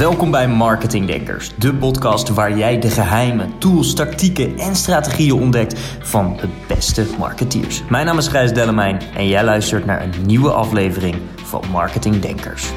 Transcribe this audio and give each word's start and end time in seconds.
Welkom 0.00 0.30
bij 0.30 0.48
Marketing 0.48 1.06
Denkers, 1.06 1.50
de 1.58 1.74
podcast 1.74 2.28
waar 2.28 2.56
jij 2.56 2.78
de 2.78 2.90
geheimen, 2.90 3.58
tools, 3.58 3.94
tactieken 3.94 4.58
en 4.58 4.76
strategieën 4.76 5.32
ontdekt 5.40 5.80
van 6.00 6.36
de 6.36 6.48
beste 6.68 7.06
marketeers. 7.18 7.82
Mijn 7.88 8.06
naam 8.06 8.18
is 8.18 8.28
Gijs 8.28 8.52
Dellemijn 8.52 9.00
en 9.14 9.28
jij 9.28 9.44
luistert 9.44 9.84
naar 9.84 10.02
een 10.02 10.26
nieuwe 10.26 10.50
aflevering 10.52 11.16
van 11.36 11.62
Marketing 11.70 12.20
Denkers. 12.20 12.70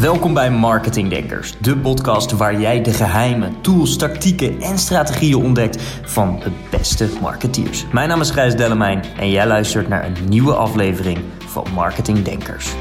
Welkom 0.00 0.34
bij 0.34 0.50
Marketing 0.50 1.10
Denkers, 1.10 1.58
de 1.58 1.78
podcast 1.78 2.32
waar 2.32 2.60
jij 2.60 2.82
de 2.82 2.92
geheimen, 2.92 3.60
tools, 3.62 3.96
tactieken 3.96 4.60
en 4.60 4.78
strategieën 4.78 5.44
ontdekt 5.44 5.82
van 6.04 6.40
de 6.40 6.50
beste 6.70 7.08
marketeers. 7.20 7.86
Mijn 7.92 8.08
naam 8.08 8.20
is 8.20 8.30
Gijs 8.30 8.56
Dellemijn 8.56 9.02
en 9.02 9.30
jij 9.30 9.46
luistert 9.46 9.88
naar 9.88 10.04
een 10.04 10.28
nieuwe 10.28 10.54
aflevering 10.54 11.18
van 11.38 11.72
Marketing 11.72 12.22
Denkers. 12.22 12.74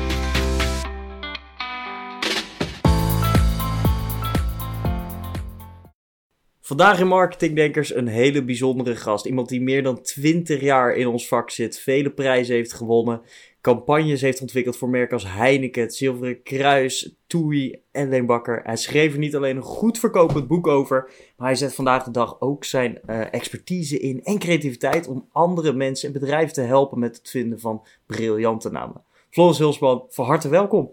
Vandaag 6.61 6.99
in 6.99 7.07
Marketing 7.07 7.55
Denkers 7.55 7.95
een 7.95 8.07
hele 8.07 8.43
bijzondere 8.43 8.95
gast. 8.95 9.25
Iemand 9.25 9.49
die 9.49 9.61
meer 9.61 9.83
dan 9.83 10.01
20 10.01 10.61
jaar 10.61 10.95
in 10.95 11.07
ons 11.07 11.27
vak 11.27 11.49
zit, 11.49 11.79
vele 11.79 12.09
prijzen 12.09 12.55
heeft 12.55 12.73
gewonnen 12.73 13.21
campagnes 13.65 14.21
heeft 14.21 14.41
ontwikkeld 14.41 14.77
voor 14.77 14.89
merken 14.89 15.13
als 15.13 15.33
Heineken, 15.33 15.91
Zilveren 15.91 16.43
Kruis, 16.43 17.15
TUI 17.27 17.81
en 17.91 18.09
Leenbakker. 18.09 18.61
Hij 18.63 18.75
schreef 18.75 19.13
er 19.13 19.19
niet 19.19 19.35
alleen 19.35 19.55
een 19.55 19.61
goed 19.61 19.99
verkopend 19.99 20.47
boek 20.47 20.67
over, 20.67 21.11
maar 21.37 21.47
hij 21.47 21.55
zet 21.55 21.75
vandaag 21.75 22.03
de 22.03 22.11
dag 22.11 22.41
ook 22.41 22.63
zijn 22.63 22.99
uh, 23.05 23.33
expertise 23.33 23.99
in 23.99 24.23
en 24.23 24.39
creativiteit 24.39 25.07
om 25.07 25.27
andere 25.31 25.73
mensen 25.73 26.07
en 26.07 26.19
bedrijven 26.19 26.53
te 26.53 26.61
helpen 26.61 26.99
met 26.99 27.17
het 27.17 27.29
vinden 27.29 27.59
van 27.59 27.85
briljante 28.05 28.71
namen. 28.71 29.03
Floris 29.29 29.57
Hulsman, 29.57 30.05
van 30.09 30.25
harte 30.25 30.49
welkom. 30.49 30.91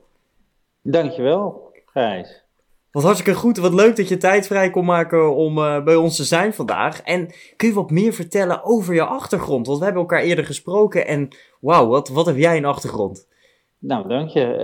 Dankjewel, 0.82 1.72
Gijs. 1.86 2.44
Wat 2.92 3.02
hartstikke 3.02 3.38
goed. 3.38 3.56
Wat 3.56 3.74
leuk 3.74 3.96
dat 3.96 4.08
je 4.08 4.16
tijd 4.16 4.46
vrij 4.46 4.70
kon 4.70 4.84
maken 4.84 5.34
om 5.34 5.58
uh, 5.58 5.84
bij 5.84 5.94
ons 5.94 6.16
te 6.16 6.24
zijn 6.24 6.52
vandaag. 6.52 7.02
En 7.02 7.26
kun 7.56 7.68
je 7.68 7.74
wat 7.74 7.90
meer 7.90 8.12
vertellen 8.12 8.64
over 8.64 8.94
je 8.94 9.04
achtergrond? 9.04 9.66
Want 9.66 9.78
we 9.78 9.84
hebben 9.84 10.02
elkaar 10.02 10.22
eerder 10.22 10.44
gesproken 10.44 11.06
en 11.06 11.28
wauw, 11.60 11.86
wat, 11.86 12.08
wat 12.08 12.26
heb 12.26 12.36
jij 12.36 12.56
een 12.56 12.64
achtergrond? 12.64 13.28
Nou, 13.78 14.08
dank 14.08 14.28
je. 14.28 14.56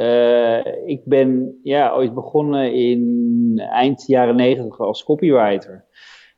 Uh, 0.65 0.89
ik 0.89 1.01
ben 1.05 1.59
ja, 1.63 1.93
ooit 1.93 2.15
begonnen 2.15 2.75
in 2.75 3.69
eind 3.73 4.07
jaren 4.07 4.37
negentig 4.37 4.81
als 4.81 5.05
copywriter 5.05 5.85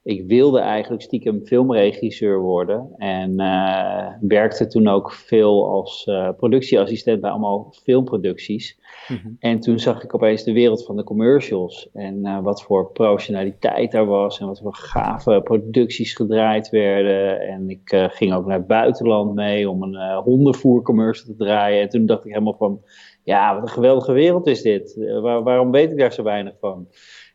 ik 0.02 0.26
wilde 0.26 0.58
eigenlijk 0.58 1.02
stiekem 1.02 1.46
filmregisseur 1.46 2.40
worden. 2.40 2.94
En 2.96 3.40
uh, 3.40 4.06
werkte 4.20 4.66
toen 4.66 4.88
ook 4.88 5.12
veel 5.12 5.70
als 5.70 6.06
uh, 6.06 6.28
productieassistent 6.36 7.20
bij 7.20 7.30
allemaal 7.30 7.74
filmproducties. 7.82 8.78
Mhm. 9.08 9.28
En 9.38 9.60
toen 9.60 9.78
zag 9.78 10.02
ik 10.02 10.14
opeens 10.14 10.44
de 10.44 10.52
wereld 10.52 10.84
van 10.84 10.96
de 10.96 11.04
commercials. 11.04 11.88
En 11.92 12.26
uh, 12.26 12.42
wat 12.42 12.62
voor 12.62 12.90
professionaliteit 12.92 13.92
daar 13.92 14.06
was. 14.06 14.40
En 14.40 14.46
wat 14.46 14.60
voor 14.60 14.74
gave 14.74 15.40
producties 15.44 16.14
gedraaid 16.14 16.70
werden. 16.70 17.40
En 17.40 17.70
ik 17.70 18.08
ging 18.10 18.34
ook 18.34 18.46
naar 18.46 18.58
het 18.58 18.66
buitenland 18.66 19.34
mee 19.34 19.70
om 19.70 19.82
een 19.82 20.22
hondenvoercommercial 20.22 21.26
te 21.26 21.44
draaien. 21.44 21.82
En 21.82 21.88
toen 21.88 22.06
dacht 22.06 22.24
ik 22.24 22.32
helemaal 22.32 22.56
van, 22.58 22.80
ja, 23.24 23.54
wat 23.54 23.62
een 23.62 23.68
geweldige 23.68 24.12
wereld 24.12 24.46
is 24.46 24.62
dit. 24.62 24.96
Waar, 25.22 25.42
waarom 25.42 25.70
weet 25.70 25.90
ik 25.90 25.98
daar 25.98 26.12
zo 26.12 26.22
weinig 26.22 26.54
van? 26.60 26.88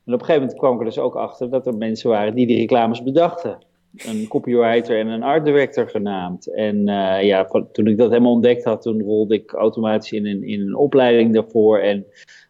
En 0.05 0.13
op 0.13 0.19
een 0.19 0.25
gegeven 0.25 0.41
moment 0.41 0.59
kwam 0.59 0.73
ik 0.73 0.79
er 0.79 0.85
dus 0.85 0.99
ook 0.99 1.15
achter 1.15 1.49
dat 1.49 1.67
er 1.67 1.77
mensen 1.77 2.09
waren 2.09 2.35
die 2.35 2.47
die 2.47 2.57
reclames 2.57 3.03
bedachten. 3.03 3.57
Een 3.95 4.27
copywriter 4.27 4.99
en 4.99 5.07
een 5.07 5.23
art 5.23 5.45
director 5.45 5.89
genaamd. 5.89 6.47
En 6.47 6.75
uh, 6.75 7.23
ja, 7.23 7.45
toen 7.71 7.87
ik 7.87 7.97
dat 7.97 8.09
helemaal 8.09 8.31
ontdekt 8.31 8.63
had, 8.63 8.81
toen 8.81 9.01
rolde 9.01 9.33
ik 9.33 9.53
automatisch 9.53 10.11
in 10.11 10.25
een, 10.25 10.43
in 10.43 10.61
een 10.61 10.75
opleiding 10.75 11.33
daarvoor. 11.33 11.79
En 11.79 12.05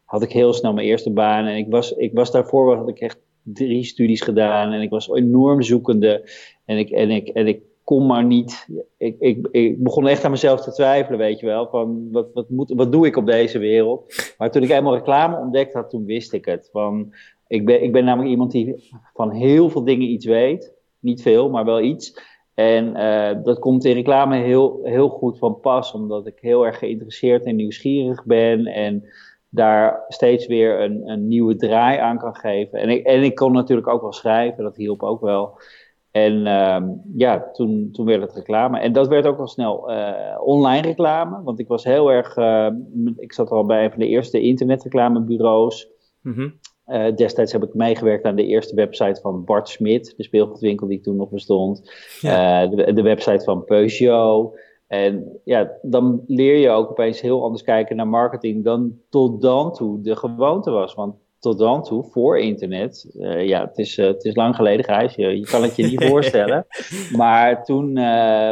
had 0.06 0.22
ik 0.24 0.32
heel 0.32 0.54
snel 0.54 0.74
mijn 0.74 0.88
eerste 0.88 1.12
baan. 1.12 1.46
En 1.46 1.58
ik 1.58 1.68
was, 1.70 1.92
ik 1.92 2.14
was 2.14 2.32
daarvoor, 2.32 2.76
had 2.76 2.90
ik 2.90 3.00
echt 3.00 3.20
drie 3.44 3.84
studies 3.84 4.22
gedaan. 4.22 4.72
En 4.72 4.82
ik 4.82 4.90
was 4.90 5.10
enorm 5.10 5.62
zoekende. 5.62 6.30
En 6.66 6.78
ik, 6.78 6.90
en 6.90 7.10
ik, 7.10 7.28
en 7.28 7.48
ik 7.48 7.62
kon 7.84 8.06
maar 8.06 8.26
niet. 8.26 8.68
Ik, 8.98 9.16
ik, 9.20 9.48
ik 9.52 9.84
begon 9.84 10.08
echt 10.08 10.24
aan 10.24 10.32
mezelf 10.32 10.62
te 10.62 10.72
twijfelen, 10.72 11.20
weet 11.20 11.40
je 11.40 11.46
wel. 11.46 11.68
Van 11.68 12.12
wat, 12.12 12.28
wat, 12.34 12.50
moet, 12.50 12.74
wat 12.76 12.92
doe 12.92 13.06
ik 13.06 13.18
op 13.18 13.26
deze 13.26 13.60
wereld? 13.60 14.34
Maar 14.38 14.52
toen 14.52 14.64
ik 14.64 14.70
eenmaal 14.70 14.96
reclame 14.96 15.40
ontdekt 15.40 15.74
had, 15.74 15.90
toen 15.90 16.06
wist 16.06 16.34
ik 16.34 16.46
het. 16.46 16.70
Van 16.72 17.14
ik 17.48 17.66
ben, 17.66 17.84
ik 17.84 17.92
ben 17.92 18.06
namelijk 18.06 18.32
iemand 18.32 18.52
die 18.52 18.90
van 19.14 19.32
heel 19.32 19.70
veel 19.70 19.84
dingen 19.84 20.10
iets 20.10 20.26
weet. 20.26 20.74
Niet 21.00 21.22
veel, 21.22 21.50
maar 21.50 21.66
wel 21.66 21.82
iets. 21.82 22.20
En 22.54 22.86
uh, 22.98 23.44
dat 23.44 23.60
komt 23.60 23.86
in 23.86 23.94
reclame 23.94 24.38
heel, 24.38 24.80
heel 24.84 25.10
goed 25.10 25.38
van 25.38 25.60
pas, 25.60 25.94
omdat 25.94 26.28
ik 26.28 26.38
heel 26.40 26.66
erg 26.66 26.78
geïnteresseerd 26.78 27.46
en 27.46 27.56
nieuwsgierig 27.56 28.26
ben. 28.26 28.66
En 28.66 29.04
daar 29.50 30.06
steeds 30.08 30.48
weer 30.48 30.82
een, 30.82 31.10
een 31.10 31.28
nieuwe 31.28 31.56
draai 31.56 31.98
aan 31.98 32.18
kan 32.18 32.36
geven. 32.36 32.80
En 32.80 32.90
ik, 32.90 33.06
en 33.06 33.24
ik 33.24 33.36
kon 33.36 33.52
natuurlijk 33.52 33.88
ook 33.88 34.02
wel 34.02 34.14
schrijven, 34.14 34.64
dat 34.64 34.76
hielp 34.76 35.04
ook 35.04 35.22
wel. 35.22 35.60
En 36.12 36.34
uh, 36.34 36.82
ja, 37.16 37.50
toen, 37.52 37.90
toen 37.92 38.06
werd 38.06 38.22
het 38.22 38.34
reclame. 38.34 38.80
En 38.80 38.94
dat 38.94 39.08
werd 39.08 39.26
ook 39.26 39.40
al 39.40 39.48
snel 39.48 39.92
uh, 39.92 40.38
online 40.44 40.88
reclame. 40.88 41.44
Want 41.44 41.60
ik 41.60 41.68
was 41.68 41.84
heel 41.84 42.12
erg. 42.12 42.38
Uh, 42.38 42.70
ik 43.18 43.34
zat 43.34 43.50
al 43.50 43.66
bij 43.66 43.84
een 43.84 43.92
van 43.92 44.00
de 44.00 44.08
eerste 44.08 44.42
internetreclamebureaus. 44.42 45.88
Mm 46.22 46.60
uh, 46.88 47.16
destijds 47.16 47.52
heb 47.52 47.64
ik 47.64 47.74
meegewerkt 47.74 48.26
aan 48.26 48.36
de 48.36 48.46
eerste 48.46 48.76
website 48.76 49.22
van 49.22 49.44
Bart 49.44 49.70
Smit, 49.70 50.14
de 50.18 50.24
speelgoedwinkel 50.24 50.88
die 50.88 51.02
toen 51.02 51.16
nog 51.16 51.30
bestond. 51.30 51.92
Uh, 52.22 52.70
de, 52.70 52.94
de, 52.94 53.02
website 53.02 53.44
van 53.44 53.64
Peugeot. 53.64 54.60
En 54.88 55.40
ja, 55.44 55.72
dan 55.82 56.24
leer 56.28 56.58
je 56.58 56.70
ook 56.70 56.90
opeens 56.90 57.22
heel 57.22 57.44
anders 57.44 57.64
kijken 57.64 57.96
naar 57.96 58.08
marketing 58.08 58.64
dan 58.64 59.00
tot 59.10 59.42
dan 59.42 59.74
toe 59.74 60.02
de 60.02 60.16
gewoonte 60.16 60.72
was. 60.72 60.94
Want 60.94 61.16
tot 61.40 61.58
dan 61.58 61.84
toe, 61.84 62.04
voor 62.04 62.40
internet, 62.40 63.12
uh, 63.14 63.48
ja, 63.48 63.66
het 63.66 63.78
is, 63.78 63.98
het 63.98 64.24
is 64.24 64.36
lang 64.36 64.56
geleden, 64.56 64.86
Gijs, 64.86 65.16
je, 65.16 65.38
je 65.38 65.46
kan 65.46 65.62
het 65.62 65.76
je 65.76 65.84
niet 65.84 66.04
voorstellen. 66.10 66.66
Maar 67.16 67.64
toen 67.64 67.94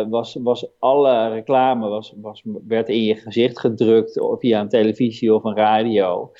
was, 0.09 0.37
was 0.43 0.67
alle 0.79 1.29
reclame 1.29 1.87
was, 1.87 2.13
was, 2.21 2.43
werd 2.67 2.89
in 2.89 3.03
je 3.03 3.15
gezicht 3.15 3.59
gedrukt, 3.59 4.21
via 4.39 4.59
een 4.59 4.69
televisie 4.69 5.33
of 5.33 5.43
een 5.43 5.55
radio. 5.55 6.31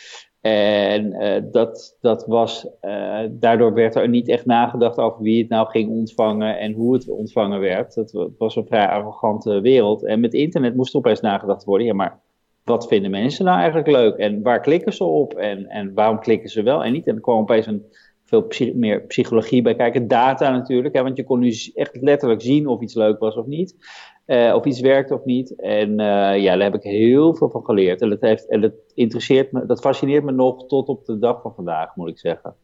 En 0.43 1.05
uh, 1.05 1.41
dat, 1.51 1.97
dat 2.01 2.25
was, 2.25 2.67
uh, 2.81 3.19
daardoor 3.29 3.73
werd 3.73 3.95
er 3.95 4.09
niet 4.09 4.29
echt 4.29 4.45
nagedacht 4.45 4.97
over 4.97 5.21
wie 5.21 5.41
het 5.41 5.49
nou 5.49 5.67
ging 5.67 5.89
ontvangen 5.89 6.59
en 6.59 6.73
hoe 6.73 6.93
het 6.93 7.09
ontvangen 7.09 7.59
werd. 7.59 7.93
Dat 7.93 8.29
was 8.37 8.55
een 8.55 8.65
vrij 8.65 8.87
arrogante 8.87 9.61
wereld. 9.61 10.05
En 10.05 10.19
met 10.19 10.33
internet 10.33 10.75
moest 10.75 10.93
er 10.93 10.99
opeens 10.99 11.21
nagedacht 11.21 11.63
worden, 11.63 11.87
ja 11.87 11.93
maar 11.93 12.19
wat 12.63 12.87
vinden 12.87 13.11
mensen 13.11 13.45
nou 13.45 13.57
eigenlijk 13.57 13.87
leuk? 13.87 14.15
En 14.15 14.41
waar 14.41 14.59
klikken 14.59 14.93
ze 14.93 15.03
op? 15.03 15.33
En, 15.33 15.67
en 15.67 15.93
waarom 15.93 16.19
klikken 16.19 16.49
ze 16.49 16.63
wel 16.63 16.83
en 16.83 16.91
niet? 16.91 17.07
En 17.07 17.15
er 17.15 17.21
kwam 17.21 17.39
opeens 17.39 17.65
een 17.65 17.85
veel 18.33 18.71
meer 18.73 19.01
psychologie 19.01 19.61
bij 19.61 19.75
kijken. 19.75 20.07
Data 20.07 20.51
natuurlijk, 20.51 20.95
hè, 20.95 21.03
want 21.03 21.17
je 21.17 21.23
kon 21.23 21.39
nu 21.39 21.53
echt 21.73 21.97
letterlijk 22.01 22.41
zien 22.41 22.67
of 22.67 22.81
iets 22.81 22.95
leuk 22.95 23.19
was 23.19 23.35
of 23.35 23.45
niet. 23.45 23.75
Uh, 24.27 24.53
of 24.55 24.65
iets 24.65 24.79
werkt 24.79 25.11
of 25.11 25.25
niet. 25.25 25.55
En 25.55 25.89
uh, 25.89 26.41
ja, 26.41 26.55
daar 26.55 26.71
heb 26.71 26.75
ik 26.75 26.83
heel 26.83 27.35
veel 27.35 27.49
van 27.49 27.65
geleerd. 27.65 28.01
En 28.01 28.09
dat, 28.09 28.21
heeft, 28.21 28.49
en 28.49 28.61
dat 28.61 28.73
interesseert 28.93 29.51
me, 29.51 29.65
dat 29.65 29.79
fascineert 29.79 30.23
me 30.23 30.31
nog 30.31 30.67
tot 30.67 30.87
op 30.87 31.05
de 31.05 31.19
dag 31.19 31.41
van 31.41 31.53
vandaag, 31.55 31.95
moet 31.95 32.09
ik 32.09 32.19
zeggen. 32.19 32.55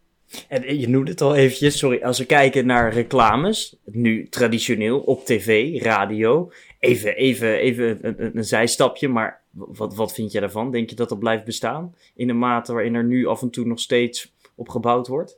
En 0.48 0.80
je 0.80 0.90
noemde 0.90 1.12
het 1.12 1.22
al 1.22 1.36
eventjes, 1.36 1.78
sorry, 1.78 2.04
als 2.04 2.18
we 2.18 2.26
kijken 2.26 2.66
naar 2.66 2.94
reclames, 2.94 3.78
nu 3.86 4.28
traditioneel 4.30 5.00
op 5.00 5.26
tv, 5.26 5.82
radio, 5.82 6.52
even, 6.80 7.16
even, 7.16 7.56
even 7.56 7.98
een, 8.02 8.38
een 8.38 8.44
zijstapje, 8.44 9.08
maar 9.08 9.42
wat, 9.52 9.96
wat 9.96 10.14
vind 10.14 10.32
je 10.32 10.40
daarvan? 10.40 10.72
Denk 10.72 10.90
je 10.90 10.96
dat 10.96 11.10
dat 11.10 11.20
blijft 11.20 11.46
bestaan 11.46 11.96
in 12.16 12.30
een 12.30 12.40
mate 12.40 12.74
waarin 12.74 12.96
er 12.96 13.04
nu 13.04 13.26
af 13.26 13.42
en 13.42 13.50
toe 13.50 13.66
nog 13.66 13.80
steeds 13.80 14.34
op 14.56 14.70
gebouwd 14.70 15.08
wordt? 15.08 15.38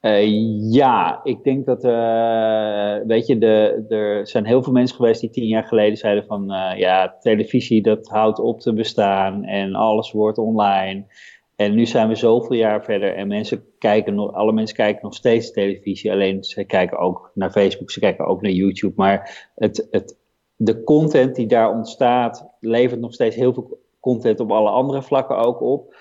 Uh, 0.00 0.72
ja, 0.72 1.20
ik 1.22 1.44
denk 1.44 1.66
dat, 1.66 1.84
uh, 1.84 2.96
weet 3.06 3.26
je, 3.26 3.38
de, 3.38 3.84
er 3.88 4.26
zijn 4.26 4.46
heel 4.46 4.62
veel 4.62 4.72
mensen 4.72 4.96
geweest 4.96 5.20
die 5.20 5.30
tien 5.30 5.46
jaar 5.46 5.64
geleden 5.64 5.96
zeiden 5.96 6.24
van, 6.24 6.52
uh, 6.52 6.72
ja, 6.78 7.16
televisie 7.20 7.82
dat 7.82 8.08
houdt 8.08 8.38
op 8.38 8.60
te 8.60 8.72
bestaan 8.72 9.44
en 9.44 9.74
alles 9.74 10.12
wordt 10.12 10.38
online. 10.38 11.04
En 11.56 11.74
nu 11.74 11.86
zijn 11.86 12.08
we 12.08 12.14
zoveel 12.14 12.56
jaar 12.56 12.84
verder 12.84 13.14
en 13.14 13.28
mensen 13.28 13.64
kijken 13.78 14.14
nog, 14.14 14.32
alle 14.32 14.52
mensen 14.52 14.76
kijken 14.76 15.02
nog 15.02 15.14
steeds 15.14 15.50
televisie, 15.50 16.12
alleen 16.12 16.44
ze 16.44 16.64
kijken 16.64 16.98
ook 16.98 17.30
naar 17.34 17.50
Facebook, 17.50 17.90
ze 17.90 18.00
kijken 18.00 18.26
ook 18.26 18.42
naar 18.42 18.52
YouTube. 18.52 18.92
Maar 18.96 19.50
het, 19.54 19.88
het, 19.90 20.18
de 20.56 20.82
content 20.82 21.34
die 21.34 21.46
daar 21.46 21.70
ontstaat, 21.70 22.48
levert 22.60 23.00
nog 23.00 23.12
steeds 23.12 23.36
heel 23.36 23.54
veel 23.54 23.80
content 24.00 24.40
op 24.40 24.50
alle 24.50 24.70
andere 24.70 25.02
vlakken 25.02 25.36
ook 25.36 25.60
op. 25.60 25.94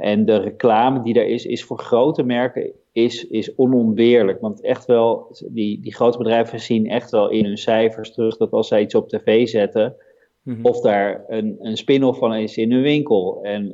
En 0.00 0.24
de 0.24 0.36
reclame 0.36 1.02
die 1.02 1.14
er 1.14 1.26
is, 1.26 1.46
is 1.46 1.64
voor 1.64 1.78
grote 1.78 2.22
merken 2.22 2.72
is, 2.92 3.26
is 3.26 3.54
onontbeerlijk. 3.54 4.40
Want 4.40 4.62
echt 4.62 4.86
wel, 4.86 5.36
die, 5.48 5.80
die 5.80 5.94
grote 5.94 6.18
bedrijven 6.18 6.60
zien 6.60 6.86
echt 6.86 7.10
wel 7.10 7.30
in 7.30 7.44
hun 7.44 7.58
cijfers 7.58 8.14
terug 8.14 8.36
dat 8.36 8.50
als 8.50 8.68
zij 8.68 8.82
iets 8.82 8.94
op 8.94 9.08
tv 9.08 9.48
zetten, 9.48 9.96
mhm. 10.42 10.64
of 10.66 10.80
daar 10.80 11.24
een, 11.28 11.56
een 11.58 11.76
spin-off 11.76 12.18
van 12.18 12.34
is 12.34 12.56
in 12.56 12.72
hun 12.72 12.82
winkel. 12.82 13.42
En, 13.42 13.72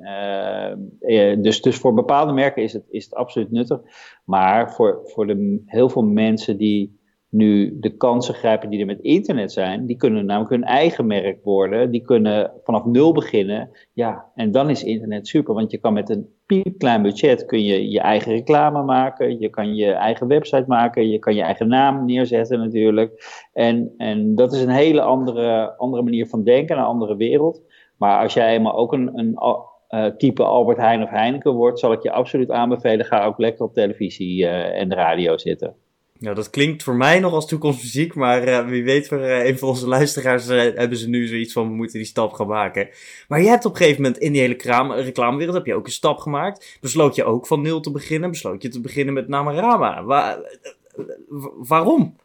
uh, 1.01 1.43
dus, 1.43 1.63
dus 1.63 1.77
voor 1.77 1.95
bepaalde 1.95 2.33
merken 2.33 2.63
is 2.63 2.73
het, 2.73 2.85
is 2.89 3.05
het 3.05 3.15
absoluut 3.15 3.51
nuttig. 3.51 3.81
Maar 4.25 4.73
voor, 4.73 5.01
voor 5.05 5.27
de, 5.27 5.63
heel 5.67 5.89
veel 5.89 6.03
mensen 6.03 6.57
die 6.57 7.05
nu 7.29 7.79
de 7.81 7.97
kansen 7.97 8.35
grijpen 8.35 8.71
die 8.71 8.81
er 8.81 8.87
met 8.87 9.01
internet 9.01 9.53
zijn, 9.53 9.87
die 9.87 9.97
kunnen 9.97 10.27
namelijk 10.27 10.51
hun 10.51 10.65
eigen 10.65 11.07
merk 11.07 11.45
worden. 11.45 11.91
Die 11.91 12.03
kunnen 12.03 12.53
vanaf 12.65 12.85
nul 12.85 13.13
beginnen. 13.13 13.71
Ja, 13.93 14.31
en 14.35 14.51
dan 14.51 14.71
is 14.71 14.85
internet 14.85 15.27
super, 15.27 15.55
want 15.55 15.71
je 15.71 15.79
kan 15.79 15.93
met 15.93 16.11
een 16.11 16.29
piepklein 16.47 17.03
budget 17.03 17.47
kun 17.47 17.63
je 17.63 17.91
je 17.91 18.01
eigen 18.01 18.33
reclame 18.33 18.83
maken. 18.83 19.41
Je 19.41 19.49
kan 19.49 19.75
je 19.75 19.93
eigen 19.93 20.27
website 20.27 20.65
maken. 20.67 21.09
Je 21.09 21.19
kan 21.19 21.35
je 21.35 21.43
eigen 21.43 21.69
naam 21.69 22.05
neerzetten 22.05 22.59
natuurlijk. 22.59 23.47
En, 23.53 23.95
en 23.97 24.35
dat 24.35 24.53
is 24.53 24.63
een 24.63 24.69
hele 24.69 25.01
andere, 25.01 25.77
andere 25.77 26.03
manier 26.03 26.27
van 26.27 26.45
denken, 26.45 26.79
een 26.79 26.85
andere 26.85 27.17
wereld. 27.17 27.63
Maar 27.97 28.23
als 28.23 28.35
jij 28.35 28.55
eenmaal 28.55 28.77
ook 28.77 28.93
een, 28.93 29.19
een 29.19 29.39
uh, 29.91 30.07
type 30.17 30.43
Albert 30.43 30.79
Heijn 30.79 31.03
of 31.03 31.11
Heineken 31.11 31.53
wordt, 31.53 31.79
zal 31.79 31.93
ik 31.93 32.03
je 32.03 32.13
absoluut 32.13 32.51
aanbevelen. 32.51 33.07
Ga 33.07 33.25
ook 33.25 33.39
lekker 33.39 33.65
op 33.65 33.75
televisie 33.75 34.43
uh, 34.43 34.81
en 34.81 34.89
de 34.89 34.95
radio 34.95 35.37
zitten. 35.37 35.75
Nou, 36.19 36.35
dat 36.35 36.51
klinkt 36.51 36.83
voor 36.83 36.95
mij 36.95 37.21
nog 37.21 37.33
als 37.33 37.47
toekomstmuziek, 37.47 38.15
maar 38.15 38.49
uh, 38.49 38.67
wie 38.67 38.85
weet 38.85 39.09
voor 39.09 39.19
uh, 39.19 39.47
een 39.47 39.59
van 39.59 39.69
onze 39.69 39.89
luisteraars 39.89 40.49
uh, 40.49 40.61
hebben 40.61 40.99
ze 40.99 41.09
nu 41.09 41.27
zoiets 41.27 41.53
van, 41.53 41.69
we 41.69 41.75
moeten 41.75 41.99
die 41.99 42.07
stap 42.07 42.33
gaan 42.33 42.47
maken. 42.47 42.89
Maar 43.29 43.41
je 43.41 43.49
hebt 43.49 43.65
op 43.65 43.71
een 43.71 43.77
gegeven 43.77 44.03
moment 44.03 44.21
in 44.21 44.33
die 44.33 44.41
hele 44.41 44.55
kraam, 44.55 44.93
reclamewereld 44.93 45.57
heb 45.57 45.67
je 45.67 45.75
ook 45.75 45.87
een 45.87 45.93
stap 45.93 46.19
gemaakt. 46.19 46.79
Besloot 46.81 47.15
je 47.15 47.25
ook 47.25 47.47
van 47.47 47.63
nul 47.63 47.81
te 47.81 47.91
beginnen, 47.91 48.31
besloot 48.31 48.63
je 48.63 48.69
te 48.69 48.81
beginnen 48.81 49.15
met 49.15 49.29
Namarama. 49.29 50.05
Wa 50.05 50.39
waarom? 51.57 52.17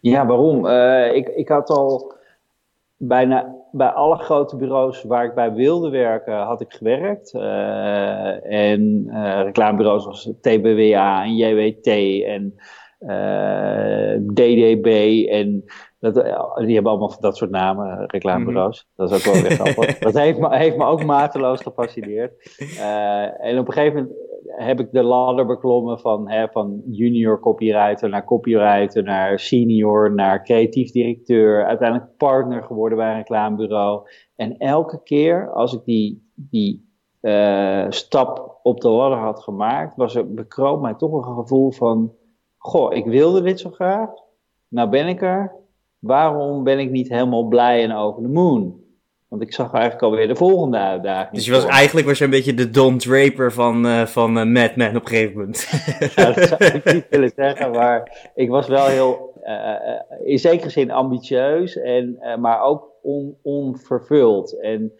Ja, 0.00 0.26
waarom? 0.26 0.66
ik, 1.14 1.28
ik 1.28 1.48
had 1.48 1.68
al 1.68 2.14
bijna 2.96 3.54
bij 3.72 3.88
alle 3.88 4.16
grote 4.16 4.56
bureaus 4.56 5.02
waar 5.02 5.24
ik 5.24 5.34
bij 5.34 5.52
wilde 5.52 5.90
werken, 5.90 6.36
had 6.36 6.60
ik 6.60 6.72
gewerkt. 6.72 7.32
en 8.42 9.10
reclamebureaus 9.44 10.02
zoals 10.02 10.30
TBWA 10.40 11.24
en 11.24 11.36
JWT 11.36 11.86
en... 12.24 12.58
DDB 14.34 14.86
eh, 14.86 15.38
en 15.38 15.64
dat, 15.98 16.14
die 16.56 16.74
hebben 16.74 16.92
allemaal 16.92 17.16
dat 17.20 17.36
soort 17.36 17.50
namen, 17.50 18.06
reclamebureaus. 18.06 18.86
Mhm. 18.88 19.08
Dat 19.08 19.10
is 19.10 19.16
ook 19.16 19.34
wel 19.34 19.42
weer 19.42 19.50
grappig. 19.50 19.98
dat 20.08 20.14
heeft 20.14 20.38
me, 20.38 20.56
heeft 20.56 20.76
me 20.76 20.84
ook 20.84 21.04
mateloos 21.04 21.62
gefascineerd. 21.62 22.32
En 23.40 23.58
op 23.58 23.66
een 23.66 23.72
gegeven 23.72 23.94
moment 23.94 24.16
heb 24.46 24.80
ik 24.80 24.92
de 24.92 25.02
ladder 25.02 25.46
beklommen 25.46 25.98
van, 25.98 26.30
hè, 26.30 26.48
van 26.48 26.82
junior 26.90 27.40
copywriter 27.40 28.08
naar 28.08 28.24
copywriter, 28.24 29.02
naar 29.02 29.38
senior, 29.38 30.14
naar 30.14 30.44
creatief 30.44 30.90
directeur, 30.90 31.64
uiteindelijk 31.64 32.16
partner 32.16 32.62
geworden 32.62 32.98
bij 32.98 33.10
een 33.10 33.16
reclamebureau. 33.16 34.08
En 34.36 34.56
elke 34.56 35.02
keer 35.02 35.52
als 35.52 35.74
ik 35.74 35.84
die, 35.84 36.30
die 36.34 36.84
uh, 37.20 37.86
stap 37.88 38.58
op 38.62 38.80
de 38.80 38.88
ladder 38.88 39.18
had 39.18 39.42
gemaakt, 39.42 39.96
was 39.96 40.14
er 40.14 40.34
bekroop 40.34 40.80
mij 40.80 40.94
toch 40.94 41.12
een 41.12 41.34
gevoel 41.34 41.72
van 41.72 42.12
goh, 42.66 42.94
ik 42.94 43.04
wilde 43.04 43.42
dit 43.42 43.60
zo 43.60 43.70
graag. 43.70 44.08
Nou 44.68 44.88
ben 44.88 45.06
ik 45.06 45.22
er. 45.22 45.52
Waarom 45.98 46.64
ben 46.64 46.78
ik 46.78 46.90
niet 46.90 47.08
helemaal 47.08 47.44
blij 47.44 47.82
en 47.82 47.92
over 47.92 48.22
de 48.22 48.28
moon? 48.28 48.84
Want 49.28 49.42
ik 49.42 49.52
zag 49.52 49.72
eigenlijk 49.72 50.02
alweer 50.02 50.28
de 50.28 50.36
volgende 50.36 50.78
uitdaging. 50.78 51.34
Dus 51.34 51.44
je 51.44 51.52
was 51.52 51.64
eigenlijk 51.64 52.06
was 52.06 52.18
je 52.18 52.24
een 52.24 52.30
beetje 52.30 52.54
de 52.54 52.70
Don 52.70 52.98
Draper 52.98 53.52
van, 53.52 53.86
uh, 53.86 54.06
van 54.06 54.38
uh, 54.38 54.44
Mad 54.44 54.76
Men 54.76 54.96
op 54.96 55.02
een 55.02 55.08
gegeven 55.08 55.36
moment. 55.36 55.68
dat 56.14 56.48
zou 56.48 56.64
ik 56.64 56.92
niet 56.92 57.06
willen 57.10 57.32
zeggen, 57.36 57.70
maar 57.70 58.30
ik 58.34 58.48
was 58.48 58.68
wel 58.68 58.86
heel, 58.86 59.40
uh, 59.44 60.28
in 60.30 60.38
zekere 60.38 60.70
zin 60.70 60.90
ambitieus, 60.90 61.76
en, 61.76 62.18
maar 62.40 62.60
ook 62.60 62.90
on, 63.02 63.36
onvervuld. 63.42 64.60
En 64.60 64.92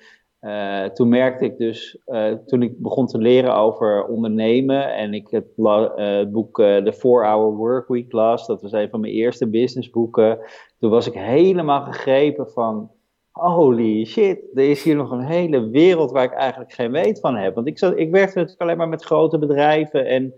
uh, 0.47 0.85
toen 0.85 1.09
merkte 1.09 1.45
ik 1.45 1.59
dus, 1.59 1.99
uh, 2.07 2.33
toen 2.33 2.63
ik 2.63 2.79
begon 2.79 3.07
te 3.07 3.19
leren 3.19 3.55
over 3.55 4.07
ondernemen 4.07 4.95
en 4.95 5.15
ik 5.15 5.29
het, 5.31 5.47
uh, 5.57 5.97
het 5.97 6.33
boek 6.33 6.57
The 6.57 6.95
4-Hour 6.97 7.57
Workweek 7.57 8.13
las, 8.13 8.47
dat 8.47 8.63
was 8.63 8.73
een 8.73 8.91
van 8.91 9.01
mijn 9.01 9.13
eerste 9.13 9.49
businessboeken, 9.49 10.39
toen 10.79 10.91
was 10.91 11.07
ik 11.07 11.15
helemaal 11.15 11.83
gegrepen 11.83 12.51
van, 12.51 12.91
holy 13.31 14.05
shit, 14.05 14.43
er 14.55 14.71
is 14.71 14.83
hier 14.83 14.97
nog 14.97 15.11
een 15.11 15.27
hele 15.27 15.69
wereld 15.69 16.11
waar 16.11 16.25
ik 16.25 16.33
eigenlijk 16.33 16.73
geen 16.73 16.91
weet 16.91 17.21
van 17.21 17.37
heb. 17.37 17.55
Want 17.55 17.67
ik, 17.67 17.79
zat, 17.79 17.99
ik 17.99 18.11
werkte 18.11 18.35
natuurlijk 18.35 18.63
alleen 18.63 18.77
maar 18.77 18.89
met 18.89 19.05
grote 19.05 19.39
bedrijven 19.39 20.07
en 20.07 20.35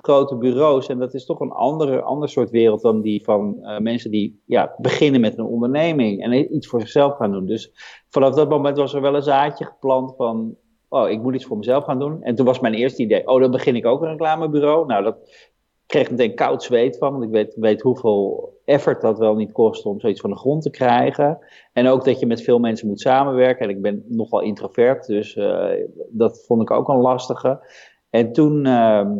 grote 0.00 0.36
bureaus. 0.36 0.86
En 0.88 0.98
dat 0.98 1.14
is 1.14 1.24
toch 1.24 1.40
een 1.40 1.50
andere, 1.50 2.00
ander 2.00 2.28
soort 2.28 2.50
wereld 2.50 2.82
dan 2.82 3.00
die 3.00 3.24
van 3.24 3.56
uh, 3.60 3.78
mensen 3.78 4.10
die 4.10 4.42
ja, 4.46 4.74
beginnen 4.78 5.20
met 5.20 5.38
een 5.38 5.44
onderneming 5.44 6.22
en 6.22 6.54
iets 6.56 6.66
voor 6.66 6.80
zichzelf 6.80 7.16
gaan 7.16 7.32
doen. 7.32 7.46
Dus 7.46 7.72
vanaf 8.08 8.34
dat 8.34 8.48
moment 8.48 8.76
was 8.76 8.94
er 8.94 9.00
wel 9.00 9.14
een 9.14 9.22
zaadje 9.22 9.64
geplant 9.64 10.14
van, 10.16 10.56
oh, 10.88 11.10
ik 11.10 11.22
moet 11.22 11.34
iets 11.34 11.44
voor 11.44 11.56
mezelf 11.56 11.84
gaan 11.84 11.98
doen. 11.98 12.22
En 12.22 12.34
toen 12.34 12.46
was 12.46 12.60
mijn 12.60 12.74
eerste 12.74 13.02
idee, 13.02 13.28
oh, 13.28 13.40
dan 13.40 13.50
begin 13.50 13.76
ik 13.76 13.86
ook 13.86 14.02
een 14.02 14.10
reclamebureau. 14.10 14.86
Nou, 14.86 15.04
dat 15.04 15.16
kreeg 15.86 16.10
meteen 16.10 16.34
koud 16.34 16.62
zweet 16.62 16.98
van, 16.98 17.12
want 17.12 17.24
ik 17.24 17.30
weet, 17.30 17.54
weet 17.54 17.80
hoeveel 17.80 18.50
effort 18.64 19.00
dat 19.00 19.18
wel 19.18 19.34
niet 19.34 19.52
kost 19.52 19.86
om 19.86 20.00
zoiets 20.00 20.20
van 20.20 20.30
de 20.30 20.36
grond 20.36 20.62
te 20.62 20.70
krijgen. 20.70 21.38
En 21.72 21.88
ook 21.88 22.04
dat 22.04 22.20
je 22.20 22.26
met 22.26 22.42
veel 22.42 22.58
mensen 22.58 22.88
moet 22.88 23.00
samenwerken. 23.00 23.64
En 23.64 23.70
ik 23.70 23.82
ben 23.82 24.04
nogal 24.08 24.40
introvert, 24.40 25.06
dus 25.06 25.36
uh, 25.36 25.70
dat 26.08 26.44
vond 26.46 26.62
ik 26.62 26.70
ook 26.70 26.88
een 26.88 27.00
lastige. 27.00 27.60
En 28.10 28.32
toen... 28.32 28.66
Uh, 28.66 29.10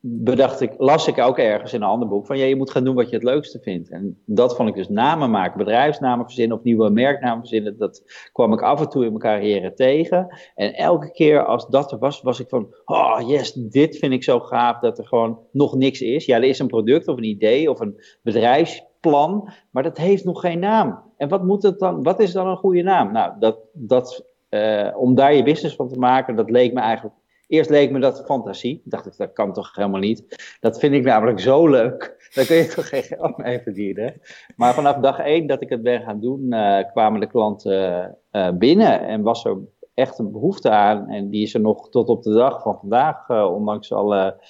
bedacht 0.00 0.60
ik, 0.60 0.74
las 0.78 1.08
ik 1.08 1.18
ook 1.18 1.38
ergens 1.38 1.72
in 1.72 1.82
een 1.82 1.88
ander 1.88 2.08
boek 2.08 2.26
van 2.26 2.38
ja, 2.38 2.44
je 2.44 2.56
moet 2.56 2.70
gaan 2.70 2.84
doen 2.84 2.94
wat 2.94 3.08
je 3.08 3.14
het 3.14 3.24
leukste 3.24 3.58
vindt. 3.62 3.90
En 3.90 4.22
dat 4.24 4.56
vond 4.56 4.68
ik 4.68 4.74
dus 4.74 4.88
namen 4.88 5.30
maken, 5.30 5.58
bedrijfsnamen 5.58 6.24
verzinnen 6.24 6.56
of 6.56 6.62
nieuwe 6.62 6.90
merknamen 6.90 7.38
verzinnen. 7.38 7.78
Dat 7.78 8.02
kwam 8.32 8.52
ik 8.52 8.62
af 8.62 8.80
en 8.80 8.88
toe 8.88 9.04
in 9.04 9.08
mijn 9.08 9.22
carrière 9.22 9.74
tegen. 9.74 10.36
En 10.54 10.74
elke 10.74 11.10
keer 11.10 11.44
als 11.44 11.66
dat 11.66 11.92
er 11.92 11.98
was, 11.98 12.22
was 12.22 12.40
ik 12.40 12.48
van, 12.48 12.74
oh 12.84 13.28
yes, 13.28 13.52
dit 13.52 13.96
vind 13.98 14.12
ik 14.12 14.24
zo 14.24 14.40
gaaf 14.40 14.78
dat 14.78 14.98
er 14.98 15.06
gewoon 15.06 15.38
nog 15.52 15.74
niks 15.74 16.00
is. 16.00 16.24
Ja, 16.24 16.36
er 16.36 16.44
is 16.44 16.58
een 16.58 16.66
product 16.66 17.08
of 17.08 17.16
een 17.16 17.24
idee 17.24 17.70
of 17.70 17.80
een 17.80 18.00
bedrijfsplan, 18.22 19.48
maar 19.70 19.82
dat 19.82 19.96
heeft 19.96 20.24
nog 20.24 20.40
geen 20.40 20.58
naam. 20.58 21.02
En 21.16 21.28
wat 21.28 21.44
moet 21.44 21.62
het 21.62 21.78
dan, 21.78 22.02
wat 22.02 22.20
is 22.20 22.32
dan 22.32 22.46
een 22.46 22.56
goede 22.56 22.82
naam? 22.82 23.12
Nou, 23.12 23.32
dat, 23.38 23.58
dat, 23.72 24.24
uh, 24.50 24.88
om 24.96 25.14
daar 25.14 25.34
je 25.34 25.42
business 25.42 25.76
van 25.76 25.88
te 25.88 25.98
maken, 25.98 26.36
dat 26.36 26.50
leek 26.50 26.72
me 26.72 26.80
eigenlijk 26.80 27.14
Eerst 27.48 27.70
leek 27.70 27.90
me 27.90 28.00
dat 28.00 28.24
fantasie. 28.24 28.82
Dacht 28.84 29.06
ik, 29.06 29.16
dat 29.16 29.32
kan 29.32 29.52
toch 29.52 29.74
helemaal 29.74 30.00
niet. 30.00 30.56
Dat 30.60 30.78
vind 30.78 30.94
ik 30.94 31.04
namelijk 31.04 31.40
zo 31.40 31.68
leuk. 31.68 32.30
Daar 32.34 32.46
kun 32.46 32.56
je 32.56 32.66
toch 32.66 32.88
geen 32.88 33.02
geld 33.02 33.36
mee 33.36 33.60
verdienen. 33.60 34.20
Maar 34.56 34.74
vanaf 34.74 34.96
dag 34.96 35.18
één 35.18 35.46
dat 35.46 35.62
ik 35.62 35.68
het 35.68 35.82
ben 35.82 36.02
gaan 36.02 36.20
doen, 36.20 36.46
uh, 36.48 36.78
kwamen 36.92 37.20
de 37.20 37.26
klanten 37.26 38.16
uh, 38.32 38.50
binnen. 38.50 39.06
En 39.06 39.22
was 39.22 39.44
er 39.44 39.58
echt 39.94 40.18
een 40.18 40.32
behoefte 40.32 40.70
aan. 40.70 41.08
En 41.08 41.30
die 41.30 41.42
is 41.42 41.54
er 41.54 41.60
nog 41.60 41.88
tot 41.88 42.08
op 42.08 42.22
de 42.22 42.32
dag 42.32 42.62
van 42.62 42.78
vandaag, 42.78 43.28
uh, 43.28 43.52
ondanks 43.54 43.92
alle 43.92 44.40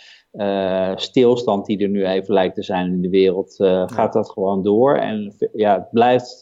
stilstand 0.94 1.66
die 1.66 1.82
er 1.82 1.88
nu 1.88 2.06
even 2.06 2.34
lijkt 2.34 2.54
te 2.54 2.62
zijn 2.62 2.92
in 2.92 3.00
de 3.00 3.08
wereld, 3.08 3.54
gaat 3.86 4.12
dat 4.12 4.30
gewoon 4.30 4.62
door. 4.62 4.96
En 4.96 5.34
ja, 5.52 5.74
het 5.74 5.90
blijft, 5.90 6.40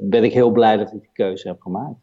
ben 0.00 0.24
ik 0.24 0.32
heel 0.32 0.50
blij 0.50 0.76
dat 0.76 0.92
ik 0.92 1.00
die 1.00 1.10
keuze 1.12 1.48
heb 1.48 1.60
gemaakt. 1.60 1.98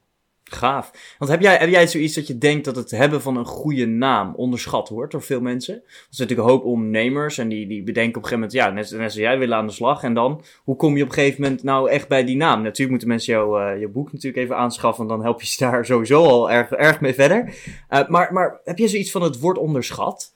Gaaf. 0.53 1.15
Want 1.17 1.31
heb 1.31 1.41
jij, 1.41 1.55
heb 1.55 1.69
jij 1.69 1.87
zoiets 1.87 2.13
dat 2.13 2.27
je 2.27 2.37
denkt 2.37 2.65
dat 2.65 2.75
het 2.75 2.91
hebben 2.91 3.21
van 3.21 3.37
een 3.37 3.45
goede 3.45 3.85
naam 3.85 4.33
onderschat 4.35 4.89
wordt 4.89 5.11
door 5.11 5.21
veel 5.21 5.41
mensen? 5.41 5.75
Er 5.75 5.81
zijn 6.09 6.27
natuurlijk 6.27 6.47
een 6.47 6.55
hoop 6.55 6.65
ondernemers 6.65 7.37
en 7.37 7.47
die, 7.47 7.67
die 7.67 7.83
bedenken 7.83 8.17
op 8.17 8.23
een 8.23 8.29
gegeven 8.29 8.59
moment, 8.59 8.81
ja, 8.89 8.97
net, 8.97 9.01
net 9.01 9.13
jij 9.13 9.39
willen 9.39 9.57
aan 9.57 9.67
de 9.67 9.73
slag. 9.73 10.03
En 10.03 10.13
dan, 10.13 10.41
hoe 10.63 10.75
kom 10.75 10.97
je 10.97 11.03
op 11.03 11.09
een 11.09 11.13
gegeven 11.13 11.41
moment 11.41 11.63
nou 11.63 11.89
echt 11.89 12.07
bij 12.07 12.23
die 12.23 12.37
naam? 12.37 12.61
Natuurlijk 12.61 12.89
moeten 12.89 13.07
mensen 13.07 13.33
jou, 13.33 13.61
uh, 13.61 13.79
je 13.79 13.87
boek 13.87 14.13
natuurlijk 14.13 14.43
even 14.43 14.57
aanschaffen, 14.57 15.07
dan 15.07 15.23
help 15.23 15.41
je 15.41 15.47
ze 15.47 15.57
daar 15.63 15.85
sowieso 15.85 16.23
al 16.23 16.51
erg, 16.51 16.71
erg 16.71 17.01
mee 17.01 17.13
verder. 17.13 17.45
Uh, 17.89 18.07
maar, 18.07 18.33
maar 18.33 18.59
heb 18.63 18.77
je 18.77 18.87
zoiets 18.87 19.11
van 19.11 19.21
het 19.21 19.39
wordt 19.39 19.59
onderschat? 19.59 20.33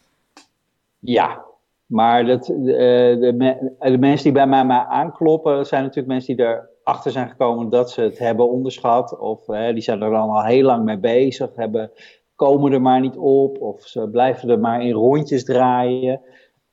Ja, 0.99 1.45
maar 1.85 2.25
dat, 2.25 2.45
de, 2.45 3.17
de, 3.19 3.75
de, 3.79 3.97
mensen 3.97 4.23
die 4.23 4.31
bij 4.31 4.47
mij, 4.47 4.65
mij 4.65 4.85
aankloppen, 4.89 5.65
zijn 5.65 5.81
natuurlijk 5.81 6.07
mensen 6.07 6.35
die 6.35 6.45
er 6.45 6.69
achter 6.83 7.11
zijn 7.11 7.29
gekomen 7.29 7.69
dat 7.69 7.91
ze 7.91 8.01
het 8.01 8.19
hebben 8.19 8.49
onderschat. 8.49 9.19
Of 9.19 9.47
hè, 9.47 9.73
die 9.73 9.83
zijn 9.83 10.01
er 10.01 10.11
dan 10.11 10.29
al 10.29 10.43
heel 10.43 10.63
lang 10.63 10.83
mee 10.83 10.99
bezig, 10.99 11.55
hebben, 11.55 11.91
komen 12.35 12.71
er 12.71 12.81
maar 12.81 12.99
niet 12.99 13.17
op. 13.17 13.61
Of 13.61 13.81
ze 13.81 14.09
blijven 14.09 14.49
er 14.49 14.59
maar 14.59 14.81
in 14.81 14.93
rondjes 14.93 15.43
draaien. 15.43 16.21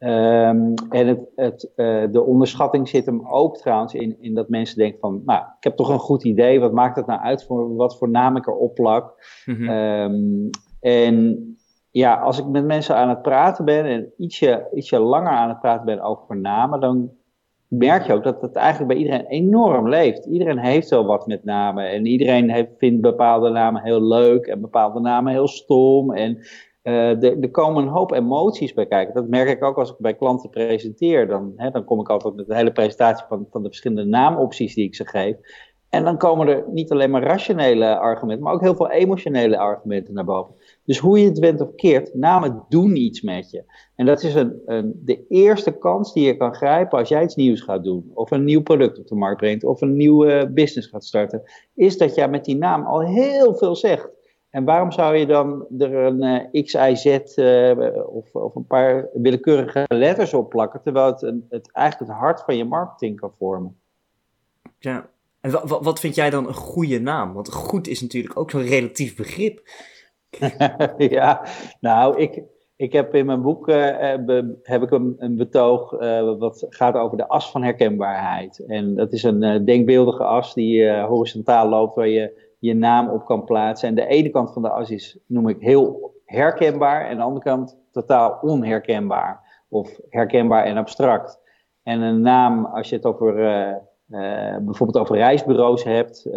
Um, 0.00 0.74
en 0.90 1.06
het, 1.06 1.20
het, 1.34 1.72
uh, 1.76 2.04
de 2.10 2.22
onderschatting 2.22 2.88
zit 2.88 3.06
hem 3.06 3.28
ook 3.28 3.56
trouwens 3.56 3.94
in, 3.94 4.16
in 4.20 4.34
dat 4.34 4.48
mensen 4.48 4.78
denken 4.78 4.98
van, 5.00 5.22
nou, 5.24 5.40
ik 5.40 5.64
heb 5.64 5.76
toch 5.76 5.88
een 5.88 5.98
goed 5.98 6.24
idee, 6.24 6.60
wat 6.60 6.72
maakt 6.72 6.96
het 6.96 7.06
nou 7.06 7.20
uit 7.20 7.44
voor 7.44 7.74
wat 7.74 7.98
voor 7.98 8.10
naam 8.10 8.36
ik 8.36 8.46
erop 8.46 8.74
plak? 8.74 9.14
Mm 9.44 9.54
-hmm. 9.54 9.68
um, 9.68 10.50
en 10.80 11.46
ja, 11.90 12.14
als 12.14 12.38
ik 12.38 12.46
met 12.46 12.64
mensen 12.64 12.96
aan 12.96 13.08
het 13.08 13.22
praten 13.22 13.64
ben 13.64 13.84
en 13.84 14.12
ietsje, 14.16 14.68
ietsje 14.74 14.98
langer 14.98 15.32
aan 15.32 15.48
het 15.48 15.60
praten 15.60 15.86
ben 15.86 16.00
over 16.00 16.36
namen, 16.36 16.80
dan 16.80 17.10
merk 17.68 18.06
je 18.06 18.12
ook 18.12 18.24
dat 18.24 18.40
het 18.40 18.56
eigenlijk 18.56 18.88
bij 18.88 18.96
iedereen 18.96 19.26
enorm 19.26 19.88
leeft. 19.88 20.26
Iedereen 20.26 20.58
heeft 20.58 20.88
wel 20.88 21.04
wat 21.04 21.26
met 21.26 21.44
namen. 21.44 21.90
En 21.90 22.06
iedereen 22.06 22.68
vindt 22.78 23.00
bepaalde 23.00 23.50
namen 23.50 23.82
heel 23.82 24.02
leuk 24.02 24.46
en 24.46 24.60
bepaalde 24.60 25.00
namen 25.00 25.32
heel 25.32 25.48
stom. 25.48 26.12
En 26.12 26.38
uh, 26.82 27.22
er, 27.22 27.50
komen 27.50 27.82
een 27.82 27.88
hoop 27.88 28.12
emoties 28.12 28.72
bij 28.72 28.86
kijken. 28.86 29.14
Dat 29.14 29.28
merk 29.28 29.48
ik 29.48 29.64
ook 29.64 29.78
als 29.78 29.90
ik 29.90 29.96
bij 29.98 30.14
klanten 30.14 30.50
presenteer. 30.50 31.28
Dan, 31.28 31.52
hè, 31.56 31.70
dan 31.70 31.84
kom 31.84 32.00
ik 32.00 32.08
altijd 32.08 32.34
met 32.34 32.46
de 32.46 32.56
hele 32.56 32.72
presentatie 32.72 33.26
van, 33.28 33.46
van 33.50 33.62
de 33.62 33.68
verschillende 33.68 34.04
naamopties 34.04 34.74
die 34.74 34.84
ik 34.84 34.94
ze 34.94 35.06
geef. 35.06 35.36
En 35.90 36.04
dan 36.04 36.18
komen 36.18 36.48
er 36.48 36.64
niet 36.72 36.90
alleen 36.92 37.10
maar 37.10 37.22
rationele 37.22 37.98
argumenten, 37.98 38.44
maar 38.44 38.54
ook 38.54 38.60
heel 38.60 38.74
veel 38.74 38.90
emotionele 38.90 39.58
argumenten 39.58 40.14
naar 40.14 40.24
boven. 40.24 40.54
Dus 40.88 40.98
hoe 40.98 41.18
je 41.18 41.28
het 41.28 41.38
went 41.38 41.60
of 41.60 41.74
keert, 41.74 42.14
namen 42.14 42.64
doen 42.68 42.96
iets 42.96 43.22
met 43.22 43.50
je. 43.50 43.64
En 43.94 44.06
dat 44.06 44.22
is 44.22 44.34
een, 44.34 44.62
een, 44.66 45.00
de 45.04 45.26
eerste 45.28 45.78
kans 45.78 46.12
die 46.12 46.26
je 46.26 46.36
kan 46.36 46.54
grijpen 46.54 46.98
als 46.98 47.08
jij 47.08 47.22
iets 47.22 47.34
nieuws 47.34 47.60
gaat 47.60 47.84
doen. 47.84 48.10
Of 48.14 48.30
een 48.30 48.44
nieuw 48.44 48.62
product 48.62 48.98
op 48.98 49.06
de 49.06 49.14
markt 49.14 49.36
brengt. 49.36 49.64
Of 49.64 49.80
een 49.80 49.96
nieuwe 49.96 50.50
business 50.54 50.88
gaat 50.88 51.04
starten. 51.04 51.42
Is 51.74 51.98
dat 51.98 52.14
jij 52.14 52.28
met 52.28 52.44
die 52.44 52.56
naam 52.56 52.84
al 52.84 53.00
heel 53.00 53.54
veel 53.54 53.76
zegt. 53.76 54.08
En 54.50 54.64
waarom 54.64 54.92
zou 54.92 55.16
je 55.16 55.26
dan 55.26 55.66
er 55.78 55.94
een 55.94 56.50
uh, 56.52 56.62
X, 56.62 56.74
Y, 56.74 56.94
Z 56.94 57.36
uh, 57.36 58.06
of, 58.06 58.34
of 58.34 58.54
een 58.54 58.66
paar 58.66 59.08
willekeurige 59.12 59.84
letters 59.88 60.34
op 60.34 60.48
plakken, 60.48 60.82
terwijl 60.82 61.06
het, 61.06 61.20
het 61.48 61.72
eigenlijk 61.72 62.10
het 62.10 62.20
hart 62.20 62.40
van 62.40 62.56
je 62.56 62.64
marketing 62.64 63.20
kan 63.20 63.32
vormen? 63.38 63.76
Ja, 64.78 65.10
en 65.40 65.50
wat 65.82 66.00
vind 66.00 66.14
jij 66.14 66.30
dan 66.30 66.46
een 66.46 66.54
goede 66.54 67.00
naam? 67.00 67.32
Want 67.32 67.52
goed 67.52 67.88
is 67.88 68.00
natuurlijk 68.00 68.38
ook 68.38 68.50
zo'n 68.50 68.66
relatief 68.66 69.16
begrip. 69.16 69.62
ja, 71.18 71.42
nou, 71.80 72.18
ik, 72.18 72.42
ik 72.76 72.92
heb 72.92 73.14
in 73.14 73.26
mijn 73.26 73.42
boek 73.42 73.68
uh, 73.68 73.86
heb 74.62 74.82
ik 74.82 74.90
een, 74.90 75.14
een 75.18 75.36
betoog 75.36 75.92
uh, 75.92 76.38
wat 76.38 76.66
gaat 76.68 76.94
over 76.94 77.16
de 77.16 77.28
as 77.28 77.50
van 77.50 77.62
herkenbaarheid. 77.62 78.64
En 78.66 78.94
dat 78.94 79.12
is 79.12 79.22
een 79.22 79.64
denkbeeldige 79.64 80.24
as 80.24 80.54
die 80.54 80.90
horizontaal 81.00 81.68
loopt 81.68 81.94
waar 81.94 82.08
je 82.08 82.46
je 82.58 82.74
naam 82.74 83.08
op 83.08 83.24
kan 83.24 83.44
plaatsen. 83.44 83.88
En 83.88 83.94
de 83.94 84.06
ene 84.06 84.30
kant 84.30 84.52
van 84.52 84.62
de 84.62 84.70
as 84.70 84.90
is, 84.90 85.18
noem 85.26 85.48
ik, 85.48 85.60
heel 85.60 86.14
herkenbaar 86.24 87.06
en 87.06 87.16
de 87.16 87.22
andere 87.22 87.44
kant 87.44 87.78
totaal 87.90 88.38
onherkenbaar. 88.42 89.46
Of 89.68 90.00
herkenbaar 90.08 90.64
en 90.64 90.76
abstract. 90.76 91.40
En 91.82 92.00
een 92.00 92.20
naam, 92.20 92.64
als 92.64 92.88
je 92.88 92.96
het 92.96 93.04
over, 93.04 93.34
bijvoorbeeld 94.60 94.98
over 94.98 95.16
reisbureaus 95.16 95.84
hebt, 95.84 96.30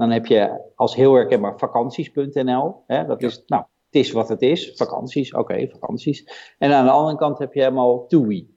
dan 0.00 0.10
heb 0.10 0.26
je 0.26 0.60
als 0.74 0.94
heel 0.94 1.14
herkenbaar 1.14 1.58
vakanties.nl. 1.58 2.84
Dat 2.86 3.22
is, 3.22 3.42
nou, 3.46 3.62
het 3.62 4.02
is 4.02 4.12
wat 4.12 4.28
het 4.28 4.42
is. 4.42 4.72
Vakanties, 4.74 5.34
oké, 5.34 5.68
vakanties. 5.68 6.54
En 6.58 6.72
aan 6.72 6.84
de 6.84 6.90
andere 6.90 7.16
kant 7.16 7.38
heb 7.38 7.52
je 7.52 7.60
helemaal 7.60 8.06
TUI. 8.06 8.54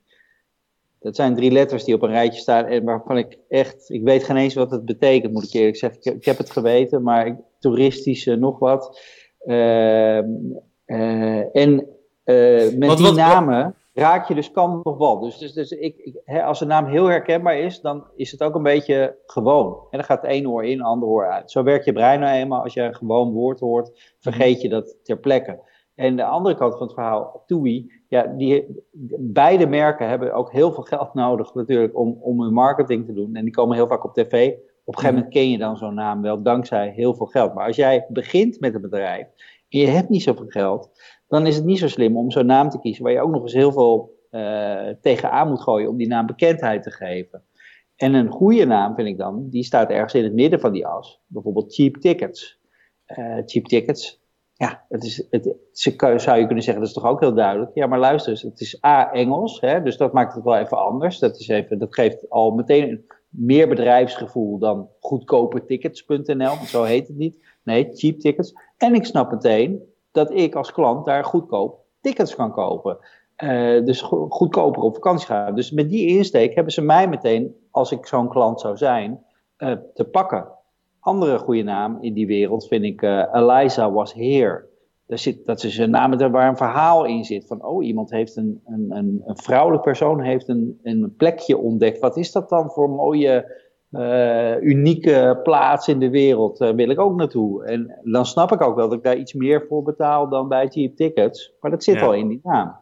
Dat 0.99 1.15
zijn 1.15 1.35
drie 1.35 1.51
letters 1.51 1.83
die 1.83 1.95
op 1.95 2.01
een 2.01 2.09
rijtje 2.09 2.39
staan 2.39 2.65
en 2.65 2.83
waarvan 2.83 3.17
ik 3.17 3.37
echt, 3.47 3.89
ik 3.89 4.03
weet 4.03 4.23
geen 4.23 4.37
eens 4.37 4.53
wat 4.53 4.71
het 4.71 4.85
betekent, 4.85 5.33
moet 5.33 5.43
ik 5.43 5.53
eerlijk 5.53 5.77
zeggen. 5.77 5.99
Ik, 6.03 6.13
ik 6.13 6.25
heb 6.25 6.37
het 6.37 6.49
geweten, 6.49 7.03
maar 7.03 7.27
ik, 7.27 7.35
toeristisch 7.59 8.25
nog 8.25 8.59
wat. 8.59 9.01
Uh, 9.45 10.17
uh, 10.85 11.55
en 11.55 11.87
uh, 12.25 12.73
met 12.77 12.87
wat, 12.87 12.97
die 12.97 13.05
wat, 13.05 13.15
namen 13.15 13.75
raak 13.93 14.27
je 14.27 14.35
dus 14.35 14.51
kan 14.51 14.79
nog 14.83 14.97
wel. 14.97 15.19
Dus, 15.19 15.37
dus, 15.37 15.53
dus 15.53 15.71
ik, 15.71 15.97
ik 15.97 16.21
hè, 16.25 16.43
als 16.43 16.61
een 16.61 16.67
naam 16.67 16.85
heel 16.85 17.05
herkenbaar 17.05 17.57
is, 17.57 17.81
dan 17.81 18.07
is 18.15 18.31
het 18.31 18.43
ook 18.43 18.55
een 18.55 18.63
beetje 18.63 19.17
gewoon. 19.25 19.73
En 19.89 19.97
dan 19.97 20.03
gaat 20.03 20.21
het 20.21 20.31
ene 20.31 20.49
oor 20.49 20.65
in, 20.65 20.77
het 20.77 20.87
andere 20.87 21.11
oor 21.11 21.31
uit. 21.31 21.51
Zo 21.51 21.63
werkt 21.63 21.85
je 21.85 21.93
brein 21.93 22.19
nou 22.19 22.33
eenmaal. 22.35 22.63
Als 22.63 22.73
je 22.73 22.81
een 22.81 22.95
gewoon 22.95 23.31
woord 23.31 23.59
hoort, 23.59 24.15
vergeet 24.19 24.61
je 24.61 24.69
dat 24.69 24.95
ter 25.03 25.19
plekke. 25.19 25.71
En 25.95 26.15
de 26.15 26.25
andere 26.25 26.55
kant 26.55 26.73
van 26.73 26.81
het 26.81 26.93
verhaal, 26.93 27.43
TUI, 27.45 27.91
ja, 28.07 28.23
die, 28.23 28.83
beide 29.19 29.67
merken 29.67 30.09
hebben 30.09 30.33
ook 30.33 30.51
heel 30.51 30.71
veel 30.71 30.83
geld 30.83 31.13
nodig 31.23 31.53
natuurlijk 31.53 31.97
om, 31.97 32.17
om 32.21 32.41
hun 32.41 32.53
marketing 32.53 33.05
te 33.05 33.13
doen. 33.13 33.35
En 33.35 33.43
die 33.43 33.53
komen 33.53 33.75
heel 33.75 33.87
vaak 33.87 34.03
op 34.03 34.13
tv. 34.13 34.53
Op 34.85 34.93
een 34.93 34.99
gegeven 34.99 35.15
moment 35.15 35.33
ken 35.33 35.49
je 35.49 35.57
dan 35.57 35.77
zo'n 35.77 35.93
naam 35.93 36.21
wel 36.21 36.41
dankzij 36.41 36.89
heel 36.95 37.15
veel 37.15 37.25
geld. 37.25 37.53
Maar 37.53 37.67
als 37.67 37.75
jij 37.75 38.05
begint 38.09 38.59
met 38.59 38.75
een 38.75 38.81
bedrijf 38.81 39.27
en 39.69 39.79
je 39.79 39.87
hebt 39.87 40.09
niet 40.09 40.23
zoveel 40.23 40.47
geld, 40.47 40.89
dan 41.33 41.47
is 41.47 41.55
het 41.55 41.65
niet 41.65 41.79
zo 41.79 41.87
slim 41.87 42.17
om 42.17 42.31
zo'n 42.31 42.45
naam 42.45 42.69
te 42.69 42.79
kiezen 42.79 43.03
waar 43.03 43.13
je 43.13 43.21
ook 43.21 43.31
nog 43.31 43.41
eens 43.41 43.53
heel 43.53 43.71
veel 43.71 44.19
uh, 44.31 44.89
tegenaan 45.01 45.47
moet 45.47 45.61
gooien 45.61 45.89
om 45.89 45.97
die 45.97 46.07
naam 46.07 46.25
bekendheid 46.25 46.83
te 46.83 46.91
geven. 46.91 47.43
En 47.95 48.13
een 48.13 48.29
goede 48.29 48.65
naam 48.65 48.95
vind 48.95 49.07
ik 49.07 49.17
dan, 49.17 49.49
die 49.49 49.63
staat 49.63 49.89
ergens 49.89 50.13
in 50.13 50.23
het 50.23 50.33
midden 50.33 50.59
van 50.59 50.71
die 50.71 50.87
as. 50.87 51.21
Bijvoorbeeld 51.27 51.73
cheap 51.73 51.95
tickets. 51.95 52.59
Uh, 53.07 53.41
cheap 53.45 53.65
tickets, 53.65 54.21
ja, 54.53 54.85
het 54.89 55.03
is, 55.03 55.27
het, 55.29 55.55
zou 56.21 56.39
je 56.39 56.45
kunnen 56.45 56.63
zeggen, 56.63 56.81
dat 56.81 56.87
is 56.87 56.93
toch 56.93 57.05
ook 57.05 57.19
heel 57.19 57.33
duidelijk. 57.33 57.71
Ja, 57.73 57.87
maar 57.87 57.99
luister 57.99 58.31
eens, 58.31 58.41
het 58.41 58.59
is 58.59 58.83
A, 58.85 59.11
Engels, 59.11 59.61
hè, 59.61 59.81
dus 59.81 59.97
dat 59.97 60.13
maakt 60.13 60.33
het 60.33 60.43
wel 60.43 60.57
even 60.57 60.77
anders. 60.77 61.19
Dat, 61.19 61.39
is 61.39 61.47
even, 61.47 61.79
dat 61.79 61.95
geeft 61.95 62.29
al 62.29 62.51
meteen 62.51 63.05
meer 63.29 63.67
bedrijfsgevoel 63.67 64.57
dan 64.57 64.89
goedkopertickets.nl, 64.99 66.55
zo 66.65 66.83
heet 66.83 67.07
het 67.07 67.17
niet. 67.17 67.45
Nee, 67.63 67.89
cheap 67.93 68.19
tickets. 68.19 68.53
En 68.77 68.93
ik 68.93 69.05
snap 69.05 69.31
meteen, 69.31 69.92
dat 70.13 70.31
ik 70.31 70.55
als 70.55 70.71
klant 70.71 71.05
daar 71.05 71.23
goedkoop 71.23 71.79
tickets 72.01 72.35
kan 72.35 72.51
kopen. 72.51 72.97
Uh, 73.43 73.85
dus 73.85 74.01
go 74.01 74.25
goedkoper 74.29 74.81
op 74.81 74.93
vakantie 74.93 75.27
gaan. 75.27 75.55
Dus 75.55 75.71
met 75.71 75.89
die 75.89 76.07
insteek 76.07 76.55
hebben 76.55 76.73
ze 76.73 76.81
mij 76.81 77.07
meteen, 77.07 77.55
als 77.71 77.91
ik 77.91 78.05
zo'n 78.05 78.29
klant 78.29 78.59
zou 78.59 78.77
zijn, 78.77 79.23
uh, 79.57 79.75
te 79.93 80.03
pakken. 80.03 80.47
Andere 80.99 81.37
goede 81.37 81.63
naam 81.63 81.97
in 82.01 82.13
die 82.13 82.27
wereld 82.27 82.67
vind 82.67 82.83
ik 82.83 83.01
uh, 83.01 83.23
Eliza 83.33 83.91
was 83.91 84.13
here. 84.13 84.65
Daar 85.07 85.17
zit, 85.17 85.45
dat 85.45 85.63
is 85.63 85.77
een 85.77 85.89
naam 85.89 86.31
waar 86.31 86.47
een 86.47 86.57
verhaal 86.57 87.05
in 87.05 87.23
zit. 87.23 87.47
Van, 87.47 87.65
oh, 87.65 87.85
iemand 87.85 88.11
heeft 88.11 88.35
een, 88.35 88.61
een, 88.65 88.85
een, 88.89 89.21
een 89.25 89.37
vrouwelijk 89.37 89.83
persoon 89.83 90.21
heeft 90.21 90.47
een, 90.47 90.79
een 90.83 91.13
plekje 91.17 91.57
ontdekt. 91.57 91.99
Wat 91.99 92.17
is 92.17 92.31
dat 92.31 92.49
dan 92.49 92.69
voor 92.69 92.89
mooie 92.89 93.61
uh, 93.93 94.61
unieke 94.61 95.39
plaats 95.43 95.87
in 95.87 95.99
de 95.99 96.09
wereld 96.09 96.61
uh, 96.61 96.69
wil 96.69 96.89
ik 96.89 96.99
ook 96.99 97.15
naartoe. 97.15 97.65
En 97.65 97.99
dan 98.03 98.25
snap 98.25 98.51
ik 98.51 98.61
ook 98.61 98.75
wel 98.75 98.89
dat 98.89 98.97
ik 98.97 99.03
daar 99.03 99.17
iets 99.17 99.33
meer 99.33 99.65
voor 99.69 99.83
betaal 99.83 100.29
dan 100.29 100.47
bij 100.47 100.67
cheap 100.67 100.95
tickets. 100.95 101.53
Maar 101.61 101.71
dat 101.71 101.83
zit 101.83 101.95
ja. 101.95 102.05
al 102.05 102.13
in 102.13 102.27
die 102.27 102.39
naam. 102.43 102.81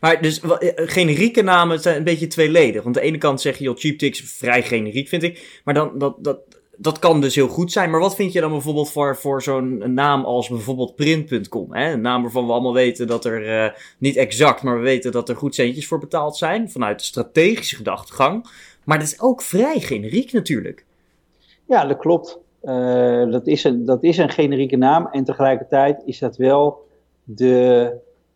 Maar 0.00 0.22
dus 0.22 0.40
eh, 0.40 0.68
generieke 0.74 1.42
namen 1.42 1.80
zijn 1.80 1.96
een 1.96 2.04
beetje 2.04 2.26
tweeledig. 2.26 2.82
Want 2.82 2.96
aan 2.96 3.02
de 3.02 3.08
ene 3.08 3.18
kant 3.18 3.40
zeg 3.40 3.58
je, 3.58 3.64
joh, 3.64 3.76
cheap 3.76 3.98
tickets 3.98 4.20
vrij 4.20 4.62
generiek 4.62 5.08
vind 5.08 5.22
ik. 5.22 5.60
Maar 5.64 5.74
dan, 5.74 5.98
dat, 5.98 6.16
dat, 6.18 6.38
dat 6.76 6.98
kan 6.98 7.20
dus 7.20 7.34
heel 7.34 7.48
goed 7.48 7.72
zijn. 7.72 7.90
Maar 7.90 8.00
wat 8.00 8.14
vind 8.14 8.32
je 8.32 8.40
dan 8.40 8.50
bijvoorbeeld 8.50 8.90
voor, 8.90 9.16
voor 9.16 9.42
zo'n 9.42 9.94
naam 9.94 10.24
als 10.24 10.48
bijvoorbeeld 10.48 10.96
print.com? 10.96 11.74
Een 11.74 12.00
naam 12.00 12.22
waarvan 12.22 12.46
we 12.46 12.52
allemaal 12.52 12.74
weten 12.74 13.06
dat 13.06 13.24
er, 13.24 13.64
uh, 13.64 13.70
niet 13.98 14.16
exact, 14.16 14.62
maar 14.62 14.76
we 14.76 14.82
weten 14.82 15.12
dat 15.12 15.28
er 15.28 15.36
goed 15.36 15.54
centjes 15.54 15.86
voor 15.86 15.98
betaald 15.98 16.36
zijn. 16.36 16.70
Vanuit 16.70 16.98
de 16.98 17.04
strategische 17.04 17.76
gedachtegang. 17.76 18.46
Maar 18.90 18.98
dat 18.98 19.08
is 19.08 19.20
ook 19.20 19.42
vrij 19.42 19.80
generiek 19.80 20.32
natuurlijk. 20.32 20.84
Ja, 21.66 21.86
dat 21.86 21.96
klopt. 21.96 22.38
Uh, 22.62 23.30
dat, 23.30 23.46
is 23.46 23.64
een, 23.64 23.84
dat 23.84 24.02
is 24.02 24.18
een 24.18 24.28
generieke 24.28 24.76
naam 24.76 25.06
en 25.06 25.24
tegelijkertijd 25.24 26.02
is 26.04 26.18
dat 26.18 26.36
wel 26.36 26.86
de, 27.24 27.92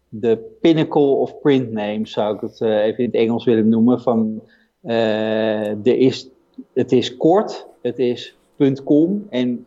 de 0.09 0.57
pinnacle 0.61 1.03
of 1.03 1.41
print 1.41 1.73
name, 1.73 2.07
zou 2.07 2.35
ik 2.35 2.41
het 2.41 2.61
uh, 2.61 2.85
even 2.85 2.99
in 2.99 3.05
het 3.05 3.15
Engels 3.15 3.45
willen 3.45 3.69
noemen. 3.69 4.01
Van, 4.01 4.43
uh, 4.85 5.69
er 5.69 5.99
is, 5.99 6.29
het 6.73 6.93
is 6.93 7.17
kort, 7.17 7.67
het 7.83 7.99
is 7.99 8.37
.com 8.85 9.27
en 9.31 9.67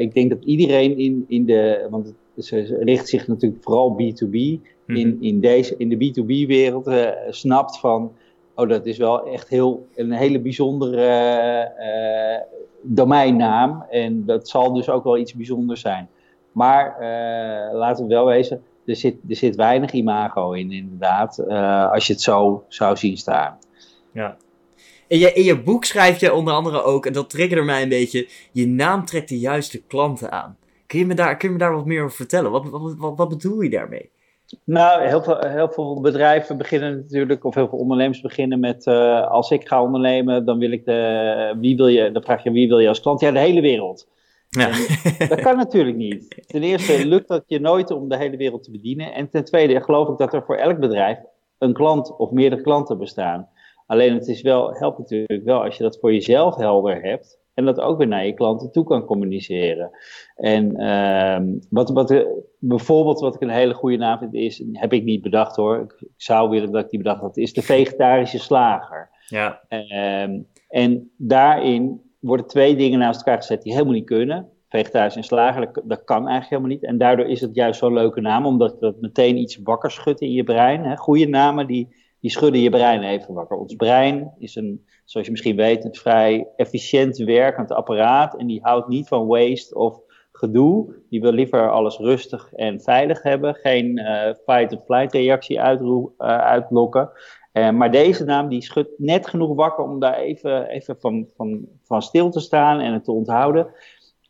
ik 0.00 0.14
denk 0.14 0.30
dat 0.30 0.44
iedereen 0.44 0.98
in, 0.98 1.24
in 1.28 1.46
de, 1.46 1.86
want 1.90 2.14
het 2.34 2.50
richt 2.80 3.08
zich 3.08 3.26
natuurlijk 3.26 3.62
vooral 3.62 3.92
B2B, 3.92 4.30
mm 4.30 4.60
-hmm. 4.86 4.96
in, 4.96 5.16
in, 5.20 5.40
deze, 5.40 5.74
in 5.78 5.88
de 5.88 5.96
B2B-wereld 5.96 6.90
snapt 7.30 7.78
van 7.78 8.12
oh, 8.56 8.68
dat 8.68 8.86
is 8.86 8.98
wel 8.98 9.26
echt 9.26 9.48
heel, 9.48 9.86
een 9.94 10.12
hele 10.12 10.40
bijzondere 10.40 11.72
uh, 11.78 12.58
domeinnaam. 12.82 13.84
En 13.90 14.24
dat 14.24 14.48
zal 14.48 14.72
dus 14.72 14.88
ook 14.88 15.04
wel 15.04 15.18
iets 15.18 15.34
bijzonders 15.34 15.80
zijn. 15.80 16.08
Maar 16.52 16.96
uh, 17.00 17.78
laten 17.78 18.06
we 18.06 18.14
wel 18.14 18.26
wezen, 18.26 18.62
er 18.86 18.96
zit, 18.96 19.16
er 19.28 19.36
zit 19.36 19.56
weinig 19.56 19.92
imago 19.92 20.52
in, 20.52 20.72
inderdaad, 20.72 21.48
als 21.92 22.06
je 22.06 22.12
het 22.12 22.22
zo 22.22 22.64
zou 22.68 22.96
zien 22.96 23.16
staan. 23.16 23.58
Ja. 24.12 24.36
In 25.08 25.18
je, 25.18 25.32
in 25.32 25.44
je 25.44 25.62
boek 25.62 25.84
schrijf 25.84 26.20
je 26.20 26.34
onder 26.34 26.54
andere 26.54 26.82
ook, 26.82 27.06
en 27.06 27.12
dat 27.12 27.30
triggerde 27.30 27.62
mij 27.62 27.82
een 27.82 27.88
beetje, 27.88 28.28
je 28.52 28.66
naam 28.66 29.04
trekt 29.04 29.28
de 29.28 29.38
juiste 29.38 29.82
klanten 29.82 30.32
aan. 30.32 30.56
Kun 30.86 30.98
je 30.98 31.06
me 31.06 31.14
daar, 31.14 31.36
kun 31.36 31.48
je 31.48 31.54
me 31.54 31.60
daar 31.60 31.74
wat 31.74 31.86
meer 31.86 32.02
over 32.04 32.16
vertellen? 32.16 32.50
Wat, 32.50 32.68
wat, 32.68 32.94
wat, 32.96 33.16
wat 33.16 33.28
bedoel 33.28 33.60
je 33.60 33.70
daarmee? 33.70 34.10
Nou, 34.64 35.02
heel 35.02 35.22
veel, 35.22 35.38
heel 35.38 35.68
veel 35.68 36.00
bedrijven 36.00 36.56
beginnen 36.56 36.96
natuurlijk, 36.96 37.44
of 37.44 37.54
heel 37.54 37.68
veel 37.68 37.78
ondernemers 37.78 38.20
beginnen 38.20 38.60
met, 38.60 38.86
uh, 38.86 39.30
als 39.30 39.50
ik 39.50 39.68
ga 39.68 39.82
ondernemen, 39.82 40.44
dan 40.44 40.58
wil 40.58 40.70
ik 40.70 40.84
de, 40.84 41.56
wie 41.60 41.76
wil 41.76 41.86
je, 41.86 42.12
dan 42.12 42.22
vraag 42.22 42.42
je 42.42 42.50
wie 42.50 42.68
wil 42.68 42.78
je 42.78 42.88
als 42.88 43.00
klant? 43.00 43.20
Ja, 43.20 43.30
de 43.30 43.38
hele 43.38 43.60
wereld. 43.60 44.08
Ja. 44.48 44.70
dat 45.28 45.40
kan 45.40 45.56
natuurlijk 45.56 45.96
niet. 45.96 46.42
Ten 46.46 46.62
eerste 46.62 47.06
lukt 47.06 47.28
dat 47.28 47.44
je 47.46 47.60
nooit 47.60 47.90
om 47.90 48.08
de 48.08 48.16
hele 48.16 48.36
wereld 48.36 48.62
te 48.62 48.70
bedienen. 48.70 49.14
En 49.14 49.28
ten 49.28 49.44
tweede 49.44 49.80
geloof 49.80 50.08
ik 50.08 50.18
dat 50.18 50.34
er 50.34 50.42
voor 50.42 50.56
elk 50.56 50.78
bedrijf 50.78 51.18
een 51.58 51.72
klant 51.72 52.16
of 52.16 52.30
meerdere 52.30 52.62
klanten 52.62 52.98
bestaan. 52.98 53.48
Alleen 53.86 54.14
het 54.14 54.28
is 54.28 54.42
wel, 54.42 54.74
helpt 54.74 54.98
natuurlijk 54.98 55.44
wel 55.44 55.62
als 55.62 55.76
je 55.76 55.82
dat 55.82 55.98
voor 55.98 56.12
jezelf 56.12 56.56
helder 56.56 57.02
hebt. 57.02 57.38
En 57.56 57.64
dat 57.64 57.80
ook 57.80 57.98
weer 57.98 58.06
naar 58.06 58.26
je 58.26 58.34
klanten 58.34 58.72
toe 58.72 58.84
kan 58.84 59.04
communiceren. 59.04 59.90
En 60.34 60.80
uh, 60.80 61.60
wat, 61.70 61.90
wat, 61.90 62.26
bijvoorbeeld 62.58 63.20
wat 63.20 63.34
ik 63.34 63.40
een 63.40 63.48
hele 63.48 63.74
goede 63.74 63.96
naam 63.96 64.18
vind 64.18 64.34
is, 64.34 64.64
heb 64.72 64.92
ik 64.92 65.04
niet 65.04 65.22
bedacht 65.22 65.56
hoor. 65.56 65.80
Ik, 65.80 66.08
zou 66.16 66.50
willen 66.50 66.72
dat 66.72 66.84
ik 66.84 66.90
die 66.90 66.98
bedacht 66.98 67.20
had, 67.20 67.36
is 67.36 67.52
de 67.52 67.62
vegetarische 67.62 68.38
slager. 68.38 69.10
Ja. 69.26 69.60
Uh, 69.68 70.40
en 70.68 71.10
daarin 71.16 72.00
worden 72.20 72.46
twee 72.46 72.76
dingen 72.76 72.98
naast 72.98 73.18
elkaar 73.18 73.36
gezet 73.42 73.62
die 73.62 73.72
helemaal 73.72 73.94
niet 73.94 74.06
kunnen. 74.06 74.48
Vegetarisch 74.68 75.16
en 75.16 75.24
slager, 75.24 75.72
dat, 75.72 75.82
dat, 75.84 76.04
kan 76.04 76.28
eigenlijk 76.28 76.50
helemaal 76.50 76.70
niet. 76.70 76.84
En 76.84 76.98
daardoor 76.98 77.26
is 77.26 77.40
het 77.40 77.54
juist 77.54 77.78
zo'n 77.78 77.92
leuke 77.92 78.20
naam, 78.20 78.46
omdat 78.46 78.80
dat 78.80 79.00
meteen 79.00 79.36
iets 79.36 79.60
wakker 79.62 79.90
schudt 79.90 80.20
in 80.20 80.32
je 80.32 80.44
brein. 80.44 80.84
Hè? 80.84 80.96
Goede 80.96 81.28
namen 81.28 81.66
die 81.66 81.94
die 82.20 82.30
schudden 82.30 82.60
je 82.60 82.70
brein 82.70 83.02
even 83.02 83.34
wakker. 83.34 83.56
Ons 83.56 83.74
brein 83.74 84.32
is 84.38 84.54
een, 84.54 84.84
zoals 85.04 85.26
je 85.26 85.32
misschien 85.32 85.56
weet, 85.56 85.84
een 85.84 85.94
vrij 85.94 86.48
efficiënt 86.56 87.16
werkend 87.16 87.72
apparaat. 87.72 88.36
En 88.36 88.46
die 88.46 88.60
houdt 88.62 88.88
niet 88.88 89.08
van 89.08 89.26
waste 89.26 89.74
of 89.74 90.00
gedoe. 90.32 90.94
Die 91.10 91.20
wil 91.20 91.32
liever 91.32 91.70
alles 91.70 91.98
rustig 91.98 92.52
en 92.52 92.80
veilig 92.80 93.22
hebben. 93.22 93.54
Geen 93.54 93.98
uh, 93.98 94.32
fight-or-flight 94.44 95.12
reactie 95.12 95.56
uh, 95.56 95.62
uitlokken. 96.18 97.10
Uh, 97.52 97.70
maar 97.70 97.90
deze 97.90 98.24
naam 98.24 98.48
die 98.48 98.62
schudt 98.62 98.98
net 98.98 99.26
genoeg 99.26 99.54
wakker 99.54 99.84
om 99.84 100.00
daar 100.00 100.18
even, 100.18 100.66
even 100.66 100.96
van, 101.00 101.26
van, 101.36 101.68
van 101.82 102.02
stil 102.02 102.30
te 102.30 102.40
staan 102.40 102.80
en 102.80 102.92
het 102.92 103.04
te 103.04 103.12
onthouden. 103.12 103.66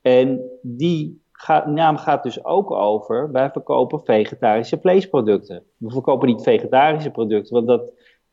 En 0.03 0.41
die 0.63 1.25
gaat, 1.37 1.67
naam 1.67 1.97
gaat 1.97 2.23
dus 2.23 2.45
ook 2.45 2.71
over, 2.71 3.33
wij 3.33 3.51
verkopen 3.51 4.01
vegetarische 4.05 4.79
vleesproducten. 4.81 5.63
We 5.77 5.91
verkopen 5.91 6.29
niet 6.29 6.43
vegetarische 6.43 7.11
producten, 7.11 7.55
want 7.55 7.67
dat, 7.67 7.83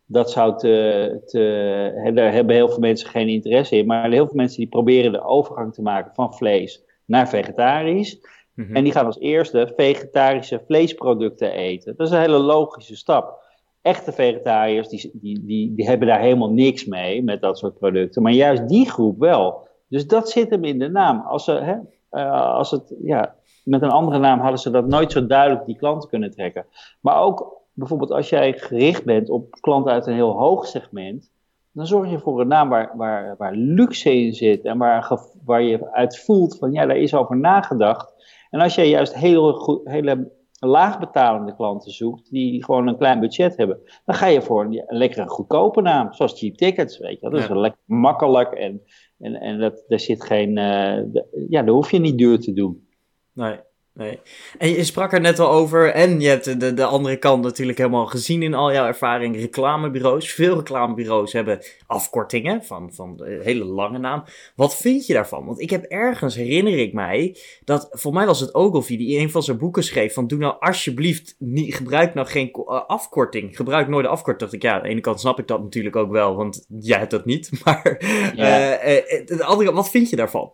dat 0.06 0.32
zou 0.32 0.58
te, 0.58 1.22
te, 1.26 2.12
daar 2.14 2.34
hebben 2.34 2.56
heel 2.56 2.70
veel 2.70 2.80
mensen 2.80 3.10
geen 3.10 3.28
interesse 3.28 3.76
in. 3.76 3.86
Maar 3.86 4.12
heel 4.12 4.26
veel 4.28 4.36
mensen 4.36 4.58
die 4.58 4.68
proberen 4.68 5.12
de 5.12 5.24
overgang 5.24 5.74
te 5.74 5.82
maken 5.82 6.12
van 6.14 6.34
vlees 6.34 6.84
naar 7.06 7.30
vegetarisch. 7.30 8.20
Mhm. 8.54 8.76
En 8.76 8.84
die 8.84 8.94
gaan 8.94 9.06
als 9.06 9.20
eerste 9.20 9.74
vegetarische 9.76 10.62
vleesproducten 10.66 11.52
eten. 11.52 11.94
Dat 11.98 12.08
is 12.08 12.14
een 12.14 12.20
hele 12.20 12.38
logische 12.38 12.96
stap. 12.96 13.42
Echte 13.82 14.12
vegetariërs 14.12 14.88
die, 14.88 15.12
die, 15.14 15.46
die, 15.46 15.76
die 15.76 15.88
hebben 15.88 16.08
daar 16.08 16.20
helemaal 16.20 16.52
niks 16.52 16.86
mee 16.86 17.24
met 17.24 17.42
dat 17.42 17.58
soort 17.58 17.78
producten. 17.78 18.22
Maar 18.22 18.32
juist 18.32 18.68
die 18.68 18.90
groep 18.90 19.20
wel. 19.20 19.68
Dus 19.88 20.08
dat 20.08 20.30
zit 20.30 20.50
hem 20.50 20.64
in 20.64 20.80
de 20.80 20.90
naam. 20.90 21.20
Als, 21.20 21.44
ze, 21.44 21.52
hè, 21.52 21.76
als 22.22 22.72
het, 22.72 22.96
ja, 23.04 23.36
met 23.64 23.82
een 23.82 23.90
andere 23.90 24.20
naam 24.20 24.40
hadden 24.40 24.60
ze 24.60 24.70
dat 24.70 24.88
nooit 24.88 25.12
zo 25.12 25.26
duidelijk 25.26 25.66
die 25.66 25.78
klanten 25.78 26.10
kunnen 26.10 26.32
trekken. 26.32 26.66
Maar 27.02 27.22
ook 27.22 27.62
bijvoorbeeld 27.74 28.12
als 28.12 28.30
jij 28.30 28.54
gericht 28.54 29.06
bent 29.06 29.30
op 29.30 29.52
klanten 29.52 29.92
uit 29.92 30.08
een 30.08 30.14
heel 30.14 30.38
hoog 30.38 30.68
segment, 30.68 31.32
dan 31.72 31.88
zorg 31.88 32.10
je 32.10 32.20
voor 32.20 32.42
een 32.42 32.48
naam 32.48 32.70
waar, 32.70 32.92
waar, 32.98 33.36
waar 33.38 33.56
luxe 33.56 34.16
in 34.16 34.34
zit 34.34 34.66
en 34.66 34.78
waar, 34.78 35.20
waar 35.46 35.62
je 35.62 35.92
uit 35.92 36.20
voelt 36.20 36.58
van 36.58 36.72
ja, 36.72 36.86
daar 36.86 36.98
is 36.98 37.16
over 37.16 37.38
nagedacht. 37.38 38.12
En 38.50 38.60
als 38.60 38.76
jij 38.76 38.90
juist 38.90 39.16
heel 39.16 39.54
goed, 39.54 39.82
hele 39.84 40.32
laagbetalende 40.68 41.56
klanten 41.56 41.92
zoekt, 41.92 42.30
die 42.30 42.64
gewoon 42.64 42.88
een 42.88 42.98
klein 42.98 43.20
budget 43.20 43.58
hebben, 43.58 43.80
dan 44.06 44.16
ga 44.16 44.26
je 44.26 44.42
voor 44.42 44.64
een, 44.64 44.84
een 44.88 44.98
lekkere 44.98 45.28
goedkope 45.28 45.82
naam, 45.82 46.14
zoals 46.14 46.40
cheap 46.40 46.56
tickets, 46.56 46.98
weet 46.98 47.20
je. 47.20 47.30
Dat 47.30 47.40
is 47.40 47.48
lekker 47.50 47.82
makkelijk 47.86 48.52
en, 48.52 48.82
en, 49.18 49.36
en 49.36 49.60
dat, 49.60 49.84
daar 49.88 50.00
zit 50.00 50.24
geen, 50.24 50.50
uh, 50.50 51.24
ja, 51.50 51.62
daar 51.62 51.74
hoef 51.74 51.92
je 51.92 52.00
niet 52.00 52.18
duur 52.18 52.40
te 52.40 52.54
doen. 52.54 52.88
Nee. 53.34 53.60
Nee. 53.96 54.20
En 54.58 54.70
je 54.70 54.84
sprak 54.84 55.14
er 55.14 55.22
net 55.22 55.40
al 55.40 55.50
over, 55.50 55.92
en 55.92 56.20
je 56.20 56.28
hebt 56.28 56.60
de, 56.60 56.74
de 56.74 56.86
andere 56.86 57.18
kant 57.18 57.44
natuurlijk 57.44 57.78
helemaal 57.78 58.06
gezien 58.06 58.42
in 58.42 58.54
al 58.54 58.72
jouw 58.74 58.86
ervaring. 58.86 59.36
Reclamebureaus, 59.36 60.32
veel 60.32 60.56
reclamebureaus 60.56 61.34
hebben 61.34 61.60
afkortingen 61.88 62.64
van, 62.64 62.94
van 62.94 63.18
de 63.18 63.40
hele 63.44 63.64
lange 63.64 63.98
naam. 63.98 64.24
Wat 64.56 64.76
vind 64.76 65.06
je 65.06 65.14
daarvan? 65.14 65.46
Want 65.46 65.62
ik 65.62 65.70
heb 65.70 65.84
ergens, 65.84 66.36
herinner 66.36 66.78
ik 66.78 66.94
mij, 66.94 67.38
dat 67.64 67.88
voor 67.92 68.14
mij 68.14 68.26
was 68.26 68.40
het 68.40 68.54
Ogilvy 68.54 68.98
die 68.98 69.16
in 69.16 69.22
een 69.22 69.32
van 69.32 69.44
zijn 69.44 69.58
boeken 69.58 69.84
schreef 69.84 70.14
van 70.14 70.28
doe 70.28 70.40
nou 70.40 70.56
alsjeblieft, 70.60 71.36
niet, 71.40 71.76
gebruik 71.76 72.14
nou 72.14 72.28
geen 72.28 72.52
uh, 72.56 72.86
afkorting. 72.88 73.56
Gebruik 73.56 73.88
nooit 73.88 74.06
de 74.06 74.12
afkorting. 74.12 74.40
Dacht 74.40 74.54
ik, 74.54 74.62
ja, 74.62 74.74
aan 74.74 74.84
de 74.84 74.90
ene 74.90 75.02
kant 75.02 75.20
snap 75.20 75.40
ik 75.40 75.48
dat 75.48 75.62
natuurlijk 75.62 75.96
ook 75.96 76.12
wel, 76.12 76.36
want 76.36 76.66
jij 76.68 76.98
hebt 76.98 77.12
dat 77.12 77.26
niet. 77.26 77.52
Maar 77.64 77.98
ja. 78.36 78.86
uh, 78.86 78.96
uh, 78.96 79.26
de 79.26 79.44
andere 79.44 79.64
kant, 79.64 79.78
wat 79.78 79.90
vind 79.90 80.10
je 80.10 80.16
daarvan? 80.16 80.52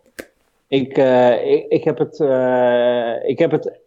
Ik, 0.70 0.98
uh, 0.98 1.52
ik, 1.52 1.66
ik, 1.68 1.84
heb 1.84 1.98
het, 1.98 2.18
uh, 2.18 3.28
ik 3.28 3.38
heb 3.38 3.50
het 3.50 3.80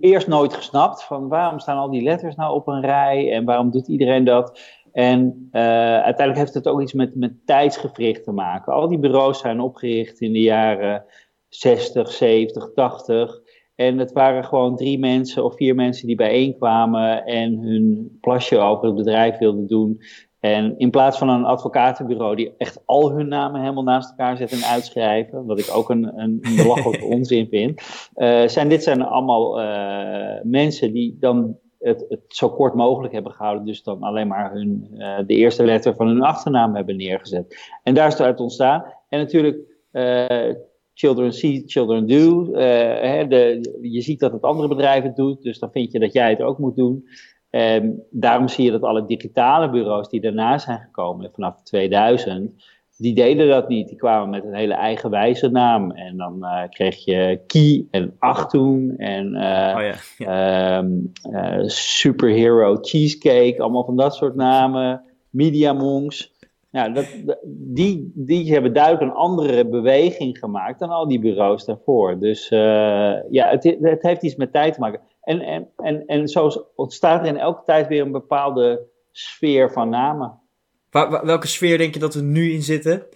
eerst 0.00 0.26
nooit 0.26 0.54
gesnapt. 0.54 1.04
Van 1.04 1.28
waarom 1.28 1.58
staan 1.58 1.78
al 1.78 1.90
die 1.90 2.02
letters 2.02 2.36
nou 2.36 2.54
op 2.54 2.68
een 2.68 2.80
rij 2.80 3.32
en 3.32 3.44
waarom 3.44 3.70
doet 3.70 3.88
iedereen 3.88 4.24
dat? 4.24 4.60
En 4.92 5.48
uh, 5.52 5.62
uiteindelijk 5.92 6.38
heeft 6.38 6.54
het 6.54 6.68
ook 6.68 6.80
iets 6.80 6.92
met, 6.92 7.14
met 7.14 7.46
tijdsgevricht 7.46 8.24
te 8.24 8.32
maken. 8.32 8.72
Al 8.72 8.88
die 8.88 8.98
bureaus 8.98 9.38
zijn 9.38 9.60
opgericht 9.60 10.20
in 10.20 10.32
de 10.32 10.40
jaren 10.40 11.04
60, 11.48 12.12
70, 12.12 12.72
80. 12.74 13.40
En 13.74 13.98
het 13.98 14.12
waren 14.12 14.44
gewoon 14.44 14.76
drie 14.76 14.98
mensen 14.98 15.44
of 15.44 15.56
vier 15.56 15.74
mensen 15.74 16.06
die 16.06 16.16
bijeenkwamen 16.16 17.24
en 17.24 17.58
hun 17.58 18.18
plasje 18.20 18.58
over 18.58 18.86
het 18.86 18.96
bedrijf 18.96 19.38
wilden 19.38 19.66
doen. 19.66 20.02
En 20.40 20.78
in 20.78 20.90
plaats 20.90 21.18
van 21.18 21.28
een 21.28 21.44
advocatenbureau 21.44 22.36
die 22.36 22.54
echt 22.56 22.82
al 22.84 23.10
hun 23.10 23.28
namen 23.28 23.60
helemaal 23.60 23.82
naast 23.82 24.10
elkaar 24.10 24.36
zetten 24.36 24.58
en 24.58 24.64
uitschrijven, 24.64 25.46
wat 25.46 25.58
ik 25.58 25.70
ook 25.74 25.90
een, 25.90 26.20
een, 26.20 26.40
belachelijke 26.56 27.04
onzin 27.16 27.48
vind, 27.48 27.80
uh, 28.16 28.46
zijn 28.46 28.68
dit 28.68 28.82
zijn 28.82 29.02
allemaal 29.02 29.60
uh, 29.60 30.42
mensen 30.42 30.92
die 30.92 31.16
dan 31.20 31.58
het, 31.78 32.04
het, 32.08 32.20
zo 32.28 32.50
kort 32.50 32.74
mogelijk 32.74 33.12
hebben 33.12 33.32
gehouden, 33.32 33.64
dus 33.64 33.82
dan 33.82 34.02
alleen 34.02 34.28
maar 34.28 34.52
hun, 34.52 34.88
uh, 34.92 35.18
de 35.26 35.34
eerste 35.34 35.64
letter 35.64 35.94
van 35.94 36.06
hun 36.06 36.22
achternaam 36.22 36.74
hebben 36.74 36.96
neergezet. 36.96 37.78
En 37.82 37.94
daar 37.94 38.06
is 38.06 38.12
het 38.12 38.22
uit 38.22 38.40
ontstaan. 38.40 38.84
En 39.08 39.18
natuurlijk, 39.18 39.58
children 40.94 41.32
see, 41.32 41.62
children 41.66 42.06
do. 42.06 42.52
Hè, 43.00 43.26
de, 43.26 43.76
je 43.80 44.00
ziet 44.00 44.20
dat 44.20 44.32
het 44.32 44.42
andere 44.42 44.68
bedrijf 44.68 45.02
het 45.02 45.16
doet, 45.16 45.42
dus 45.42 45.58
dan 45.58 45.70
vind 45.70 45.92
je 45.92 45.98
dat 45.98 46.12
jij 46.12 46.30
het 46.30 46.42
ook 46.42 46.58
moet 46.58 46.76
doen. 46.76 47.04
En 47.50 48.02
daarom 48.10 48.48
zie 48.48 48.64
je 48.64 48.70
dat 48.70 48.82
alle 48.82 49.06
digitale 49.06 49.70
bureaus 49.70 50.08
die 50.08 50.20
daarna 50.20 50.58
zijn 50.58 50.78
gekomen, 50.78 51.30
vanaf 51.32 51.62
2000, 51.62 52.62
die 52.98 53.14
deden 53.14 53.48
dat 53.48 53.68
niet. 53.68 53.88
Die 53.88 53.96
kwamen 53.96 54.30
met 54.30 54.44
een 54.44 54.54
hele 54.54 54.74
eigenwijze 54.74 55.48
naam. 55.48 55.90
En 55.90 56.16
dan 56.16 56.36
uh, 56.40 56.62
kreeg 56.70 57.04
je 57.04 57.40
Key 57.46 57.86
en 57.90 58.14
Achtung 58.18 58.98
en 58.98 59.26
uh, 59.26 59.74
oh 59.76 59.82
ja, 59.82 59.94
ja. 60.18 60.78
Um, 60.78 61.12
uh, 61.30 61.62
Superhero 61.66 62.78
Cheesecake, 62.80 63.62
allemaal 63.62 63.84
van 63.84 63.96
dat 63.96 64.14
soort 64.14 64.34
namen. 64.34 65.02
Media 65.30 65.72
Monks. 65.72 66.36
Ja, 66.70 66.88
dat, 66.88 67.06
die, 67.46 68.12
die 68.14 68.52
hebben 68.52 68.72
duidelijk 68.72 69.04
een 69.04 69.18
andere 69.18 69.68
beweging 69.68 70.38
gemaakt 70.38 70.78
dan 70.78 70.88
al 70.88 71.08
die 71.08 71.18
bureaus 71.18 71.64
daarvoor. 71.64 72.18
Dus 72.18 72.48
ja, 72.48 73.48
het, 73.48 73.76
het 73.80 74.02
heeft 74.02 74.22
iets 74.22 74.36
met 74.36 74.52
tijd 74.52 74.74
te 74.74 74.80
maken. 74.80 75.00
En, 75.28 75.40
en, 75.40 75.68
en, 75.76 76.06
en 76.06 76.28
zo 76.28 76.50
ontstaat 76.74 77.20
er 77.20 77.26
in 77.26 77.36
elke 77.36 77.62
tijd 77.64 77.88
weer 77.88 78.02
een 78.02 78.12
bepaalde 78.12 78.86
sfeer 79.12 79.72
van 79.72 79.88
namen. 79.88 80.40
welke 81.22 81.46
sfeer 81.46 81.78
denk 81.78 81.94
je 81.94 82.00
dat 82.00 82.14
we 82.14 82.22
nu 82.22 82.52
in 82.52 82.62
zitten? 82.62 83.06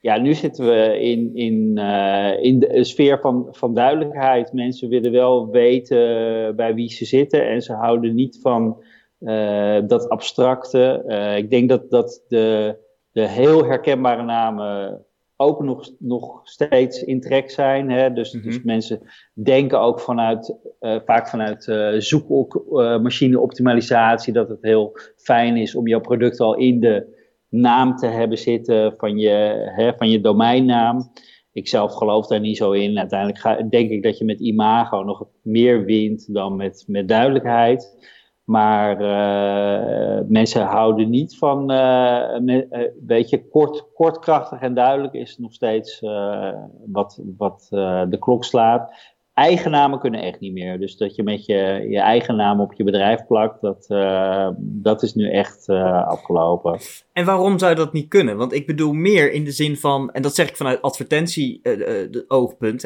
Ja, 0.00 0.16
nu 0.16 0.34
zitten 0.34 0.66
we 0.66 1.00
in, 1.00 1.34
in, 1.34 1.72
uh, 1.78 2.42
in 2.44 2.58
de 2.58 2.84
sfeer 2.84 3.20
van, 3.20 3.48
van 3.50 3.74
duidelijkheid. 3.74 4.52
Mensen 4.52 4.88
willen 4.88 5.12
wel 5.12 5.50
weten 5.50 6.56
bij 6.56 6.74
wie 6.74 6.90
ze 6.90 7.04
zitten 7.04 7.48
en 7.48 7.62
ze 7.62 7.72
houden 7.72 8.14
niet 8.14 8.38
van 8.42 8.82
uh, 9.20 9.78
dat 9.86 10.08
abstracte. 10.08 11.04
Uh, 11.06 11.36
ik 11.36 11.50
denk 11.50 11.68
dat, 11.68 11.90
dat 11.90 12.24
de, 12.28 12.76
de 13.12 13.28
heel 13.28 13.64
herkenbare 13.64 14.22
namen 14.22 15.05
ook 15.36 15.62
nog, 15.62 15.90
nog 15.98 16.40
steeds 16.42 17.02
in 17.02 17.20
trek 17.20 17.50
zijn. 17.50 17.90
Hè? 17.90 18.12
Dus, 18.12 18.32
mm 18.32 18.40
-hmm. 18.40 18.50
dus 18.50 18.62
mensen 18.62 19.00
denken 19.32 19.80
ook 19.80 20.00
vanuit, 20.00 20.56
uh, 20.80 20.96
vaak 21.04 21.28
vanuit 21.28 21.66
uh, 21.66 21.94
zoekmachine-optimalisatie 21.98 24.32
dat 24.32 24.48
het 24.48 24.62
heel 24.62 24.98
fijn 25.16 25.56
is 25.56 25.74
om 25.74 25.88
jouw 25.88 26.00
product 26.00 26.40
al 26.40 26.56
in 26.56 26.80
de 26.80 27.14
naam 27.48 27.96
te 27.96 28.06
hebben 28.06 28.38
zitten 28.38 28.94
van 28.96 29.18
je, 29.18 29.70
hè, 29.76 29.92
van 29.96 30.10
je 30.10 30.20
domeinnaam. 30.20 31.12
Ik 31.52 31.68
zelf 31.68 31.94
geloof 31.94 32.26
daar 32.26 32.40
niet 32.40 32.56
zo 32.56 32.72
in. 32.72 32.98
Uiteindelijk 32.98 33.38
ga, 33.38 33.62
denk 33.62 33.90
ik 33.90 34.02
dat 34.02 34.18
je 34.18 34.24
met 34.24 34.40
imago 34.40 35.02
nog 35.02 35.26
meer 35.42 35.84
wint 35.84 36.34
dan 36.34 36.56
met, 36.56 36.84
met 36.86 37.08
duidelijkheid. 37.08 37.94
Maar 38.46 39.00
uh, 39.00 40.20
mensen 40.28 40.62
houden 40.62 41.10
niet 41.10 41.38
van, 41.38 41.60
uh, 41.60 42.38
me, 42.38 42.66
uh, 42.70 42.80
weet 43.06 43.30
je, 43.30 43.48
kort, 43.48 43.92
kort, 43.94 44.18
krachtig 44.18 44.60
en 44.60 44.74
duidelijk 44.74 45.14
is 45.14 45.38
nog 45.38 45.52
steeds 45.52 46.00
wat, 46.86 47.22
wat 47.36 47.66
de 48.08 48.16
klok 48.18 48.44
slaat. 48.44 49.14
Eigen 49.34 49.70
namen 49.70 49.98
kunnen 49.98 50.22
echt 50.22 50.40
niet 50.40 50.52
meer. 50.52 50.78
Dus 50.78 50.96
dat 50.96 51.14
je 51.14 51.22
met 51.22 51.46
je, 51.46 51.86
je 51.88 52.00
eigen 52.00 52.36
naam 52.36 52.60
op 52.60 52.72
je 52.72 52.84
bedrijf 52.84 53.26
plakt, 53.26 53.60
dat, 53.60 53.86
dat 54.58 55.02
is 55.02 55.14
nu 55.14 55.30
echt 55.30 55.68
afgelopen. 55.68 56.78
En 57.12 57.24
waarom 57.24 57.58
zou 57.58 57.74
dat 57.74 57.92
niet 57.92 58.08
kunnen? 58.08 58.36
Want 58.36 58.52
ik 58.52 58.66
bedoel 58.66 58.92
meer 58.92 59.32
in 59.32 59.44
de 59.44 59.50
zin 59.50 59.76
van, 59.76 60.12
en 60.12 60.22
dat 60.22 60.34
zeg 60.34 60.48
ik 60.48 60.56
vanuit 60.56 60.82
advertentie-oogpunt, 60.82 62.82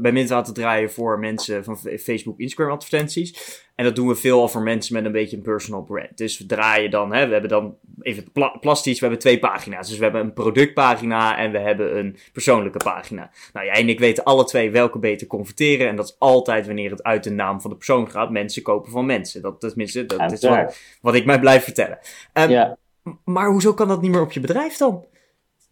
bij 0.00 0.12
mensen 0.12 0.36
laten 0.36 0.54
draaien 0.54 0.90
voor 0.90 1.18
mensen 1.18 1.64
van 1.64 1.76
Facebook, 1.76 2.38
Instagram 2.38 2.74
advertenties. 2.74 3.70
En 3.74 3.84
dat 3.84 3.96
doen 3.96 4.08
we 4.08 4.14
veel 4.14 4.48
voor 4.48 4.62
mensen 4.62 4.94
met 4.94 5.04
een 5.04 5.12
beetje 5.12 5.36
een 5.36 5.42
personal 5.42 5.82
brand. 5.82 6.16
Dus 6.16 6.38
we 6.38 6.46
draaien 6.46 6.90
dan, 6.90 7.12
hè, 7.12 7.26
we 7.26 7.32
hebben 7.32 7.50
dan 7.50 7.76
even 8.00 8.32
pla 8.32 8.48
plastisch, 8.48 8.94
we 8.94 9.00
hebben 9.00 9.18
twee 9.18 9.38
pagina's. 9.38 9.88
Dus 9.88 9.96
we 9.96 10.02
hebben 10.02 10.20
een 10.20 10.32
productpagina 10.32 11.38
en 11.38 11.52
we 11.52 11.58
hebben 11.58 11.98
een 11.98 12.16
persoonlijke 12.32 12.78
pagina. 12.84 13.30
Nou, 13.52 13.66
jij 13.66 13.74
en 13.74 13.88
ik 13.88 13.98
weten 13.98 14.24
alle 14.24 14.44
twee 14.44 14.70
welke 14.70 14.98
beter 14.98 15.26
converteren. 15.26 15.88
En 15.88 15.96
dat 15.96 16.06
is 16.06 16.16
altijd 16.18 16.66
wanneer 16.66 16.90
het 16.90 17.02
uit 17.02 17.24
de 17.24 17.30
naam 17.30 17.60
van 17.60 17.70
de 17.70 17.76
persoon 17.76 18.10
gaat. 18.10 18.30
Mensen 18.30 18.62
kopen 18.62 18.90
van 18.90 19.06
mensen. 19.06 19.42
Dat, 19.42 19.60
tenminste, 19.60 20.06
dat 20.06 20.32
is 20.32 20.40
wat, 20.40 20.78
wat 21.00 21.14
ik 21.14 21.24
mij 21.24 21.40
blijf 21.40 21.64
vertellen. 21.64 21.98
Um, 22.32 22.50
ja. 22.50 22.76
Maar 23.24 23.50
hoezo 23.50 23.74
kan 23.74 23.88
dat 23.88 24.02
niet 24.02 24.10
meer 24.10 24.20
op 24.20 24.32
je 24.32 24.40
bedrijf 24.40 24.76
dan? 24.76 25.04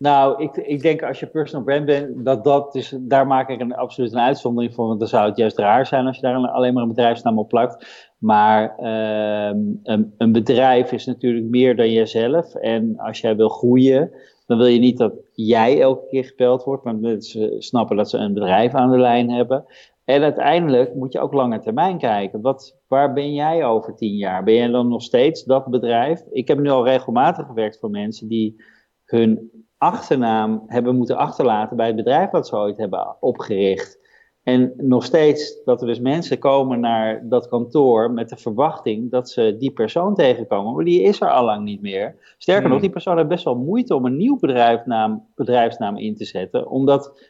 Nou, 0.03 0.43
ik, 0.43 0.57
ik 0.57 0.83
denk 0.83 1.03
als 1.03 1.21
je 1.21 1.27
personal 1.27 1.65
brand 1.65 1.85
bent, 1.85 2.25
dat 2.25 2.45
dat 2.45 2.75
is, 2.75 2.97
daar 3.01 3.27
maak 3.27 3.49
ik 3.49 3.61
een, 3.61 3.75
absoluut 3.75 4.13
een 4.13 4.19
uitzondering 4.19 4.75
voor. 4.75 4.87
Want 4.87 4.99
dan 4.99 5.09
zou 5.09 5.29
het 5.29 5.37
juist 5.37 5.59
raar 5.59 5.87
zijn 5.87 6.07
als 6.07 6.17
je 6.17 6.23
daar 6.23 6.49
alleen 6.49 6.75
maar 6.75 6.83
een 6.83 6.89
bedrijfsnaam 6.89 7.39
op 7.39 7.49
plakt. 7.49 8.13
Maar 8.19 8.77
uh, 8.79 9.61
een, 9.83 10.15
een, 10.19 10.33
bedrijf 10.33 10.93
is 10.93 11.07
natuurlijk 11.07 11.47
meer 11.47 11.77
dan 11.77 11.91
jezelf. 11.93 12.55
En 12.55 12.99
als 12.99 13.21
jij 13.21 13.37
wil 13.37 13.49
groeien, 13.49 14.11
dan 14.47 14.59
wil 14.59 14.67
je 14.67 14.79
niet 14.79 14.99
dat 14.99 15.13
jij 15.33 15.81
elke 15.81 16.07
keer 16.07 16.25
gebeld 16.25 16.65
wordt, 16.65 16.85
maar 16.85 17.21
ze 17.21 17.55
snappen 17.59 17.97
dat 17.97 18.11
ze 18.11 18.19
een 18.19 18.35
bedrijf 18.35 18.75
aan 18.75 18.91
de 18.91 18.99
lijn 18.99 19.31
hebben. 19.31 19.65
En 20.05 20.23
uiteindelijk 20.23 20.95
moet 20.95 21.13
je 21.13 21.21
ook 21.21 21.33
lange 21.33 21.59
termijn 21.59 21.99
kijken. 21.99 22.41
Wat, 22.41 22.81
waar 22.89 23.13
ben 23.13 23.33
jij 23.33 23.65
over 23.65 23.95
tien 23.95 24.17
jaar? 24.17 24.45
Ben 24.45 24.55
jij 24.55 24.69
dan 24.69 24.89
nog 24.89 25.03
steeds 25.03 25.45
dat 25.45 25.67
bedrijf? 25.67 26.23
Ik 26.31 26.49
heb 26.49 26.59
nu 26.59 26.69
al 26.69 26.85
regelmatig 26.85 27.47
gewerkt 27.47 27.79
voor 27.79 27.91
mensen 27.91 28.29
die 28.29 28.63
hun 29.05 29.51
achternaam 29.81 30.63
hebben 30.67 30.97
moeten 30.97 31.17
achterlaten 31.17 31.77
bij 31.77 31.87
het 31.87 31.97
bedrijf 31.97 32.31
wat 32.31 32.47
ze 32.47 32.57
ooit 32.57 32.77
hebben 32.77 33.17
opgericht. 33.21 33.99
En 34.43 34.73
nog 34.77 35.05
steeds 35.05 35.65
dat 35.65 35.81
er 35.81 35.87
dus 35.87 36.01
mensen 36.01 36.39
komen 36.39 36.81
naar 36.81 37.29
dat 37.29 37.49
kantoor 37.49 38.11
met 38.11 38.29
de 38.29 38.37
verwachting 38.37 39.11
dat 39.11 39.31
ze 39.31 39.57
die 39.59 39.71
persoon 39.71 40.15
tegenkomen, 40.15 40.75
maar 40.75 40.85
die 40.85 41.03
is 41.03 41.21
er 41.21 41.31
al 41.31 41.45
lang 41.45 41.65
niet 41.65 41.83
meer. 41.83 42.35
Sterker 42.39 42.63
nog, 42.63 42.73
hmm. 42.73 42.81
die 42.81 42.91
persoon 42.91 43.17
heeft 43.17 43.29
best 43.29 43.45
wel 43.45 43.57
moeite 43.57 43.95
om 43.95 44.05
een 44.05 44.17
nieuw 44.17 44.39
bedrijfsnaam, 44.39 45.27
bedrijfsnaam 45.35 45.97
in 45.97 46.17
te 46.17 46.25
zetten, 46.25 46.69
omdat 46.69 47.21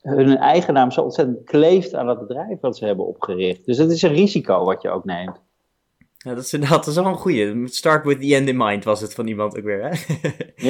hun 0.00 0.36
eigen 0.36 0.74
naam 0.74 0.90
zo 0.90 1.02
ontzettend 1.02 1.44
kleeft 1.44 1.94
aan 1.94 2.06
dat 2.06 2.26
bedrijf 2.26 2.60
dat 2.60 2.76
ze 2.76 2.86
hebben 2.86 3.06
opgericht. 3.06 3.64
Dus 3.64 3.76
dat 3.76 3.90
is 3.90 4.02
een 4.02 4.14
risico 4.14 4.64
wat 4.64 4.82
je 4.82 4.90
ook 4.90 5.04
neemt. 5.04 5.40
Ja, 6.26 6.34
dat 6.34 6.44
is 6.44 6.52
inderdaad 6.52 6.84
dat 6.84 6.94
is 6.94 7.00
wel 7.00 7.06
een 7.10 7.18
goede. 7.18 7.68
Start 7.68 8.04
with 8.04 8.20
the 8.20 8.34
end 8.34 8.48
in 8.48 8.56
mind 8.56 8.84
was 8.84 9.00
het 9.00 9.14
van 9.14 9.26
iemand 9.26 9.56
ook 9.58 9.64
weer, 9.64 9.82
hè? 9.82 9.88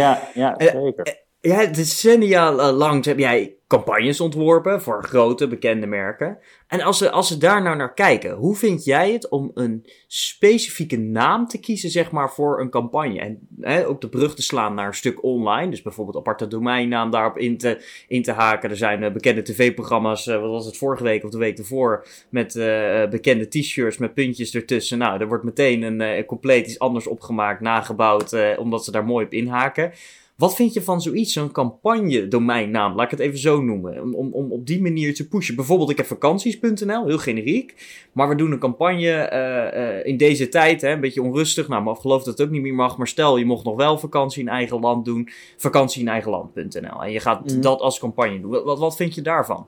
ja, 0.00 0.28
ja, 0.34 0.54
zeker. 0.58 1.04
Eh, 1.04 1.12
ja, 1.46 1.66
decennia 1.66 2.72
lang 2.72 3.04
heb 3.04 3.18
jij 3.18 3.56
campagnes 3.66 4.20
ontworpen 4.20 4.82
voor 4.82 5.04
grote 5.04 5.48
bekende 5.48 5.86
merken. 5.86 6.38
En 6.66 6.80
als 6.80 6.98
ze, 6.98 7.10
als 7.10 7.28
ze 7.28 7.38
daar 7.38 7.62
nou 7.62 7.76
naar 7.76 7.94
kijken, 7.94 8.32
hoe 8.32 8.56
vind 8.56 8.84
jij 8.84 9.12
het 9.12 9.28
om 9.28 9.50
een 9.54 9.86
specifieke 10.06 10.98
naam 10.98 11.46
te 11.46 11.60
kiezen, 11.60 11.90
zeg 11.90 12.10
maar, 12.10 12.30
voor 12.30 12.60
een 12.60 12.70
campagne? 12.70 13.20
En 13.20 13.48
hè, 13.60 13.86
ook 13.86 14.00
de 14.00 14.08
brug 14.08 14.34
te 14.34 14.42
slaan 14.42 14.74
naar 14.74 14.86
een 14.86 14.94
stuk 14.94 15.22
online. 15.22 15.70
Dus 15.70 15.82
bijvoorbeeld 15.82 16.16
aparte 16.16 16.48
domeinnaam 16.48 17.10
daarop 17.10 17.38
in 17.38 17.58
te, 17.58 17.84
in 18.08 18.22
te 18.22 18.32
haken. 18.32 18.70
Er 18.70 18.76
zijn 18.76 19.02
uh, 19.02 19.12
bekende 19.12 19.42
tv-programma's, 19.42 20.26
uh, 20.26 20.40
wat 20.40 20.50
was 20.50 20.66
het 20.66 20.76
vorige 20.76 21.02
week 21.02 21.24
of 21.24 21.30
de 21.30 21.38
week 21.38 21.58
ervoor, 21.58 22.06
met 22.28 22.52
bekende 23.10 23.48
t-shirts 23.48 23.98
met 23.98 24.14
puntjes 24.14 24.54
ertussen. 24.54 24.98
Nou, 24.98 25.20
er 25.20 25.28
wordt 25.28 25.44
meteen 25.44 25.82
een 25.82 26.24
compleet 26.24 26.66
iets 26.66 26.78
anders 26.78 27.06
opgemaakt, 27.06 27.60
nagebouwd, 27.60 28.56
omdat 28.58 28.84
ze 28.84 28.90
daar 28.90 29.04
mooi 29.04 29.24
op 29.24 29.32
inhaken. 29.32 29.92
Wat 30.36 30.54
vind 30.54 30.72
je 30.72 30.82
van 30.82 31.00
zoiets, 31.00 31.32
zo'n 31.32 31.52
campagne-domeinnaam, 31.52 32.94
laat 32.94 33.04
ik 33.04 33.10
het 33.10 33.20
even 33.20 33.38
zo 33.38 33.60
noemen, 33.60 34.02
om, 34.02 34.14
om, 34.14 34.32
om 34.32 34.52
op 34.52 34.66
die 34.66 34.82
manier 34.82 35.14
te 35.14 35.28
pushen? 35.28 35.56
Bijvoorbeeld, 35.56 35.90
ik 35.90 35.96
heb 35.96 36.06
vakanties.nl, 36.06 37.06
heel 37.06 37.18
generiek, 37.18 37.74
maar 38.12 38.28
we 38.28 38.34
doen 38.34 38.52
een 38.52 38.58
campagne 38.58 39.30
uh, 39.32 39.80
uh, 39.80 40.06
in 40.06 40.16
deze 40.16 40.48
tijd, 40.48 40.80
hè, 40.80 40.90
een 40.90 41.00
beetje 41.00 41.22
onrustig, 41.22 41.68
nou, 41.68 41.82
maar 41.82 41.96
geloof 41.96 42.22
dat 42.24 42.38
het 42.38 42.46
ook 42.46 42.52
niet 42.52 42.62
meer 42.62 42.74
mag, 42.74 42.98
maar 42.98 43.08
stel 43.08 43.36
je 43.36 43.44
mocht 43.44 43.64
nog 43.64 43.76
wel 43.76 43.98
vakantie 43.98 44.42
in 44.42 44.48
eigen 44.48 44.80
land 44.80 45.04
doen, 45.04 45.28
vakantie 45.56 46.00
in 46.00 46.08
eigen 46.08 46.30
land.nl, 46.30 47.02
en 47.02 47.12
je 47.12 47.20
gaat 47.20 47.44
mhm. 47.44 47.60
dat 47.60 47.80
als 47.80 47.98
campagne 47.98 48.40
doen. 48.40 48.50
Wat, 48.50 48.78
wat 48.78 48.96
vind 48.96 49.14
je 49.14 49.22
daarvan? 49.22 49.66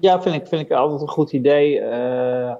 Ja, 0.00 0.22
vind 0.22 0.34
ik, 0.34 0.46
vind 0.46 0.62
ik 0.62 0.70
altijd 0.70 1.00
een 1.00 1.08
goed 1.08 1.32
idee. 1.32 1.80
Uh 1.80 2.54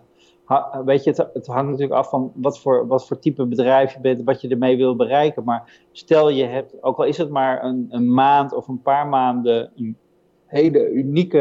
weet 0.84 1.04
je, 1.04 1.10
het, 1.32 1.46
hangt 1.46 1.70
natuurlijk 1.70 1.98
af 1.98 2.08
van 2.08 2.32
wat 2.34 2.58
voor, 2.60 2.86
wat 2.86 3.06
voor 3.06 3.18
type 3.18 3.46
bedrijf 3.46 3.92
je 3.92 4.00
bent, 4.00 4.22
wat 4.22 4.40
je 4.40 4.48
ermee 4.48 4.76
wil 4.76 4.96
bereiken. 4.96 5.44
Maar 5.44 5.86
stel 5.92 6.28
je 6.28 6.44
hebt, 6.44 6.82
ook 6.82 6.98
al 6.98 7.04
is 7.04 7.18
het 7.18 7.30
maar 7.30 7.64
een, 7.64 7.86
een 7.90 8.14
maand 8.14 8.52
of 8.54 8.68
een 8.68 8.82
paar 8.82 9.08
maanden, 9.08 9.72
een 9.76 9.96
hele 10.46 10.90
unieke 10.90 11.38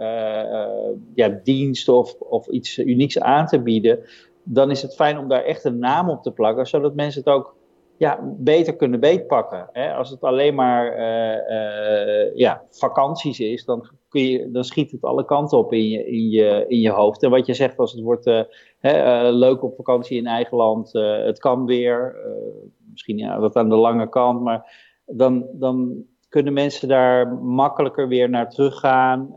uh, 0.00 0.98
ja, 1.14 1.40
dienst 1.42 1.88
of, 1.88 2.14
of 2.18 2.48
iets 2.48 2.78
unieks 2.78 3.20
aan 3.20 3.46
te 3.46 3.62
bieden, 3.62 3.98
dan 4.42 4.70
is 4.70 4.82
het 4.82 4.94
fijn 4.94 5.18
om 5.18 5.28
daar 5.28 5.44
echt 5.44 5.64
een 5.64 5.78
naam 5.78 6.10
op 6.10 6.22
te 6.22 6.32
plakken, 6.32 6.66
zodat 6.66 6.94
mensen 6.94 7.22
het 7.24 7.32
ook 7.32 7.56
ja, 8.02 8.18
beter 8.38 8.76
kunnen 8.76 9.00
beetpakken. 9.00 9.68
Hè? 9.72 9.94
Als 9.94 10.10
het 10.10 10.22
alleen 10.22 10.54
maar 10.54 10.98
uh, 10.98 12.34
ja, 12.34 12.62
vakanties 12.70 13.40
is, 13.40 13.64
dan, 13.64 13.88
kun 14.08 14.22
je, 14.22 14.50
dan 14.50 14.64
schiet 14.64 14.90
het 14.90 15.02
alle 15.02 15.24
kanten 15.24 15.58
op 15.58 15.72
in 15.72 15.88
je, 15.88 16.06
in 16.06 16.28
je, 16.28 16.64
in 16.68 16.80
je 16.80 16.90
hoofd. 16.90 17.22
En 17.22 17.30
wat 17.30 17.46
je 17.46 17.54
zegt 17.54 17.78
als 17.78 17.92
het 17.92 18.00
wordt 18.00 18.24
hè, 18.78 19.28
leuk 19.30 19.62
op 19.62 19.74
vakantie 19.74 20.16
in 20.16 20.26
eigen 20.26 20.56
land, 20.56 20.92
het 20.92 21.38
kan 21.38 21.66
weer. 21.66 22.16
misschien 22.90 23.18
ja, 23.18 23.40
wat 23.40 23.56
aan 23.56 23.68
de 23.68 23.76
lange 23.76 24.08
kant, 24.08 24.42
maar 24.42 24.90
dan, 25.06 25.46
dan 25.52 26.04
kunnen 26.28 26.52
mensen 26.52 26.88
daar 26.88 27.32
makkelijker 27.34 28.08
weer 28.08 28.28
naar 28.28 28.50
teruggaan. 28.50 29.34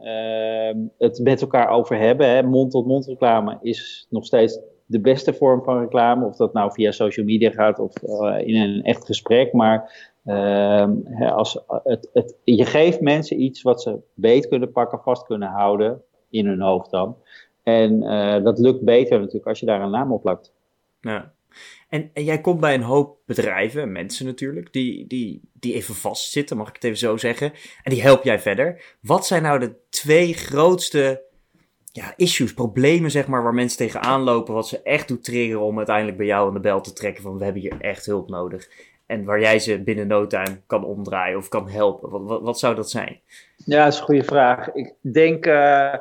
Het 0.98 1.20
met 1.24 1.42
elkaar 1.42 1.70
over 1.70 1.98
hebben. 1.98 2.46
Mond-tot-mond 2.46 3.06
-mond 3.06 3.06
reclame 3.06 3.58
is 3.62 4.08
nog 4.10 4.26
steeds 4.26 4.60
de 4.86 5.00
beste 5.00 5.34
vorm 5.34 5.64
van 5.64 5.80
reclame. 5.80 6.26
Of 6.26 6.36
dat 6.36 6.54
nou 6.54 6.72
via 6.72 6.92
social 6.92 7.26
media 7.26 7.52
gaat 7.52 7.80
of 7.80 7.94
uh, 8.04 8.48
in 8.48 8.56
een 8.56 8.84
echt 8.84 9.06
gesprek. 9.06 9.54
Maar 9.54 10.12
uh, 10.26 10.88
als 11.32 11.60
het, 11.68 12.10
het, 12.14 12.36
je 12.44 12.66
geeft 12.66 13.02
mensen 13.02 13.42
iets 13.42 13.62
wat 13.62 13.82
ze 13.82 14.00
beet 14.14 14.48
kunnen 14.48 14.72
pakken, 14.72 15.00
vast 15.00 15.26
kunnen 15.26 15.50
houden. 15.50 16.02
In 16.30 16.46
hun 16.46 16.62
hoofd 16.62 16.92
dan. 16.92 17.18
En 17.64 18.04
uh, 18.04 18.44
dat 18.44 18.60
lukt 18.60 18.82
beter 18.82 19.20
natuurlijk 19.20 19.48
als 19.48 19.60
je 19.60 19.66
daar 19.66 19.82
een 19.82 19.92
naam 19.92 20.12
op 20.12 20.22
plakt. 20.22 20.54
Ja. 21.02 21.34
En, 21.90 22.10
en, 22.14 22.24
jij 22.24 22.42
komt 22.42 22.60
bij 22.60 22.74
een 22.74 22.82
hoop 22.82 23.18
bedrijven, 23.26 23.92
mensen 23.92 24.26
natuurlijk, 24.26 24.74
die, 24.74 25.08
die, 25.08 25.42
die 25.54 25.74
even 25.74 25.96
vastzitten, 25.96 26.58
mag 26.58 26.68
ik 26.68 26.74
het 26.74 26.84
even 26.84 26.98
zo 26.98 27.18
zeggen. 27.18 27.54
En 27.84 27.92
die 27.92 28.02
help 28.02 28.24
jij 28.24 28.40
verder. 28.40 28.96
Wat 29.02 29.26
zijn 29.26 29.42
nou 29.42 29.60
de 29.60 29.76
twee 29.90 30.34
grootste 30.34 31.25
ja, 31.96 32.14
issues, 32.16 32.54
problemen 32.54 33.12
zeg 33.12 33.28
maar, 33.28 33.44
waar 33.44 33.54
mensen 33.54 33.78
tegenaan 33.78 34.22
lopen, 34.22 34.54
wat 34.54 34.68
ze 34.68 34.82
echt 34.82 35.08
doet 35.08 35.24
triggeren 35.24 35.62
om 35.62 35.78
uiteindelijk 35.78 36.18
bij 36.18 36.26
jou 36.26 36.48
aan 36.48 36.54
de 36.54 36.60
bel 36.60 36.82
te 36.82 36.94
trekken 36.94 37.24
van 37.24 37.38
we 37.38 37.44
hebben 37.44 37.62
hier 37.62 37.76
echt 37.80 38.06
hulp 38.06 38.30
nodig. 38.30 38.68
En 39.06 39.24
waar 39.24 39.40
jij 39.40 39.60
ze 39.60 39.84
binnen 39.84 40.08
no 40.08 40.28
time 40.28 40.62
kan 40.68 40.86
omdraaien 40.86 41.38
of 41.38 41.48
kan 41.48 41.70
helpen. 41.70 42.10
Wat, 42.10 42.22
wat, 42.24 42.42
wat 42.42 42.60
zou 42.60 42.76
dat 42.76 42.90
zijn? 42.90 43.20
Ja, 43.66 43.84
dat 43.84 43.94
is 43.94 44.00
een 44.00 44.06
goede 44.06 44.24
vraag. 44.24 44.74
Ik 44.74 44.94
denk, 45.02 45.46
uh, 45.46 45.94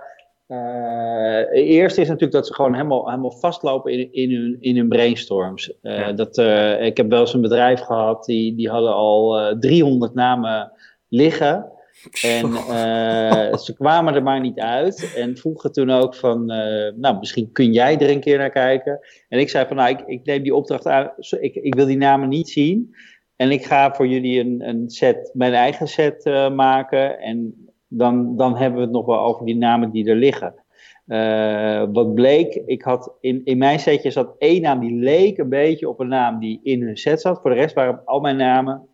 uh, 0.48 1.52
eerst 1.52 1.98
is 1.98 2.07
natuurlijk 2.07 2.33
dat 2.33 2.46
ze 2.46 2.54
gewoon 2.54 2.74
helemaal, 2.74 3.09
helemaal 3.09 3.30
vastlopen 3.30 3.92
in, 3.92 4.12
in, 4.12 4.30
hun, 4.30 4.57
in 4.61 4.76
hun 4.76 4.88
brainstorms. 4.88 5.72
Uh, 5.83 6.16
dat, 6.16 6.38
ik 6.80 6.96
heb 6.96 7.11
wel 7.11 7.20
eens 7.20 7.35
een 7.35 7.40
bedrijf 7.40 7.80
gehad, 7.80 8.24
die, 8.24 8.54
die 8.54 8.68
hadden 8.68 8.94
al 8.94 9.57
300 9.59 10.14
namen 10.14 10.72
liggen. 11.09 11.72
En 12.22 12.50
uh, 12.50 13.54
ze 13.57 13.74
kwamen 13.74 14.14
er 14.14 14.22
maar 14.22 14.40
niet 14.40 14.59
uit. 14.59 15.12
En 15.16 15.37
vroegen 15.37 15.72
toen 15.72 15.90
ook 15.90 16.14
van, 16.14 16.52
uh, 16.52 16.92
nou, 16.96 17.18
misschien 17.18 17.52
kun 17.52 17.72
jij 17.72 17.98
er 17.98 18.11
een 18.11 18.20
keer 18.20 18.38
naar 18.38 18.50
kijken. 18.50 19.00
En 19.28 19.38
ik 19.38 19.48
zei 19.48 19.66
van, 19.66 19.76
nou, 19.76 19.90
ik, 19.90 20.02
ik 20.07 20.24
neem 20.24 20.42
die 20.42 20.54
opdracht 20.54 20.87
aan. 20.87 21.12
Ik, 21.40 21.54
ik 21.54 21.74
wil 21.74 21.87
die 21.87 21.96
namen 21.96 22.28
niet 22.28 22.48
zien. 22.48 22.94
En 23.37 23.50
ik 23.50 23.64
ga 23.64 23.94
voor 23.94 24.07
jullie 24.07 24.40
een, 24.40 24.68
een 24.68 24.90
set, 24.90 25.30
mijn 25.33 25.52
eigen 25.52 25.88
set 25.88 26.26
uh, 26.26 26.50
maken. 26.54 27.18
En 27.18 27.68
dan, 27.88 28.37
dan 28.37 28.57
hebben 28.57 28.78
we 28.78 28.85
het 28.85 28.94
nog 28.94 29.07
wel 29.07 29.20
over 29.20 29.46
die 29.46 29.57
namen 29.57 29.90
die 29.90 30.09
er 30.09 30.16
liggen. 30.16 30.54
wat 31.92 32.14
bleek, 32.14 32.54
ik 32.66 32.83
had 32.83 33.16
in, 33.20 33.40
in 33.44 33.59
mijn 33.59 33.78
setje 33.78 34.11
zat 34.11 34.35
één 34.38 34.62
naam 34.62 34.80
die 34.80 34.94
leek 34.94 35.38
een 35.38 35.48
beetje 35.48 35.88
op 35.88 36.00
een 36.00 36.09
naam 36.09 36.38
die 36.38 36.61
in 36.62 36.83
hun 36.83 36.96
set 36.96 37.20
zat. 37.20 37.40
Voor 37.40 37.50
de 37.50 37.57
rest 37.57 37.74
waren 37.74 38.04
al 38.04 38.20
mijn 38.20 38.37
namen 38.37 38.88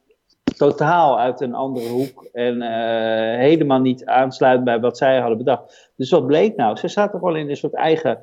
totaal 0.61 1.18
uit 1.18 1.40
een 1.40 1.55
andere 1.55 1.88
hoek 1.88 2.29
en 2.33 2.57
uh, 2.57 3.38
helemaal 3.38 3.81
niet 3.81 4.05
aansluit 4.05 4.64
bij 4.64 4.81
wat 4.81 4.99
zij 4.99 5.18
hadden 5.18 5.38
bedacht. 5.38 5.90
Dus 5.96 6.11
wat 6.11 6.27
bleek 6.27 6.57
nou? 6.57 6.77
Ze 6.77 6.88
zaten 6.88 7.18
gewoon 7.18 7.37
in 7.37 7.51
een 7.51 7.57
soort 7.57 7.75
eigen 7.75 8.18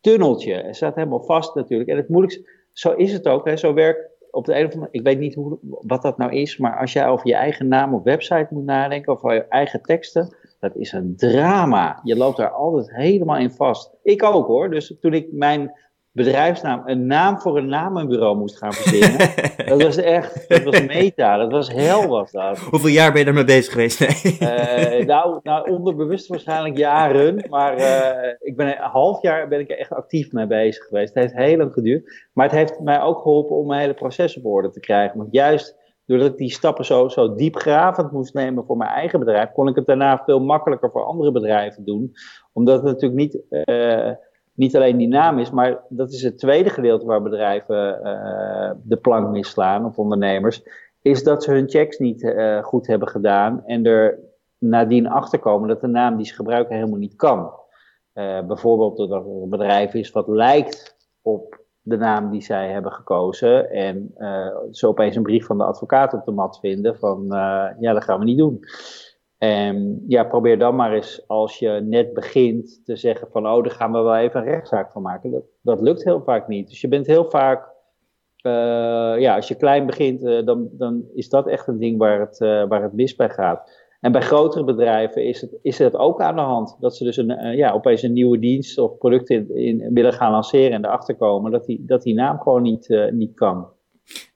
tunneltje. 0.00 0.54
Ze 0.54 0.74
zaten 0.74 0.98
helemaal 0.98 1.24
vast 1.24 1.54
natuurlijk. 1.54 1.90
En 1.90 1.96
het 1.96 2.08
moeilijkste, 2.08 2.50
zo 2.72 2.92
is 2.92 3.12
het 3.12 3.28
ook, 3.28 3.46
hè, 3.46 3.56
zo 3.56 3.74
werkt 3.74 4.10
op 4.30 4.44
de 4.44 4.58
een 4.58 4.66
of 4.66 4.72
andere 4.72 4.92
ik 4.92 5.02
weet 5.02 5.18
niet 5.18 5.34
hoe, 5.34 5.58
wat 5.62 6.02
dat 6.02 6.18
nou 6.18 6.32
is, 6.32 6.56
maar 6.56 6.78
als 6.78 6.92
jij 6.92 7.08
over 7.08 7.28
je 7.28 7.34
eigen 7.34 7.68
naam 7.68 7.94
op 7.94 8.04
website 8.04 8.46
moet 8.50 8.64
nadenken, 8.64 9.12
of 9.12 9.18
over 9.18 9.34
je 9.34 9.48
eigen 9.48 9.82
teksten, 9.82 10.36
dat 10.60 10.76
is 10.76 10.92
een 10.92 11.16
drama. 11.16 12.00
Je 12.02 12.16
loopt 12.16 12.36
daar 12.36 12.50
altijd 12.50 12.94
helemaal 12.94 13.38
in 13.38 13.50
vast. 13.50 13.90
Ik 14.02 14.22
ook 14.22 14.46
hoor. 14.46 14.70
Dus 14.70 14.96
toen 15.00 15.14
ik 15.14 15.26
mijn 15.32 15.72
bedrijfsnaam, 16.12 16.82
een 16.84 17.06
naam 17.06 17.40
voor 17.40 17.56
een 17.56 17.68
namenbureau 17.68 18.36
moest 18.36 18.58
gaan 18.58 18.72
verzinnen. 18.72 19.18
dat 19.70 19.82
was 19.82 19.96
echt, 19.96 20.48
dat 20.48 20.62
was 20.62 20.86
meta, 20.86 21.36
dat 21.36 21.52
was 21.52 21.72
hel 21.72 22.06
was 22.06 22.30
dat. 22.30 22.58
Hoeveel 22.58 22.88
jaar 22.88 23.12
ben 23.12 23.20
je 23.20 23.26
ermee 23.26 23.44
bezig 23.44 23.72
geweest? 23.72 24.00
Nee. 24.00 25.00
Uh, 25.00 25.06
nou, 25.06 25.40
nou, 25.42 25.70
onderbewust 25.70 26.26
waarschijnlijk 26.26 26.76
jaren, 26.76 27.46
maar 27.50 27.78
uh, 27.78 28.32
ik 28.38 28.56
ben 28.56 28.66
een 28.66 28.90
half 28.90 29.22
jaar 29.22 29.48
ben 29.48 29.60
ik 29.60 29.70
er 29.70 29.78
echt 29.78 29.92
actief 29.92 30.32
mee 30.32 30.46
bezig 30.46 30.84
geweest. 30.84 31.14
Het 31.14 31.22
heeft 31.22 31.36
heel 31.46 31.56
lang 31.56 31.72
geduurd, 31.72 32.28
maar 32.32 32.46
het 32.46 32.54
heeft 32.54 32.80
mij 32.80 33.00
ook 33.00 33.18
geholpen 33.18 33.56
om 33.56 33.66
mijn 33.66 33.80
hele 33.80 33.94
proces 33.94 34.36
op 34.36 34.46
orde 34.46 34.70
te 34.70 34.80
krijgen. 34.80 35.18
Want 35.18 35.32
juist 35.32 35.80
doordat 36.06 36.28
ik 36.28 36.36
die 36.36 36.50
stappen 36.50 36.84
zo, 36.84 37.08
zo 37.08 37.34
diepgravend 37.34 38.12
moest 38.12 38.34
nemen 38.34 38.64
voor 38.64 38.76
mijn 38.76 38.90
eigen 38.90 39.18
bedrijf, 39.18 39.52
kon 39.52 39.68
ik 39.68 39.76
het 39.76 39.86
daarna 39.86 40.22
veel 40.24 40.40
makkelijker 40.40 40.90
voor 40.90 41.04
andere 41.04 41.32
bedrijven 41.32 41.84
doen. 41.84 42.12
Omdat 42.52 42.74
het 42.74 42.84
natuurlijk 42.84 43.20
niet... 43.20 43.42
Uh, 43.50 44.10
niet 44.54 44.76
alleen 44.76 44.96
die 44.96 45.08
naam 45.08 45.38
is, 45.38 45.50
maar 45.50 45.80
dat 45.88 46.12
is 46.12 46.22
het 46.22 46.38
tweede 46.38 46.70
gedeelte 46.70 47.06
waar 47.06 47.22
bedrijven 47.22 48.00
uh, 48.04 48.70
de 48.82 48.96
plank 48.96 49.30
misslaan, 49.30 49.84
of 49.84 49.98
ondernemers, 49.98 50.62
is 51.02 51.22
dat 51.22 51.42
ze 51.42 51.52
hun 51.52 51.68
checks 51.68 51.98
niet 51.98 52.34
goed 52.62 52.86
hebben 52.86 53.08
gedaan 53.08 53.62
en 53.66 53.84
er 53.86 54.18
nadien 54.58 55.08
achterkomen 55.08 55.68
dat 55.68 55.80
de 55.80 55.86
naam 55.86 56.16
die 56.16 56.26
ze 56.26 56.34
gebruiken 56.34 56.74
helemaal 56.74 56.98
niet 56.98 57.16
kan. 57.16 57.50
bijvoorbeeld 58.46 58.96
dat 58.96 59.10
er 59.10 59.16
een 59.16 59.48
bedrijf 59.48 59.94
is 59.94 60.10
wat 60.10 60.28
lijkt 60.28 60.96
op 61.22 61.60
de 61.80 61.96
naam 61.96 62.30
die 62.30 62.42
zij 62.42 62.70
hebben 62.70 62.92
gekozen. 62.92 63.70
En 63.70 64.14
zo 64.70 64.88
opeens 64.88 65.16
een 65.16 65.22
brief 65.22 65.46
van 65.46 65.58
de 65.58 65.64
advocaat 65.64 66.12
op 66.12 66.24
de 66.24 66.32
mat 66.32 66.58
vinden 66.58 66.98
van 66.98 67.24
ja, 67.78 67.92
dat 67.92 68.04
gaan 68.04 68.18
we 68.18 68.24
niet 68.24 68.38
doen. 68.38 68.64
En 69.42 70.04
ja, 70.08 70.24
probeer 70.24 70.58
dan 70.58 70.74
maar 70.74 70.92
eens 70.92 71.24
als 71.26 71.58
je 71.58 71.68
net 71.68 72.12
begint 72.12 72.80
te 72.84 72.96
zeggen 72.96 73.28
van 73.30 73.46
oh, 73.46 73.62
daar 73.62 73.72
gaan 73.72 73.92
we 73.92 73.98
wel 73.98 74.16
even 74.16 74.40
een 74.40 74.46
rechtszaak 74.46 74.92
van 74.92 75.02
maken. 75.02 75.30
Dat, 75.30 75.44
dat 75.62 75.80
lukt 75.80 76.04
heel 76.04 76.22
vaak 76.22 76.48
niet. 76.48 76.68
Dus 76.68 76.80
je 76.80 76.88
bent 76.88 77.06
heel 77.06 77.30
vaak, 77.30 77.68
uh, 78.46 78.52
ja, 79.20 79.34
als 79.34 79.48
je 79.48 79.54
klein 79.54 79.86
begint, 79.86 80.46
dan, 80.46 80.68
dan 80.72 81.04
is 81.14 81.28
dat 81.28 81.46
echt 81.46 81.66
een 81.66 81.78
ding 81.78 81.98
waar 81.98 82.20
het, 82.20 82.38
waar 82.38 82.82
het 82.82 82.92
mis 82.92 83.16
bij 83.16 83.30
gaat. 83.30 83.70
En 84.00 84.12
bij 84.12 84.20
grotere 84.20 84.64
bedrijven 84.64 85.24
is 85.24 85.40
het, 85.40 85.58
is 85.62 85.78
het 85.78 85.96
ook 85.96 86.20
aan 86.20 86.36
de 86.36 86.42
hand. 86.42 86.76
Dat 86.80 86.96
ze 86.96 87.04
dus 87.04 87.16
een, 87.16 87.56
ja, 87.56 87.72
opeens 87.72 88.02
een 88.02 88.12
nieuwe 88.12 88.38
dienst 88.38 88.78
of 88.78 88.98
product 88.98 89.30
in, 89.30 89.56
in, 89.56 89.92
willen 89.94 90.12
gaan 90.12 90.32
lanceren 90.32 90.72
en 90.72 90.84
erachter 90.84 91.16
komen 91.16 91.50
dat 91.50 91.64
die, 91.64 91.84
dat 91.84 92.02
die 92.02 92.14
naam 92.14 92.38
gewoon 92.40 92.62
niet, 92.62 93.08
niet 93.12 93.34
kan. 93.34 93.66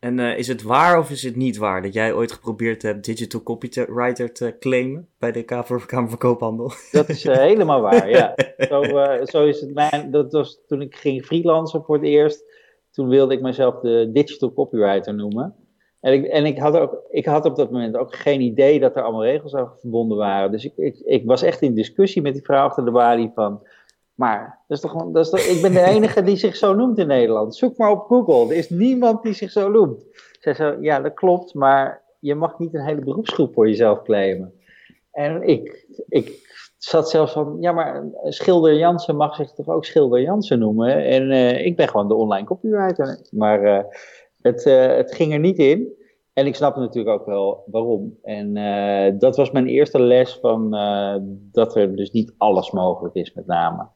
En 0.01 0.19
uh, 0.19 0.39
is 0.39 0.49
het 0.49 0.63
waar 0.63 0.99
of 0.99 1.11
is 1.11 1.23
het 1.23 1.37
niet 1.37 1.57
waar 1.57 1.83
dat 1.83 1.93
jij 1.93 2.13
ooit 2.13 2.33
geprobeerd 2.33 2.83
hebt 2.83 3.05
digital 3.05 3.43
copywriter 3.43 4.33
te 4.33 4.57
claimen 4.59 5.09
bij 5.19 5.33
de 5.33 5.43
Kamer, 5.43 5.87
Kamer 5.87 6.09
van 6.09 6.19
Koophandel? 6.19 6.73
Dat 6.93 7.09
is 7.09 7.25
helemaal 7.25 7.81
waar, 7.81 8.11
ja. 8.11 8.35
Zo, 8.69 8.83
zo 9.25 9.45
is 9.47 9.61
het 9.61 9.75
mijn, 9.75 10.11
dat 10.11 10.33
was 10.33 10.61
toen 10.67 10.83
ik 10.83 10.97
ging 10.97 11.25
freelancen 11.25 11.83
voor 11.85 11.95
het 11.97 12.05
eerst. 12.05 12.45
Toen 12.91 13.09
wilde 13.09 13.35
ik 13.35 13.41
mezelf 13.41 13.81
de 13.81 14.11
digital 14.13 14.53
copywriter 14.53 15.15
noemen. 15.15 15.55
En, 16.01 16.13
ik, 16.13 16.25
en 16.25 16.45
ik, 16.45 16.59
had 16.59 16.77
ook, 16.77 17.03
ik 17.11 17.27
had 17.27 17.45
op 17.45 17.57
dat 17.57 17.71
moment 17.71 17.97
ook 17.97 18.15
geen 18.15 18.41
idee 18.41 18.81
dat 18.81 18.97
er 18.97 19.03
allemaal 19.03 19.25
regels 19.25 19.55
aan 19.55 19.73
verbonden 19.81 20.19
waren. 20.19 20.51
Dus 20.51 20.65
ik, 20.65 20.73
ik, 20.77 20.99
ik 20.99 21.27
was 21.27 21.43
echt 21.43 21.63
in 21.63 21.75
discussie 21.75 22.23
met 22.23 22.33
die 22.33 22.43
vrouw 22.43 22.67
achter 22.67 22.85
de 22.85 22.91
balie 22.91 23.31
van... 23.35 23.67
Maar 24.17 24.65
dat 24.67 24.77
is 24.77 24.83
toch, 24.83 25.11
dat 25.13 25.39
ik 25.39 25.59
ben 25.63 25.73
de 25.73 25.83
enige 25.83 26.23
die 26.23 26.37
zich 26.37 26.57
zo 26.57 26.75
noemt 26.75 26.99
in 26.99 27.07
Nederland. 27.07 27.57
Zoek 27.57 27.77
maar 27.77 27.91
op 27.91 28.07
Google. 28.07 28.55
Er 28.55 28.59
is 28.59 28.71
niemand 28.71 29.23
die 29.23 29.33
zich 29.33 29.51
zo 29.51 29.71
noemt. 29.71 30.07
Zij 30.41 30.55
zei, 30.55 30.77
ja, 30.81 31.01
dat 31.01 31.15
klopt, 31.15 31.55
maar 31.55 32.03
je 32.21 32.35
mag 32.35 32.59
niet 32.59 32.75
een 32.75 32.85
hele 32.85 33.01
beroepsgroep 33.01 33.55
voor 33.55 33.69
jezelf 33.69 34.03
claimen. 34.03 34.53
En 35.11 35.43
ik, 35.43 35.87
ik 36.09 36.55
zat 36.79 37.11
zelfs 37.11 37.33
van, 37.33 37.57
ja, 37.61 37.73
maar 37.73 38.05
Schilder 38.23 38.77
Jansen 38.77 39.17
mag 39.17 39.35
zich 39.35 39.53
toch 39.53 39.69
ook 39.69 39.85
Schilder 39.85 40.21
Jansen 40.21 40.59
noemen? 40.59 41.05
En 41.05 41.31
uh, 41.31 41.67
ik 41.67 41.77
ben 41.77 41.89
gewoon 41.89 42.09
de 42.09 42.15
online 42.15 42.47
copywriter. 42.47 43.27
Maar 43.31 43.63
uh, 43.63 43.85
het, 44.41 44.67
uh, 44.67 44.87
het 44.87 45.15
ging 45.15 45.33
er 45.33 45.39
niet 45.39 45.59
in. 45.59 46.05
En 46.33 46.47
ik 46.47 46.55
snap 46.55 46.77
natuurlijk 46.77 47.21
ook 47.21 47.27
wel 47.27 47.65
waarom. 47.71 48.19
En 48.23 48.55
dat 49.19 49.37
was 49.37 49.51
mijn 49.51 49.67
eerste 49.67 50.01
les 50.01 50.39
van 50.41 50.71
dat 51.53 51.77
er 51.77 51.97
dus 51.97 52.11
niet 52.11 52.35
alles 52.37 52.71
mogelijk 52.71 53.15
is 53.15 53.35
met 53.35 53.47
name. 53.47 53.89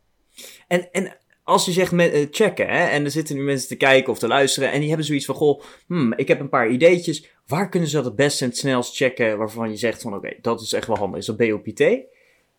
En, 0.71 0.89
en 0.93 1.17
als 1.45 1.65
je 1.65 1.73
zegt 1.73 1.93
met, 1.93 2.15
uh, 2.15 2.27
checken, 2.31 2.67
hè, 2.67 2.85
en 2.85 3.05
er 3.05 3.11
zitten 3.11 3.37
nu 3.37 3.43
mensen 3.43 3.69
te 3.69 3.77
kijken 3.77 4.13
of 4.13 4.19
te 4.19 4.29
luisteren, 4.29 4.73
en 4.73 4.79
die 4.79 4.89
hebben 4.89 5.07
zoiets 5.07 5.25
van, 5.25 5.35
goh, 5.35 5.61
hmm, 5.87 6.13
ik 6.17 6.29
heb 6.29 6.41
een 6.41 6.49
paar 6.49 6.69
ideetjes. 6.69 7.31
Waar 7.47 7.69
kunnen 7.69 7.89
ze 7.89 7.97
dat 7.97 8.05
het 8.05 8.17
best 8.17 8.43
en 8.43 8.49
het 8.49 8.57
snelst 8.57 8.97
checken 8.97 9.39
waarvan 9.39 9.71
je 9.71 9.77
zegt 9.77 10.03
van, 10.03 10.15
oké, 10.15 10.33
dat 10.41 10.61
is 10.61 10.73
echt 10.73 10.87
wel 10.87 10.97
handig. 10.97 11.19
Is 11.19 11.27
dat 11.27 11.37
BOPT? 11.37 12.09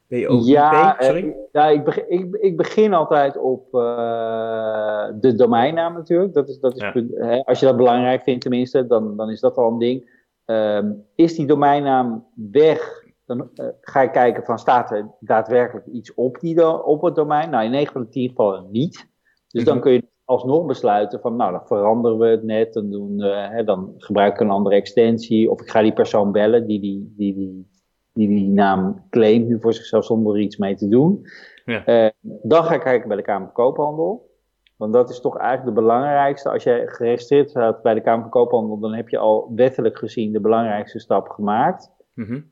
Ja, 0.08 0.96
Sorry? 1.00 1.24
Uh, 1.24 1.34
ja 1.52 1.68
ik, 1.68 1.84
begin, 1.84 2.04
ik, 2.10 2.36
ik, 2.36 2.58
begin 2.58 2.94
altijd 2.94 3.38
op 3.38 3.74
uh, 3.74 5.06
de 5.20 5.36
domeinnaam 5.36 5.94
natuurlijk. 5.94 6.34
Dat 6.34 6.50
is, 6.50 6.60
dat 6.60 6.76
is 6.76 6.82
hè, 7.16 7.44
als 7.44 7.60
je 7.60 7.66
dat 7.66 7.78
belangrijk 7.78 8.24
vindt 8.24 8.42
tenminste, 8.42 8.88
dan, 8.88 9.18
dan 9.18 9.30
is 9.30 9.40
dat 9.40 9.58
al 9.58 9.72
een 9.72 9.80
ding. 9.80 10.20
Um, 10.46 11.06
is 11.16 11.36
die 11.36 11.46
domeinnaam 11.46 12.26
weg, 12.52 13.01
dan 13.38 13.50
uh, 13.56 13.68
ga 13.82 14.02
ik 14.02 14.12
kijken 14.12 14.44
van 14.44 14.60
staat 14.60 14.92
er 14.92 15.12
daadwerkelijk 15.20 15.86
iets 15.86 16.14
op, 16.14 16.40
die 16.40 16.84
op 16.84 17.02
het 17.02 17.16
domein? 17.16 17.50
Nou, 17.50 17.66
in 17.66 17.72
9 17.72 17.94
van 17.94 18.02
de 18.02 18.10
10 18.10 18.30
gevallen 18.30 18.72
niet. 18.72 18.94
Dus 18.94 19.06
mm 19.48 19.60
-hmm. 19.60 19.64
dan 19.64 19.80
kun 19.80 19.92
je 19.92 20.08
alsnog 20.26 20.66
besluiten 20.66 21.20
van 21.20 21.36
nou, 21.36 21.52
dan 21.52 21.68
veranderen 21.68 22.18
we 22.18 22.28
het 22.28 22.44
net. 22.44 22.74
Dan, 22.74 22.90
doen, 22.90 23.20
hè, 23.22 23.64
dan 23.64 23.94
gebruik 23.98 24.34
ik 24.34 24.40
een 24.40 24.50
andere 24.50 24.76
extensie. 24.76 25.52
Of 25.52 25.62
ik 25.62 25.70
ga 25.70 25.82
die 25.82 25.94
persoon 25.94 26.32
bellen 26.32 26.68
die 26.68 26.80
die, 26.80 27.14
die, 27.18 27.36
die 27.36 27.70
die 28.14 28.28
die 28.28 28.48
naam 28.48 29.06
claimt 29.10 29.48
nu 29.48 29.60
voor 29.60 29.74
zichzelf 29.74 30.06
zonder 30.06 30.36
er 30.36 30.42
iets 30.42 30.58
mee 30.58 30.76
te 30.76 30.88
doen. 30.88 31.26
Ja. 31.66 32.06
Uh, 32.06 32.10
dan 32.42 32.64
ga 32.64 32.74
ik 32.74 32.82
kijken 32.82 33.08
bij 33.08 33.18
de 33.18 33.24
Kamer 33.24 33.46
van 33.46 33.54
Koophandel. 33.54 34.30
Want 34.78 34.94
dat 34.94 35.10
is 35.10 35.22
toch 35.22 35.38
eigenlijk 35.38 35.76
de 35.76 35.82
belangrijkste. 35.82 36.50
Als 36.50 36.64
je 36.64 36.84
geregistreerd 36.86 37.50
staat 37.50 37.82
bij 37.82 37.94
de 37.94 38.02
Kamer 38.02 38.22
van 38.22 38.32
Koophandel, 38.32 38.80
dan 38.80 38.94
heb 38.94 39.10
je 39.10 39.18
al 39.18 39.52
wettelijk 39.56 39.98
gezien 39.98 40.32
de 40.32 40.40
belangrijkste 40.40 41.00
stap 41.00 41.30
gemaakt. 41.30 41.92
Mm 42.14 42.26
-hmm. 42.26 42.51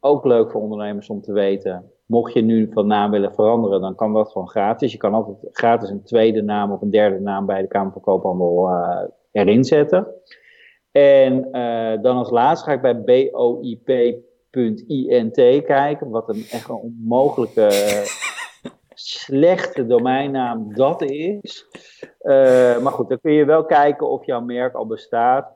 Ook 0.00 0.24
leuk 0.24 0.50
voor 0.50 0.60
ondernemers 0.60 1.08
om 1.08 1.20
te 1.20 1.32
weten. 1.32 1.92
Mocht 2.06 2.32
je 2.32 2.42
nu 2.42 2.70
van 2.72 2.86
naam 2.86 3.10
willen 3.10 3.34
veranderen, 3.34 3.80
dan 3.80 3.94
kan 3.94 4.12
dat 4.12 4.32
gewoon 4.32 4.48
gratis. 4.48 4.92
Je 4.92 4.98
kan 4.98 5.14
altijd 5.14 5.36
gratis 5.52 5.90
een 5.90 6.02
tweede 6.02 6.42
naam 6.42 6.72
of 6.72 6.80
een 6.80 6.90
derde 6.90 7.20
naam 7.20 7.46
bij 7.46 7.62
de 7.62 7.68
Kamer 7.68 7.92
van 7.92 8.02
Koophandel 8.02 8.68
uh, 8.68 9.00
erin 9.32 9.64
zetten. 9.64 10.06
En 10.92 11.48
uh, 11.52 12.02
dan 12.02 12.16
als 12.16 12.30
laatste 12.30 12.66
ga 12.66 12.72
ik 12.72 12.80
bij 12.80 13.30
BOIP 13.30 13.88
.int 14.86 15.34
kijken, 15.64 16.10
wat 16.10 16.28
een 16.28 16.44
echt 16.50 16.68
een 16.68 16.74
onmogelijke 16.74 17.68
slechte 18.94 19.86
domeinnaam 19.86 20.74
dat 20.74 21.02
is. 21.02 21.66
Maar 22.82 22.92
goed, 22.92 23.08
dan 23.08 23.20
kun 23.20 23.32
je 23.32 23.44
wel 23.44 23.64
kijken 23.64 24.10
of 24.10 24.26
jouw 24.26 24.40
merk 24.40 24.74
al 24.74 24.86
bestaat. 24.86 25.52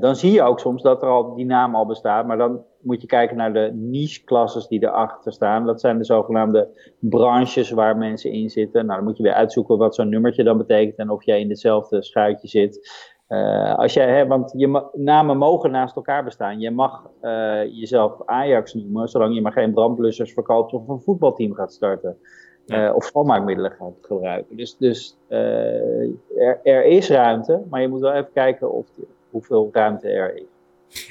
Dan 0.00 0.16
zie 0.16 0.32
je 0.32 0.42
ook 0.42 0.60
soms 0.60 0.82
dat 0.82 1.02
er 1.02 1.08
al 1.08 1.34
die 1.34 1.46
naam 1.46 1.74
al 1.74 1.86
bestaat, 1.86 2.26
maar 2.26 2.38
dan 2.38 2.64
moet 2.80 3.00
je 3.00 3.06
kijken 3.06 3.36
naar 3.36 3.52
de 3.52 3.70
niche-klasses 3.74 4.66
die 4.66 4.82
erachter 4.82 5.32
staan. 5.32 5.66
Dat 5.66 5.80
zijn 5.80 5.98
de 5.98 6.04
zogenaamde 6.04 6.68
branches 6.98 7.70
waar 7.70 7.96
mensen 7.96 8.32
in 8.32 8.50
zitten. 8.50 8.86
Nou, 8.86 8.96
dan 8.96 9.08
moet 9.08 9.16
je 9.16 9.22
weer 9.22 9.32
uitzoeken 9.32 9.78
wat 9.78 9.94
zo'n 9.94 10.08
nummertje 10.08 10.44
dan 10.44 10.58
betekent 10.58 10.96
en 10.96 11.10
of 11.10 11.24
jij 11.24 11.40
in 11.40 11.48
hetzelfde 11.48 12.02
schuitje 12.02 12.48
zit. 12.48 13.06
Uh, 13.28 13.74
als 13.74 13.92
jij, 13.92 14.16
hè, 14.16 14.26
want 14.26 14.52
je 14.56 14.88
namen 14.92 15.36
mogen 15.38 15.70
naast 15.70 15.96
elkaar 15.96 16.24
bestaan. 16.24 16.60
Je 16.60 16.70
mag 16.70 17.10
uh, 17.22 17.64
jezelf 17.64 18.22
Ajax 18.24 18.74
noemen, 18.74 19.08
zolang 19.08 19.34
je 19.34 19.42
maar 19.42 19.52
geen 19.52 19.72
brandblussers 19.72 20.32
verkoopt 20.32 20.72
of 20.72 20.88
een 20.88 21.00
voetbalteam 21.00 21.54
gaat 21.54 21.72
starten. 21.72 22.18
Ja. 22.64 22.88
Uh, 22.88 22.94
of 22.94 23.04
schoonmaakmiddelen 23.04 23.70
gaat 23.70 23.94
gebruiken. 24.00 24.56
Dus, 24.56 24.76
dus 24.76 25.18
er, 25.28 26.60
er, 26.62 26.84
is 26.84 27.08
ruimte, 27.10 27.62
maar 27.70 27.80
je 27.80 27.88
moet 27.88 28.00
wel 28.00 28.12
even 28.12 28.32
kijken 28.32 28.72
of, 28.72 28.86
hoeveel 29.30 29.68
ruimte 29.72 30.08
er 30.08 30.36
is. 30.36 30.47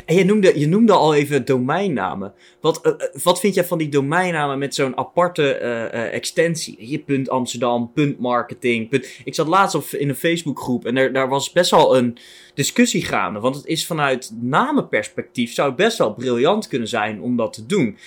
En 0.05 0.15
je 0.15 0.25
noemde, 0.25 0.59
je 0.59 0.67
noemde 0.67 0.93
al 0.93 1.15
even 1.15 1.45
domeinnamen. 1.45 2.33
Wat, 2.61 2.81
uh, 2.83 3.23
wat 3.23 3.39
vind 3.39 3.53
jij 3.53 3.65
van 3.65 3.77
die 3.77 3.89
domeinnamen 3.89 4.57
met 4.57 4.75
zo'n 4.75 4.97
aparte 4.97 5.59
uh, 5.61 6.13
extensie? 6.13 6.89
Je 6.89 6.99
punt 6.99 7.29
Amsterdam, 7.29 7.91
punt 7.93 8.19
marketing. 8.19 9.05
Ik 9.23 9.35
zat 9.35 9.47
laatst 9.47 9.75
op, 9.75 9.83
in 9.83 10.09
een 10.09 10.15
Facebookgroep 10.15 10.85
en 10.85 10.97
er, 10.97 11.13
daar 11.13 11.29
was 11.29 11.51
best 11.51 11.71
wel 11.71 11.97
een 11.97 12.17
discussie 12.53 13.05
gaande. 13.05 13.39
Want 13.39 13.55
het 13.55 13.65
is 13.65 13.85
vanuit 13.85 14.31
namenperspectief 14.41 15.53
zou 15.53 15.67
het 15.67 15.77
best 15.77 15.97
wel 15.97 16.13
briljant 16.13 16.67
kunnen 16.67 16.87
zijn 16.87 17.21
om 17.21 17.37
dat 17.37 17.53
te 17.53 17.65
doen. 17.65 17.97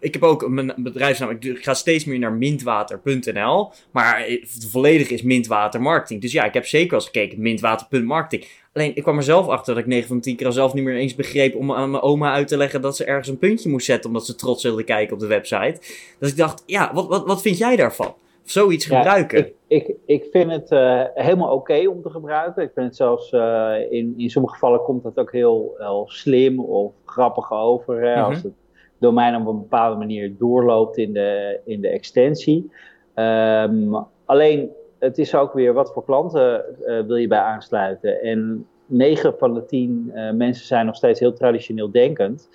Ik 0.00 0.12
heb 0.12 0.22
ook 0.22 0.48
mijn 0.48 0.72
bedrijfsnaam, 0.76 1.30
ik 1.30 1.64
ga 1.64 1.74
steeds 1.74 2.04
meer 2.04 2.18
naar 2.18 2.32
mintwater.nl. 2.32 3.72
Maar 3.90 4.26
volledig 4.70 5.10
is 5.10 5.22
mintwater 5.22 5.82
marketing. 5.82 6.20
Dus 6.20 6.32
ja, 6.32 6.44
ik 6.44 6.54
heb 6.54 6.66
zeker 6.66 6.90
wel 6.90 6.98
eens 6.98 7.08
gekeken, 7.08 7.42
mintwater.marketing. 7.42 8.50
Alleen, 8.72 8.96
ik 8.96 9.02
kwam 9.02 9.16
er 9.16 9.22
zelf 9.22 9.48
achter 9.48 9.74
dat 9.74 9.82
ik 9.82 9.88
9 9.88 10.08
van 10.08 10.20
10 10.20 10.36
keer 10.36 10.46
al 10.46 10.52
zelf 10.52 10.74
niet 10.74 10.84
meer 10.84 10.96
eens 10.96 11.14
begreep 11.14 11.54
om 11.54 11.72
aan 11.72 11.90
mijn 11.90 12.02
oma 12.02 12.32
uit 12.32 12.48
te 12.48 12.56
leggen 12.56 12.80
dat 12.80 12.96
ze 12.96 13.04
ergens 13.04 13.28
een 13.28 13.38
puntje 13.38 13.68
moest 13.68 13.86
zetten 13.86 14.10
omdat 14.10 14.26
ze 14.26 14.34
trots 14.34 14.62
wilde 14.62 14.84
kijken 14.84 15.14
op 15.14 15.20
de 15.20 15.26
website. 15.26 15.80
Dus 16.18 16.30
ik 16.30 16.36
dacht, 16.36 16.62
ja, 16.66 16.90
wat, 16.94 17.08
wat, 17.08 17.26
wat 17.26 17.42
vind 17.42 17.58
jij 17.58 17.76
daarvan? 17.76 18.14
Zoiets 18.50 18.86
ja, 18.86 18.96
gebruiken? 18.96 19.38
Ik, 19.38 19.54
ik, 19.66 19.96
ik 20.06 20.28
vind 20.30 20.50
het 20.50 20.70
uh, 20.70 21.02
helemaal 21.14 21.52
oké 21.52 21.72
okay 21.72 21.86
om 21.86 22.02
te 22.02 22.10
gebruiken. 22.10 22.62
Ik 22.62 22.70
vind 22.74 22.86
het 22.86 22.96
zelfs, 22.96 23.32
uh, 23.32 23.74
in, 23.90 24.14
in 24.16 24.30
sommige 24.30 24.54
gevallen 24.54 24.82
komt 24.82 25.04
het 25.04 25.18
ook 25.18 25.32
heel, 25.32 25.74
heel 25.78 26.04
slim 26.08 26.60
of 26.60 26.92
grappig 27.04 27.52
over. 27.52 28.02
Hè, 28.02 28.14
mm 28.14 28.22
-hmm. 28.22 28.24
Als 28.24 28.42
het 28.42 28.52
domein 28.98 29.40
op 29.40 29.46
een 29.46 29.58
bepaalde 29.58 29.96
manier 29.96 30.34
doorloopt 30.38 30.96
in 30.96 31.12
de, 31.12 31.60
in 31.64 31.80
de 31.80 31.88
extensie. 31.88 32.72
Um, 33.14 34.06
alleen 34.24 34.70
het 34.98 35.18
is 35.18 35.34
ook 35.34 35.52
weer 35.52 35.72
wat 35.72 35.92
voor 35.92 36.04
klanten 36.04 36.64
uh, 36.80 37.00
wil 37.06 37.16
je 37.16 37.26
bij 37.26 37.38
aansluiten. 37.38 38.22
En 38.22 38.66
9 38.86 39.34
van 39.38 39.54
de 39.54 39.64
10 39.64 40.10
uh, 40.14 40.30
mensen 40.32 40.66
zijn 40.66 40.86
nog 40.86 40.96
steeds 40.96 41.20
heel 41.20 41.32
traditioneel 41.32 41.90
denkend. 41.90 42.48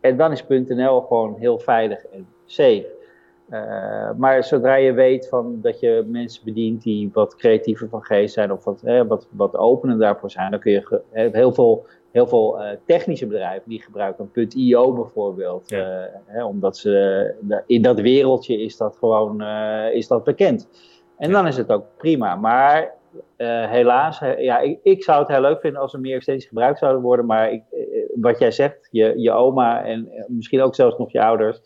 En 0.00 0.16
dan 0.16 0.32
is 0.32 0.44
.nl 0.48 1.00
gewoon 1.00 1.36
heel 1.38 1.58
veilig 1.58 2.04
en 2.06 2.26
safe. 2.46 2.98
Uh, 3.50 4.10
maar 4.16 4.44
zodra 4.44 4.74
je 4.74 4.92
weet 4.92 5.28
van 5.28 5.58
dat 5.62 5.80
je 5.80 6.04
mensen 6.06 6.44
bedient 6.44 6.82
die 6.82 7.10
wat 7.12 7.36
creatiever 7.36 7.88
van 7.88 8.04
geest 8.04 8.34
zijn 8.34 8.52
of 8.52 8.64
wat, 8.64 8.80
hè, 8.80 9.06
wat, 9.06 9.26
wat 9.30 9.56
opener 9.56 9.98
daarvoor 9.98 10.30
zijn, 10.30 10.50
dan 10.50 10.60
kun 10.60 10.72
je 10.72 11.02
heel 11.10 11.52
veel, 11.52 11.86
heel 12.10 12.26
veel 12.26 12.60
technische 12.86 13.26
bedrijven 13.26 13.68
die 13.68 13.82
gebruiken 13.82 14.30
een 14.32 14.50
.io 14.56 14.92
bijvoorbeeld. 14.92 15.68
Ja. 15.68 16.10
Hè, 16.26 16.44
omdat 16.44 16.76
ze 16.76 17.34
in 17.66 17.82
dat 17.82 18.00
wereldje 18.00 18.62
is 18.62 18.76
dat 18.76 18.96
gewoon 18.96 19.42
is 19.92 20.08
dat 20.08 20.24
bekend. 20.24 20.68
En 21.16 21.32
dan 21.32 21.46
is 21.46 21.56
het 21.56 21.72
ook 21.72 21.84
prima. 21.96 22.36
Maar 22.36 22.94
helaas, 23.68 24.18
ja, 24.38 24.58
ik, 24.58 24.78
ik, 24.82 25.02
zou 25.02 25.18
het 25.18 25.28
heel 25.28 25.40
leuk 25.40 25.60
vinden 25.60 25.80
als 25.80 25.92
er 25.92 26.00
meer 26.00 26.16
extensies 26.16 26.48
gebruikt 26.48 26.78
zouden 26.78 27.02
worden. 27.02 27.26
Maar 27.26 27.52
ik, 27.52 27.62
wat 28.14 28.38
jij 28.38 28.50
zegt, 28.50 28.88
je, 28.90 29.12
je 29.16 29.32
oma 29.32 29.84
en 29.84 30.08
misschien 30.28 30.62
ook 30.62 30.74
zelfs 30.74 30.98
nog 30.98 31.12
je 31.12 31.22
ouders, 31.22 31.60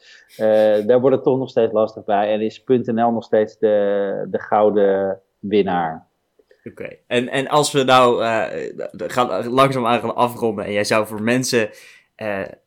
daar 0.87 1.01
wordt 1.01 1.17
het 1.17 1.25
toch 1.25 1.39
nog 1.39 1.51
steeds 1.51 1.73
lastig 1.73 2.05
bij. 2.05 2.33
En 2.33 2.41
is 2.41 2.63
.nl 2.67 3.11
nog 3.11 3.25
steeds 3.25 3.59
de, 3.59 4.27
de 4.31 4.39
gouden 4.39 5.21
winnaar. 5.39 6.07
Oké, 6.65 6.89
en, 7.07 7.29
en 7.29 7.49
als 7.49 7.73
we 7.73 7.83
nou 7.83 8.25
gaan, 8.97 9.49
langzaam 9.49 9.87
aan 9.87 10.01
gaan 10.01 10.15
afronden 10.15 10.65
en 10.65 10.73
jij 10.73 10.85
zou 10.85 11.07
voor 11.07 11.23
mensen 11.23 11.71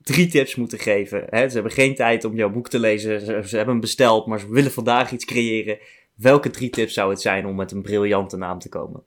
drie 0.02 0.28
tips 0.28 0.56
moeten 0.56 0.80
geven. 0.80 1.26
Hè? 1.30 1.48
Ze 1.48 1.54
hebben 1.54 1.72
geen 1.72 1.96
tijd 1.96 2.26
om 2.26 2.36
jouw 2.36 2.50
boek 2.50 2.70
te 2.70 2.80
lezen, 2.80 3.20
ze, 3.20 3.42
ze, 3.46 3.56
hebben 3.56 3.74
hem 3.74 3.80
besteld, 3.80 4.26
maar 4.26 4.40
ze 4.40 4.52
willen 4.52 4.72
vandaag 4.72 5.12
iets 5.12 5.26
creëren. 5.26 5.78
Welke 6.18 6.50
drie 6.50 6.70
tips 6.70 6.94
zou 6.94 7.10
het 7.10 7.22
zijn 7.22 7.46
om 7.46 7.56
met 7.56 7.72
een 7.72 7.82
briljante 7.82 8.38
naam 8.38 8.60
te 8.60 8.70
komen? 8.70 9.04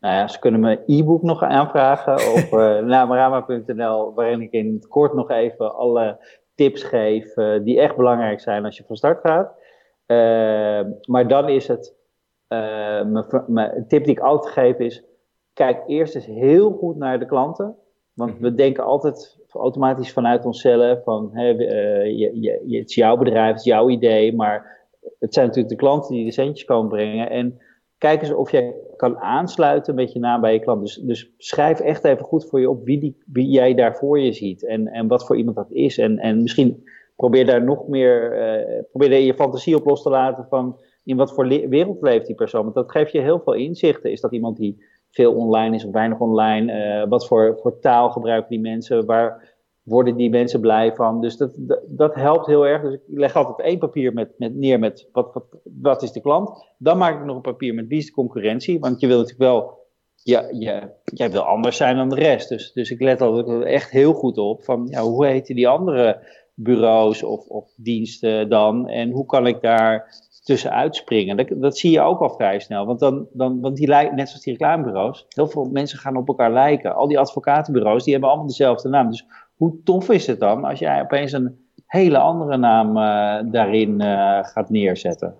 Nou 0.00 0.14
ja, 0.14 0.28
ze 0.28 0.38
kunnen 0.38 0.60
me 0.60 0.82
e-book 0.86 1.22
nog 1.22 1.42
aanvragen 1.42 2.12
op 2.36 2.52
uh, 2.52 2.78
namarama.nl, 2.78 4.14
waarin 4.14 4.40
ik 4.40 4.52
in 4.52 4.74
het 4.74 4.88
kort 4.88 5.14
nog 5.14 5.30
even 5.30 5.74
alle 5.74 6.18
tips 6.54 6.82
geef 6.82 7.34
die 7.64 7.80
echt 7.80 7.96
belangrijk 7.96 8.40
zijn 8.40 8.64
als 8.64 8.76
je 8.76 8.84
van 8.86 8.96
start 8.96 9.20
gaat. 9.20 9.54
maar 11.06 11.28
dan 11.28 11.48
is 11.48 11.68
het 11.68 11.94
mijn 13.46 13.84
tip 13.88 14.04
die 14.04 14.12
ik 14.12 14.20
altijd 14.20 14.52
geef 14.54 14.78
is: 14.78 15.04
kijk 15.52 15.82
eerst 15.86 16.14
eens 16.14 16.26
heel 16.26 16.70
goed 16.70 16.96
naar 16.96 17.18
de 17.18 17.26
klanten. 17.26 17.76
Want 18.12 18.32
mhm. 18.32 18.42
we 18.42 18.54
denken 18.54 18.84
altijd 18.84 19.38
automatisch 19.52 20.12
vanuit 20.12 20.44
onszelf: 20.44 21.02
van 21.04 21.30
hè, 21.32 21.46
je, 21.48 22.40
je, 22.40 22.78
het 22.78 22.88
is 22.88 22.94
jouw 22.94 23.16
bedrijf, 23.16 23.48
het 23.48 23.58
is 23.58 23.64
jouw 23.64 23.88
idee. 23.88 24.34
Maar 24.34 24.79
het 25.20 25.34
zijn 25.34 25.46
natuurlijk 25.46 25.74
de 25.74 25.80
klanten 25.80 26.14
die 26.14 26.24
de 26.24 26.32
centjes 26.32 26.64
komen 26.64 26.88
brengen. 26.88 27.30
En 27.30 27.58
kijk 27.98 28.22
eens 28.22 28.32
of 28.32 28.50
jij 28.50 28.74
kan 28.96 29.18
aansluiten 29.18 29.94
met 29.94 30.12
je 30.12 30.18
naam 30.18 30.40
bij 30.40 30.52
je 30.52 30.60
klant. 30.60 30.80
Dus, 30.80 30.94
dus 30.94 31.30
schrijf 31.36 31.80
echt 31.80 32.04
even 32.04 32.24
goed 32.24 32.48
voor 32.48 32.60
je 32.60 32.70
op 32.70 32.84
wie, 32.84 32.98
die, 32.98 33.22
wie 33.26 33.48
jij 33.48 33.74
daar 33.74 33.96
voor 33.96 34.20
je 34.20 34.32
ziet. 34.32 34.66
En, 34.66 34.86
en 34.86 35.08
wat 35.08 35.26
voor 35.26 35.36
iemand 35.36 35.56
dat 35.56 35.70
is. 35.70 35.98
En, 35.98 36.18
en 36.18 36.42
misschien 36.42 36.84
probeer 37.16 37.46
daar 37.46 37.64
nog 37.64 37.88
meer, 37.88 38.38
uh, 38.38 38.82
probeer 38.90 39.18
je 39.18 39.34
fantasie 39.34 39.76
op 39.76 39.84
los 39.84 40.02
te 40.02 40.10
laten 40.10 40.46
van 40.48 40.78
in 41.04 41.16
wat 41.16 41.32
voor 41.32 41.48
wereld 41.48 42.02
leeft 42.02 42.26
die 42.26 42.34
persoon. 42.34 42.62
Want 42.62 42.74
dat 42.74 42.90
geeft 42.90 43.12
je 43.12 43.20
heel 43.20 43.40
veel 43.40 43.54
inzichten. 43.54 44.10
Is 44.10 44.20
dat 44.20 44.32
iemand 44.32 44.56
die 44.56 44.84
veel 45.10 45.34
online 45.34 45.74
is 45.74 45.84
of 45.84 45.92
weinig 45.92 46.18
online? 46.18 46.72
Uh, 46.72 47.08
wat 47.08 47.26
voor, 47.26 47.58
voor 47.62 47.78
taal 47.78 48.10
gebruiken 48.10 48.50
die 48.50 48.60
mensen? 48.60 49.06
Waar 49.06 49.49
worden 49.90 50.16
die 50.16 50.30
mensen 50.30 50.60
blij 50.60 50.94
van? 50.94 51.20
Dus 51.20 51.36
dat, 51.36 51.52
dat, 51.86 52.14
helpt 52.14 52.46
heel 52.46 52.66
erg. 52.66 52.82
Dus 52.82 52.94
ik 52.94 53.00
leg 53.06 53.36
altijd 53.36 53.68
één 53.68 53.78
papier 53.78 54.12
met, 54.12 54.32
met 54.38 54.54
neer 54.54 54.78
met 54.78 55.08
wat, 55.12 55.30
wat, 55.32 55.44
wat 55.80 56.02
is 56.02 56.12
de 56.12 56.20
klant. 56.20 56.64
Dan 56.78 56.98
maak 56.98 57.18
ik 57.18 57.24
nog 57.24 57.36
een 57.36 57.42
papier 57.42 57.74
met 57.74 57.86
wie 57.86 57.98
is 57.98 58.06
de 58.06 58.12
concurrentie. 58.12 58.80
Want 58.80 59.00
je 59.00 59.06
wil 59.06 59.18
natuurlijk 59.18 59.42
wel 59.42 59.78
ja, 60.22 60.48
ja, 60.52 60.92
jij 61.04 61.30
wil 61.30 61.42
anders 61.42 61.76
zijn 61.76 61.96
dan 61.96 62.08
de 62.08 62.14
rest. 62.14 62.48
Dus, 62.48 62.72
dus 62.72 62.90
ik 62.90 63.00
let 63.00 63.20
altijd 63.20 63.62
echt 63.62 63.90
heel 63.90 64.12
goed 64.12 64.38
op 64.38 64.64
van 64.64 64.86
ja, 64.90 65.02
hoe 65.02 65.26
heten 65.26 65.54
die 65.54 65.68
andere 65.68 66.26
bureaus 66.54 67.22
of, 67.22 67.46
of 67.46 67.72
diensten 67.76 68.48
dan? 68.48 68.88
En 68.88 69.10
hoe 69.10 69.26
kan 69.26 69.46
ik 69.46 69.60
daar 69.60 70.14
tussenuit 70.42 70.96
springen. 70.96 71.36
Dat, 71.36 71.46
dat 71.50 71.78
zie 71.78 71.90
je 71.90 72.00
ook 72.00 72.20
al 72.20 72.30
vrij 72.30 72.60
snel. 72.60 72.86
Want, 72.86 73.00
dan, 73.00 73.26
dan, 73.32 73.60
want 73.60 73.76
die 73.76 73.88
lijken, 73.88 74.16
net 74.16 74.28
zoals 74.28 74.44
die 74.44 74.52
reclamebureau's, 74.52 75.26
heel 75.28 75.48
veel 75.48 75.64
mensen 75.64 75.98
gaan 75.98 76.16
op 76.16 76.28
elkaar 76.28 76.52
lijken. 76.52 76.94
Al 76.94 77.08
die 77.08 77.18
advocatenbureaus, 77.18 78.02
die 78.02 78.12
hebben 78.12 78.30
allemaal 78.30 78.48
dezelfde 78.48 78.88
naam. 78.88 79.10
Dus 79.10 79.26
hoe 79.60 79.82
tof 79.84 80.10
is 80.10 80.26
het 80.26 80.40
dan 80.40 80.64
als 80.64 80.78
jij 80.78 81.00
opeens 81.00 81.32
een 81.32 81.72
hele 81.86 82.18
andere 82.18 82.56
naam 82.56 82.96
uh, 82.96 83.52
daarin 83.52 84.02
uh, 84.02 84.44
gaat 84.44 84.70
neerzetten? 84.70 85.34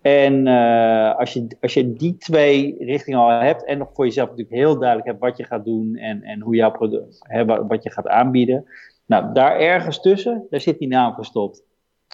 En 0.00 0.46
uh, 0.46 1.16
als, 1.18 1.32
je, 1.32 1.56
als 1.60 1.74
je 1.74 1.92
die 1.92 2.16
twee 2.16 2.76
richtingen 2.78 3.20
al 3.20 3.28
hebt 3.28 3.64
en 3.64 3.78
nog 3.78 3.90
voor 3.92 4.04
jezelf 4.04 4.28
natuurlijk 4.28 4.56
heel 4.56 4.78
duidelijk 4.78 5.08
hebt 5.08 5.20
wat 5.20 5.36
je 5.36 5.44
gaat 5.44 5.64
doen 5.64 5.96
en, 5.96 6.22
en 6.22 6.40
hoe 6.40 6.54
jouw 6.54 6.70
product, 6.70 7.18
hè, 7.18 7.44
wat, 7.44 7.82
je 7.82 7.90
gaat 7.90 8.08
aanbieden. 8.08 8.64
Nou, 9.06 9.32
daar 9.32 9.58
ergens 9.58 10.00
tussen, 10.00 10.46
daar 10.50 10.60
zit 10.60 10.78
die 10.78 10.88
naam 10.88 11.14
verstopt. 11.14 11.64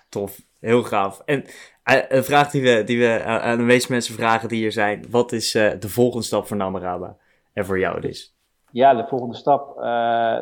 Tof, 0.09 0.41
heel 0.61 0.83
gaaf. 0.83 1.23
En 1.25 1.45
eh, 1.83 2.03
een 2.09 2.25
vraag 2.25 2.51
die 2.51 2.63
we, 2.63 2.83
die 2.85 2.99
we 2.99 3.23
aan 3.25 3.59
de 3.59 3.65
meeste 3.65 3.93
mensen 3.93 4.15
vragen 4.15 4.49
die 4.49 4.59
hier 4.59 4.73
zijn. 4.73 5.05
Wat 5.11 5.33
is 5.33 5.53
de 5.53 5.89
volgende 5.89 6.25
stap 6.25 6.47
voor 6.47 6.57
Namaraba 6.57 7.17
en 7.53 7.65
voor 7.65 7.79
jou 7.79 8.01
dus? 8.01 8.36
Ja, 8.77 8.95
de 8.95 9.07
volgende 9.07 9.35
stap. 9.35 9.77
Uh, 9.79 9.85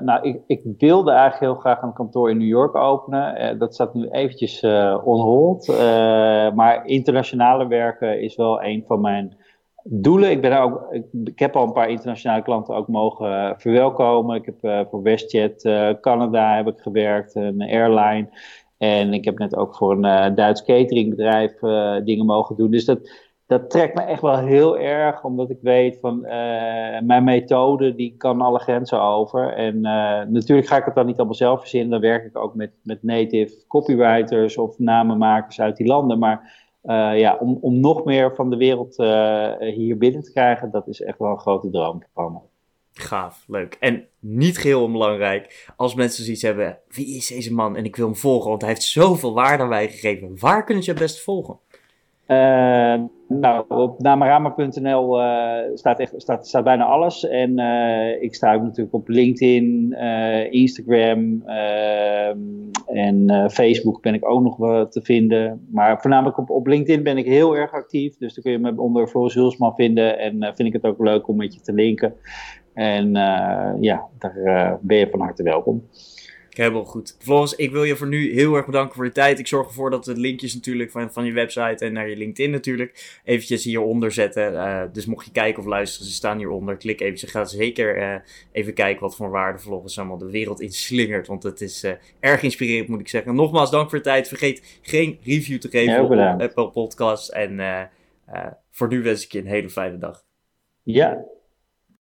nou, 0.01 0.23
ik, 0.23 0.41
ik, 0.47 0.63
wilde 0.79 1.11
eigenlijk 1.11 1.41
heel 1.41 1.61
graag 1.61 1.83
een 1.83 1.93
kantoor 1.93 2.31
in 2.31 2.39
New 2.39 2.49
York 2.49 2.75
openen. 2.75 3.59
dat 3.59 3.75
staat 3.75 3.95
nu 3.95 4.09
eventjes 4.09 4.63
on 5.05 5.21
hold. 5.21 5.67
maar 6.55 6.87
internationale 6.87 7.67
werken 7.67 8.21
is 8.21 8.37
wel 8.37 8.63
een 8.63 8.85
van 8.87 9.01
mijn 9.01 9.37
doelen. 9.85 10.31
Ik, 10.31 10.41
ben 10.41 10.61
ook, 10.61 10.87
ik, 11.25 11.39
heb 11.39 11.57
al 11.57 11.67
een 11.67 11.73
paar 11.73 11.89
internationale 11.89 12.43
klanten 12.43 12.75
ook 12.75 12.89
mogen 12.89 13.55
verwelkomen. 13.59 14.37
Ik 14.37 14.53
heb 14.61 14.89
voor 14.91 15.03
WestJet 15.03 15.63
Canada 16.01 16.57
heb 16.57 16.69
ik 16.69 16.81
gewerkt, 16.81 17.35
een 17.35 17.63
airline. 17.63 18.29
En 18.79 19.13
ik 19.13 19.25
heb 19.25 19.39
net 19.39 19.57
ook 19.57 19.77
voor 19.77 19.93
een 19.93 20.31
uh, 20.31 20.37
Duits 20.37 20.65
cateringbedrijf 20.65 21.63
uh, 21.63 21.97
dingen 22.05 22.27
mogen 22.27 22.57
doen. 22.57 22.71
Dus 22.71 22.85
dat, 22.85 23.11
dat 23.47 23.71
trekt 23.71 23.95
me 23.95 24.01
echt 24.03 24.21
wel 24.21 24.39
heel 24.39 24.79
erg, 24.79 25.25
omdat 25.25 25.51
ik 25.51 25.59
weet 25.63 25.99
van 26.01 26.19
uh, 26.25 26.31
mijn 27.01 27.25
methode, 27.25 27.95
die 27.95 28.15
kan 28.17 28.41
alle 28.41 28.59
grenzen 28.59 29.03
over. 29.03 29.53
En 29.53 29.81
natuurlijk 30.33 30.69
ga 30.69 30.77
ik 30.77 30.85
het 30.85 30.95
dan 30.95 31.07
niet 31.07 31.17
allemaal 31.17 31.35
zelf 31.35 31.61
verzinnen. 31.61 31.91
Dan 31.91 32.01
werk 32.01 32.25
ik 32.25 32.39
ook 32.39 32.55
met, 32.55 32.71
met 32.83 33.03
native 33.03 33.67
copywriters 33.69 34.59
of 34.59 34.79
namenmakers 34.79 35.61
uit 35.61 35.77
die 35.77 35.87
landen. 35.87 36.19
Maar 36.19 36.53
ja, 37.17 37.37
om, 37.41 37.59
om 37.61 37.81
nog 37.81 38.05
meer 38.05 38.35
van 38.35 38.51
de 38.51 38.57
wereld 38.57 38.97
hier 39.75 39.99
binnen 39.99 40.23
te 40.23 40.33
krijgen, 40.33 40.71
dat 40.71 40.89
is 40.89 41.01
echt 41.01 41.19
wel 41.19 41.31
een 41.31 41.39
grote 41.39 41.71
droom 41.71 42.03
van 42.15 42.33
me. 42.33 42.39
Gaaf, 42.93 43.45
leuk. 43.47 43.77
En 43.81 44.07
niet 44.19 44.59
geheel 44.59 44.83
onbelangrijk, 44.83 45.73
als 45.77 45.95
mensen 45.95 46.25
zoiets 46.25 46.43
hebben, 46.43 46.79
wie 46.89 47.17
is 47.17 47.27
deze 47.27 47.55
man 47.55 47.77
en 47.77 47.85
ik 47.85 47.97
wil 47.97 48.07
hem 48.07 48.17
volgen, 48.17 48.49
want 48.49 48.61
hij 48.61 48.71
heeft 48.71 48.83
zoveel 48.83 49.35
waarde 49.35 49.63
aan 49.63 49.69
mij 49.69 49.89
gegeven. 49.89 50.39
Waar 50.39 50.65
kunnen 50.65 50.85
ze 50.85 50.91
het 50.91 50.99
best 50.99 51.21
volgen? 51.21 51.59
Uh, 52.29 53.03
nou, 53.29 53.65
op 53.69 54.01
namarama.nl 54.01 55.21
eh, 55.21 55.71
staat, 55.75 55.99
echt, 55.99 56.13
staat, 56.17 56.65
bijna 56.65 56.85
alles. 56.85 57.29
En 57.29 57.61
uh, 57.61 58.23
ik 58.23 58.35
sta 58.35 58.55
ook 58.55 58.63
natuurlijk 58.63 58.95
op 58.95 59.09
LinkedIn, 59.09 59.93
Instagram 60.51 61.43
ehm, 61.47 62.39
en 62.87 63.51
Facebook 63.51 64.03
ben 64.03 64.15
ik 64.15 64.29
ook 64.29 64.43
nog 64.43 64.57
wel 64.57 64.89
te 64.89 65.03
vinden. 65.03 65.67
Maar 65.71 66.01
voornamelijk 66.01 66.39
op, 66.39 66.51
op 66.51 66.67
LinkedIn 66.67 67.03
ben 67.03 67.19
ik 67.19 67.27
heel 67.27 67.57
erg 67.57 67.73
actief. 67.73 68.17
Dus 68.17 68.35
dan 68.35 68.43
kun 68.43 68.53
je 68.53 68.59
me 68.59 68.81
onder 68.81 69.07
Floris 69.07 69.35
Hulsman 69.35 69.75
vinden. 69.75 70.19
En 70.19 70.41
vind 70.41 70.69
ik 70.69 70.73
het 70.73 70.85
ook 70.85 70.99
leuk 70.99 71.29
om 71.29 71.37
met 71.37 71.55
je 71.55 71.61
te 71.61 71.73
linken. 71.73 72.15
En 72.75 73.13
ja, 73.81 74.09
daar 74.19 74.79
ben 74.81 74.97
je 74.97 75.09
van 75.11 75.21
harte 75.21 75.43
welkom. 75.43 75.83
Helemaal 76.57 76.85
goed. 76.85 77.17
Floris, 77.19 77.55
ik 77.55 77.71
wil 77.71 77.85
je 77.85 77.97
voor 77.97 78.07
nu 78.07 78.33
heel 78.33 78.55
erg 78.55 78.67
bedanken 78.67 78.95
voor 78.95 79.05
je 79.05 79.13
tijd. 79.13 79.39
Ik 79.39 79.47
zorg 79.47 79.67
ervoor 79.67 79.91
dat 79.91 80.05
de 80.05 80.17
linkjes 80.17 80.55
natuurlijk 80.55 80.91
van, 80.91 81.13
van 81.13 81.25
je 81.25 81.33
website 81.33 81.85
en 81.85 81.93
naar 81.93 82.09
je 82.09 82.17
LinkedIn 82.17 82.51
natuurlijk 82.51 83.21
eventjes 83.25 83.65
hieronder 83.65 84.13
zetten. 84.13 84.53
Uh, 84.53 84.83
dus 84.93 85.07
mocht 85.07 85.25
je 85.27 85.33
kijken 85.33 85.63
of 85.63 85.69
luisteren, 85.69 86.07
ze 86.07 86.13
staan 86.13 86.39
hieronder. 86.39 86.77
Klik 86.77 87.01
eventjes. 87.01 87.31
Ga 87.31 87.45
zeker 87.45 87.99
uh, 87.99 88.15
even 88.53 88.75
kijken 88.75 89.03
wat 89.03 89.17
voor 89.17 89.31
waarde 89.31 89.59
Floris 89.59 89.99
allemaal 89.99 90.19
de 90.19 90.31
wereld 90.31 90.61
inslingert. 90.61 91.27
Want 91.27 91.43
het 91.43 91.61
is 91.61 91.85
uh, 91.85 91.93
erg 92.21 92.43
inspirerend 92.43 92.89
moet 92.89 93.01
ik 93.01 93.09
zeggen. 93.09 93.35
Nogmaals, 93.35 93.71
dank 93.71 93.89
voor 93.89 93.99
je 93.99 94.05
tijd. 94.05 94.29
Vergeet 94.29 94.79
geen 94.83 95.19
review 95.23 95.59
te 95.59 95.69
geven 95.69 96.05
op 96.05 96.41
Apple 96.41 96.71
Podcast. 96.71 97.29
En 97.29 97.91
voor 98.71 98.89
nu 98.89 99.03
wens 99.03 99.25
ik 99.25 99.33
je 99.33 99.39
een 99.39 99.47
hele 99.47 99.71
fijne 99.71 99.99
dag. 99.99 100.25
Ja, 100.83 101.25